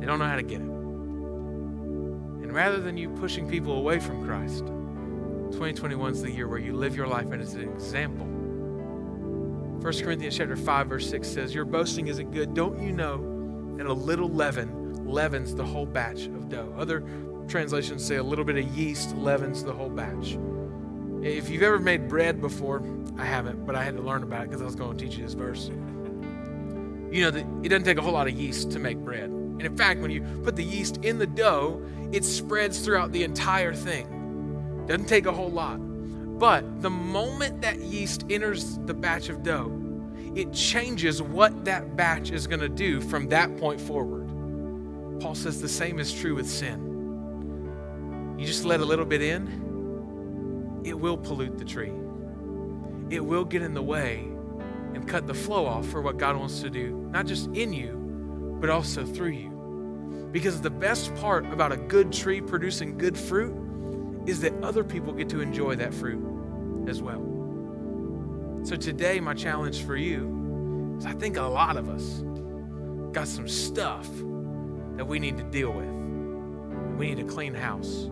They 0.00 0.06
don't 0.06 0.18
know 0.18 0.26
how 0.26 0.36
to 0.36 0.42
get 0.42 0.60
it. 0.60 0.69
And 2.50 2.56
rather 2.56 2.80
than 2.80 2.96
you 2.96 3.08
pushing 3.10 3.48
people 3.48 3.74
away 3.74 4.00
from 4.00 4.26
Christ, 4.26 4.66
2021 5.52 6.10
is 6.10 6.20
the 6.20 6.32
year 6.32 6.48
where 6.48 6.58
you 6.58 6.72
live 6.72 6.96
your 6.96 7.06
life 7.06 7.30
as 7.30 7.54
an 7.54 7.60
example. 7.60 8.26
1 8.26 9.80
Corinthians 10.02 10.36
chapter 10.36 10.56
5 10.56 10.88
verse 10.88 11.08
6 11.08 11.28
says, 11.28 11.54
"Your 11.54 11.64
boasting 11.64 12.08
isn't 12.08 12.32
good. 12.32 12.52
Don't 12.52 12.82
you 12.82 12.90
know 12.90 13.18
that 13.76 13.86
a 13.86 13.92
little 13.92 14.28
leaven 14.28 15.06
leavens 15.06 15.54
the 15.54 15.64
whole 15.64 15.86
batch 15.86 16.26
of 16.26 16.48
dough?" 16.48 16.74
Other 16.76 17.04
translations 17.46 18.04
say 18.04 18.16
a 18.16 18.22
little 18.24 18.44
bit 18.44 18.56
of 18.56 18.64
yeast 18.76 19.16
leavens 19.16 19.62
the 19.62 19.72
whole 19.72 19.88
batch. 19.88 20.36
If 21.22 21.50
you've 21.50 21.62
ever 21.62 21.78
made 21.78 22.08
bread 22.08 22.40
before, 22.40 22.82
I 23.16 23.26
haven't, 23.26 23.64
but 23.64 23.76
I 23.76 23.84
had 23.84 23.96
to 23.96 24.02
learn 24.02 24.24
about 24.24 24.42
it 24.42 24.48
because 24.48 24.60
I 24.60 24.64
was 24.64 24.74
going 24.74 24.96
to 24.96 25.04
teach 25.04 25.16
you 25.16 25.22
this 25.22 25.34
verse. 25.34 25.70
You 27.12 27.22
know 27.22 27.30
that 27.30 27.46
it 27.62 27.68
doesn't 27.68 27.84
take 27.84 27.98
a 27.98 28.02
whole 28.02 28.14
lot 28.14 28.26
of 28.26 28.34
yeast 28.34 28.72
to 28.72 28.80
make 28.80 28.98
bread. 28.98 29.30
And 29.60 29.66
in 29.66 29.76
fact, 29.76 30.00
when 30.00 30.10
you 30.10 30.22
put 30.42 30.56
the 30.56 30.64
yeast 30.64 31.04
in 31.04 31.18
the 31.18 31.26
dough, 31.26 31.82
it 32.12 32.24
spreads 32.24 32.78
throughout 32.78 33.12
the 33.12 33.24
entire 33.24 33.74
thing. 33.74 34.86
Doesn't 34.86 35.04
take 35.04 35.26
a 35.26 35.32
whole 35.32 35.50
lot. 35.50 35.76
But 36.38 36.80
the 36.80 36.88
moment 36.88 37.60
that 37.60 37.78
yeast 37.80 38.24
enters 38.30 38.78
the 38.86 38.94
batch 38.94 39.28
of 39.28 39.42
dough, 39.42 39.70
it 40.34 40.50
changes 40.54 41.20
what 41.20 41.66
that 41.66 41.94
batch 41.94 42.30
is 42.30 42.46
going 42.46 42.60
to 42.60 42.70
do 42.70 43.02
from 43.02 43.28
that 43.28 43.54
point 43.58 43.78
forward. 43.78 45.20
Paul 45.20 45.34
says 45.34 45.60
the 45.60 45.68
same 45.68 45.98
is 45.98 46.10
true 46.10 46.34
with 46.34 46.48
sin. 46.48 48.36
You 48.38 48.46
just 48.46 48.64
let 48.64 48.80
a 48.80 48.84
little 48.86 49.04
bit 49.04 49.20
in, 49.20 50.80
it 50.86 50.98
will 50.98 51.18
pollute 51.18 51.58
the 51.58 51.66
tree. 51.66 51.92
It 53.10 53.22
will 53.22 53.44
get 53.44 53.60
in 53.60 53.74
the 53.74 53.82
way 53.82 54.26
and 54.94 55.06
cut 55.06 55.26
the 55.26 55.34
flow 55.34 55.66
off 55.66 55.86
for 55.86 56.00
what 56.00 56.16
God 56.16 56.38
wants 56.38 56.60
to 56.62 56.70
do, 56.70 56.92
not 57.12 57.26
just 57.26 57.48
in 57.48 57.74
you, 57.74 57.99
but 58.60 58.70
also 58.70 59.04
through 59.04 59.30
you. 59.30 60.28
Because 60.32 60.60
the 60.60 60.70
best 60.70 61.14
part 61.16 61.44
about 61.52 61.72
a 61.72 61.76
good 61.76 62.12
tree 62.12 62.40
producing 62.40 62.96
good 62.96 63.18
fruit 63.18 63.54
is 64.26 64.40
that 64.42 64.52
other 64.62 64.84
people 64.84 65.12
get 65.12 65.28
to 65.30 65.40
enjoy 65.40 65.76
that 65.76 65.92
fruit 65.92 66.22
as 66.88 67.02
well. 67.02 67.26
So 68.62 68.76
today, 68.76 69.18
my 69.20 69.34
challenge 69.34 69.84
for 69.84 69.96
you 69.96 70.96
is 70.98 71.06
I 71.06 71.12
think 71.12 71.36
a 71.36 71.42
lot 71.42 71.76
of 71.76 71.88
us 71.88 72.22
got 73.12 73.26
some 73.26 73.48
stuff 73.48 74.06
that 74.96 75.06
we 75.06 75.18
need 75.18 75.38
to 75.38 75.44
deal 75.44 75.72
with. 75.72 75.88
We 76.98 77.08
need 77.08 77.16
to 77.16 77.24
clean 77.24 77.54
house 77.54 78.04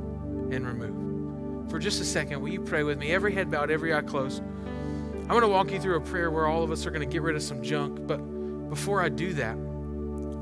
and 0.50 0.66
remove. 0.66 1.70
For 1.70 1.78
just 1.78 2.00
a 2.00 2.04
second, 2.04 2.40
will 2.40 2.48
you 2.48 2.62
pray 2.62 2.82
with 2.82 2.98
me? 2.98 3.12
Every 3.12 3.34
head 3.34 3.50
bowed, 3.50 3.70
every 3.70 3.94
eye 3.94 4.00
closed. 4.00 4.42
I'm 4.42 5.28
going 5.28 5.42
to 5.42 5.48
walk 5.48 5.70
you 5.70 5.78
through 5.78 5.96
a 5.96 6.00
prayer 6.00 6.30
where 6.30 6.46
all 6.46 6.62
of 6.64 6.72
us 6.72 6.86
are 6.86 6.90
going 6.90 7.06
to 7.06 7.12
get 7.12 7.20
rid 7.20 7.36
of 7.36 7.42
some 7.42 7.62
junk. 7.62 8.06
But 8.06 8.16
before 8.70 9.02
I 9.02 9.10
do 9.10 9.34
that, 9.34 9.58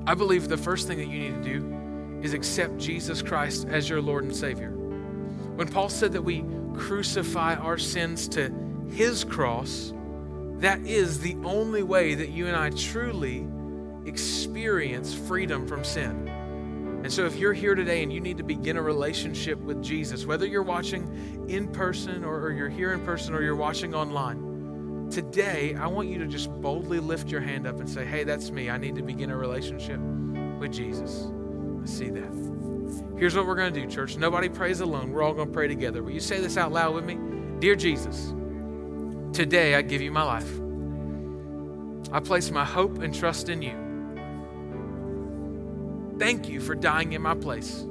I 0.07 0.15
believe 0.15 0.49
the 0.49 0.57
first 0.57 0.87
thing 0.87 0.99
that 0.99 1.09
you 1.09 1.19
need 1.19 1.43
to 1.43 1.59
do 1.59 2.21
is 2.23 2.33
accept 2.33 2.79
Jesus 2.79 3.23
Christ 3.23 3.67
as 3.69 3.89
your 3.89 4.01
Lord 4.01 4.25
and 4.25 4.35
Savior. 4.35 4.71
When 4.71 5.69
Paul 5.69 5.89
said 5.89 6.13
that 6.13 6.23
we 6.23 6.45
crucify 6.75 7.57
our 7.57 7.77
sins 7.77 8.29
to 8.29 8.53
his 8.91 9.25
cross, 9.25 9.93
that 10.59 10.81
is 10.87 11.21
the 11.21 11.37
only 11.45 11.83
way 11.83 12.15
that 12.15 12.29
you 12.29 12.47
and 12.47 12.57
I 12.57 12.71
truly 12.71 13.47
experience 14.07 15.13
freedom 15.13 15.67
from 15.67 15.83
sin. 15.83 16.29
And 17.03 17.13
so, 17.13 17.27
if 17.27 17.37
you're 17.37 17.53
here 17.53 17.75
today 17.75 18.03
and 18.03 18.13
you 18.13 18.21
need 18.21 18.39
to 18.39 18.43
begin 18.43 18.77
a 18.77 18.83
relationship 18.83 19.59
with 19.61 19.83
Jesus, 19.83 20.25
whether 20.25 20.47
you're 20.47 20.63
watching 20.63 21.47
in 21.49 21.69
person 21.69 22.25
or, 22.25 22.51
you're 22.53 22.69
here 22.69 22.93
in 22.93 23.05
person 23.05 23.35
or 23.35 23.43
you're 23.43 23.57
watching 23.57 23.95
online, 23.95 24.46
today, 25.11 25.75
I 25.79 25.87
want 25.87 26.09
you 26.09 26.19
to 26.19 26.27
just 26.27 26.51
boldly 26.61 27.01
lift 27.01 27.29
your 27.29 27.41
hand 27.41 27.67
up 27.67 27.81
and 27.81 27.89
say, 27.89 28.05
Hey, 28.05 28.25
that's 28.25 28.51
me. 28.51 28.71
I 28.71 28.79
need 28.79 28.95
to 28.97 29.03
begin 29.03 29.31
a 29.31 29.37
relationship 29.37 30.01
with 30.59 30.73
Jesus. 30.73 31.29
I 31.83 31.87
see 31.87 32.11
that. 32.11 32.57
Here's 33.17 33.35
what 33.35 33.47
we're 33.47 33.55
going 33.55 33.73
to 33.73 33.81
do, 33.81 33.87
church. 33.87 34.17
Nobody 34.17 34.49
prays 34.49 34.81
alone. 34.81 35.11
We're 35.11 35.23
all 35.23 35.33
going 35.35 35.49
to 35.49 35.53
pray 35.53 35.69
together. 35.69 36.03
Will 36.03 36.13
you 36.13 36.21
say 36.21 36.41
this 36.41 36.57
out 36.57 36.73
loud 36.73 36.95
with 36.95 37.05
me? 37.05 37.19
Dear 37.61 37.77
Jesus, 37.77 38.35
today 39.33 39.75
I 39.75 39.83
give 39.83 40.03
you 40.03 40.13
my 40.13 40.23
life. 40.23 40.61
I 42.13 42.21
place 42.21 42.51
my 42.51 42.65
hope 42.65 42.99
and 42.99 43.15
trust 43.15 43.49
in 43.49 43.63
you. 43.63 43.75
Thank 46.19 46.49
you 46.49 46.61
for 46.61 46.75
dying 46.75 47.13
in 47.13 47.23
my 47.23 47.35
place 47.35 47.87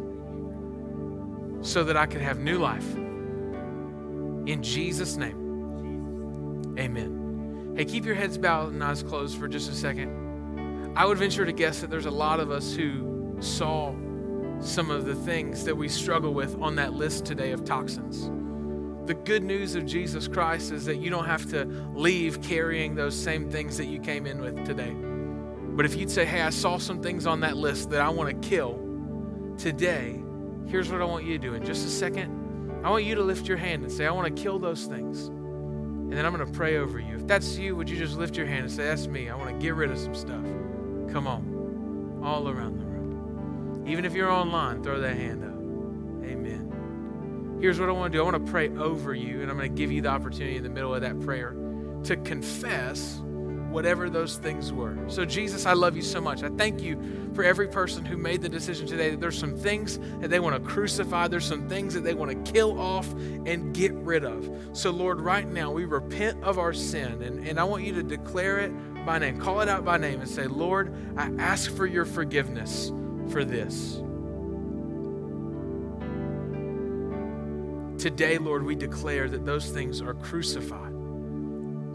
so 1.61 1.83
that 1.83 1.97
I 1.97 2.05
could 2.05 2.21
have 2.21 2.39
new 2.39 2.59
life. 2.59 2.95
In 2.95 4.61
Jesus' 4.61 5.15
name, 5.15 5.44
amen. 6.79 7.73
Hey, 7.75 7.85
keep 7.85 8.05
your 8.05 8.15
heads 8.15 8.37
bowed 8.37 8.71
and 8.71 8.83
eyes 8.83 9.03
closed 9.03 9.37
for 9.37 9.47
just 9.47 9.69
a 9.69 9.75
second. 9.75 10.93
I 10.95 11.05
would 11.05 11.17
venture 11.17 11.45
to 11.45 11.51
guess 11.51 11.81
that 11.81 11.89
there's 11.89 12.05
a 12.05 12.11
lot 12.11 12.39
of 12.39 12.51
us 12.51 12.73
who 12.73 13.35
saw 13.41 13.93
some 14.61 14.89
of 14.89 15.05
the 15.05 15.15
things 15.15 15.65
that 15.65 15.75
we 15.75 15.89
struggle 15.89 16.33
with 16.33 16.59
on 16.61 16.75
that 16.75 16.93
list 16.93 17.25
today 17.25 17.51
of 17.51 17.65
toxins. 17.65 18.29
The 19.07 19.13
good 19.13 19.43
news 19.43 19.75
of 19.75 19.85
Jesus 19.85 20.27
Christ 20.27 20.71
is 20.71 20.85
that 20.85 20.97
you 20.97 21.09
don't 21.09 21.25
have 21.25 21.49
to 21.51 21.65
leave 21.93 22.41
carrying 22.41 22.95
those 22.95 23.15
same 23.15 23.51
things 23.51 23.77
that 23.77 23.85
you 23.85 23.99
came 23.99 24.25
in 24.25 24.41
with 24.41 24.65
today. 24.65 24.95
But 25.75 25.85
if 25.85 25.95
you'd 25.95 26.09
say, 26.09 26.25
hey, 26.25 26.41
I 26.41 26.49
saw 26.49 26.77
some 26.77 27.01
things 27.01 27.27
on 27.27 27.41
that 27.41 27.57
list 27.57 27.89
that 27.89 28.01
I 28.01 28.09
want 28.09 28.41
to 28.41 28.47
kill 28.47 28.79
today, 29.57 30.23
here's 30.67 30.89
what 30.89 31.01
I 31.01 31.05
want 31.05 31.25
you 31.25 31.33
to 31.33 31.37
do. 31.37 31.53
In 31.53 31.65
just 31.65 31.85
a 31.85 31.89
second, 31.89 32.81
I 32.85 32.89
want 32.89 33.03
you 33.03 33.15
to 33.15 33.21
lift 33.21 33.47
your 33.47 33.57
hand 33.57 33.83
and 33.83 33.91
say, 33.91 34.07
I 34.07 34.11
want 34.11 34.33
to 34.33 34.41
kill 34.41 34.59
those 34.59 34.85
things. 34.85 35.29
And 36.15 36.19
then 36.21 36.25
I'm 36.27 36.33
going 36.33 36.49
to 36.49 36.57
pray 36.57 36.77
over 36.77 36.97
you. 36.97 37.15
If 37.15 37.27
that's 37.27 37.57
you, 37.57 37.75
would 37.75 37.89
you 37.89 37.97
just 37.97 38.15
lift 38.15 38.37
your 38.37 38.45
hand 38.45 38.61
and 38.61 38.71
say, 38.71 38.85
That's 38.85 39.05
me. 39.05 39.29
I 39.29 39.35
want 39.35 39.49
to 39.49 39.61
get 39.61 39.75
rid 39.75 39.91
of 39.91 39.99
some 39.99 40.15
stuff. 40.15 40.45
Come 41.11 41.27
on. 41.27 42.21
All 42.23 42.47
around 42.47 42.79
the 42.79 42.85
room. 42.85 43.83
Even 43.85 44.05
if 44.05 44.13
you're 44.13 44.31
online, 44.31 44.81
throw 44.81 45.01
that 45.01 45.17
hand 45.17 45.43
up. 45.43 46.25
Amen. 46.25 47.57
Here's 47.59 47.81
what 47.81 47.89
I 47.89 47.91
want 47.91 48.13
to 48.13 48.17
do 48.17 48.21
I 48.21 48.31
want 48.31 48.45
to 48.45 48.49
pray 48.49 48.69
over 48.77 49.13
you, 49.13 49.41
and 49.41 49.51
I'm 49.51 49.57
going 49.57 49.69
to 49.69 49.77
give 49.77 49.91
you 49.91 50.01
the 50.01 50.07
opportunity 50.07 50.55
in 50.55 50.63
the 50.63 50.69
middle 50.69 50.95
of 50.95 51.01
that 51.01 51.19
prayer 51.19 51.53
to 52.05 52.15
confess 52.15 53.21
whatever 53.75 54.09
those 54.09 54.37
things 54.37 54.71
were. 54.71 54.97
So, 55.09 55.25
Jesus, 55.25 55.65
I 55.65 55.73
love 55.73 55.97
you 55.97 56.01
so 56.01 56.21
much. 56.21 56.43
I 56.43 56.49
thank 56.49 56.81
you 56.81 57.29
for 57.33 57.43
every 57.43 57.67
person 57.67 58.05
who 58.05 58.15
made 58.15 58.41
the 58.41 58.47
decision 58.47 58.87
today 58.87 59.09
that 59.09 59.19
there's 59.19 59.37
some 59.37 59.57
things 59.57 59.99
that 60.21 60.29
they 60.29 60.39
want 60.39 60.55
to 60.55 60.61
crucify, 60.69 61.27
there's 61.27 61.45
some 61.45 61.67
things 61.67 61.93
that 61.93 62.05
they 62.05 62.13
want 62.13 62.31
to 62.31 62.51
kill 62.53 62.79
off 62.79 63.11
and 63.11 63.75
get 63.75 63.91
rid 63.95 64.23
of. 64.23 64.49
So, 64.71 64.91
Lord, 64.91 65.19
right 65.19 65.45
now 65.45 65.71
we 65.71 65.83
repent 65.83 66.41
of 66.41 66.57
our 66.57 66.71
sin, 66.71 67.21
and, 67.21 67.45
and 67.45 67.59
I 67.59 67.65
want 67.65 67.83
you 67.83 67.93
to 67.95 68.03
declare 68.03 68.59
it 68.59 68.71
by 69.05 69.19
name. 69.19 69.41
Call 69.41 69.59
it 69.59 69.67
out 69.67 69.83
by 69.83 69.97
name 69.97 70.21
and 70.21 70.29
say, 70.29 70.47
Lord, 70.47 70.95
I 71.17 71.29
ask 71.37 71.69
for 71.69 71.85
your 71.85 72.05
forgiveness 72.05 72.93
for 73.29 73.43
this. 73.43 73.95
Today, 78.01 78.37
Lord, 78.37 78.63
we 78.63 78.75
declare 78.75 79.27
that 79.27 79.45
those 79.45 79.69
things 79.69 80.01
are 80.01 80.13
crucified. 80.13 80.94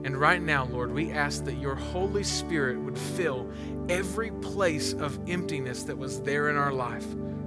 And 0.04 0.16
right 0.16 0.40
now, 0.40 0.64
Lord, 0.64 0.92
we 0.92 1.10
ask 1.10 1.44
that 1.44 1.58
your 1.58 1.74
Holy 1.74 2.22
Spirit 2.22 2.78
would 2.80 2.96
fill 2.96 3.50
every 3.88 4.30
place 4.30 4.94
of 4.94 5.18
emptiness 5.28 5.82
that 5.84 5.96
was 5.96 6.20
there 6.22 6.48
in 6.48 6.56
our 6.56 6.72
life 6.72 7.06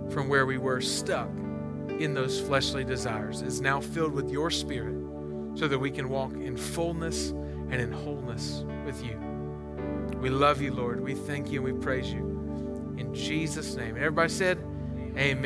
from 0.09 0.29
where 0.29 0.45
we 0.45 0.57
were 0.57 0.81
stuck 0.81 1.29
in 1.99 2.13
those 2.13 2.39
fleshly 2.39 2.83
desires 2.83 3.41
is 3.41 3.61
now 3.61 3.79
filled 3.79 4.13
with 4.13 4.29
your 4.29 4.49
Spirit 4.49 4.95
so 5.55 5.67
that 5.67 5.79
we 5.79 5.91
can 5.91 6.09
walk 6.09 6.33
in 6.33 6.57
fullness 6.57 7.29
and 7.29 7.75
in 7.75 7.91
wholeness 7.91 8.63
with 8.85 9.03
you. 9.03 9.19
We 10.19 10.29
love 10.29 10.61
you, 10.61 10.73
Lord. 10.73 11.01
We 11.01 11.15
thank 11.15 11.51
you 11.51 11.65
and 11.65 11.75
we 11.75 11.81
praise 11.81 12.11
you. 12.11 12.19
In 12.97 13.13
Jesus' 13.13 13.75
name. 13.75 13.95
Everybody 13.95 14.29
said, 14.29 14.57
Amen. 15.17 15.43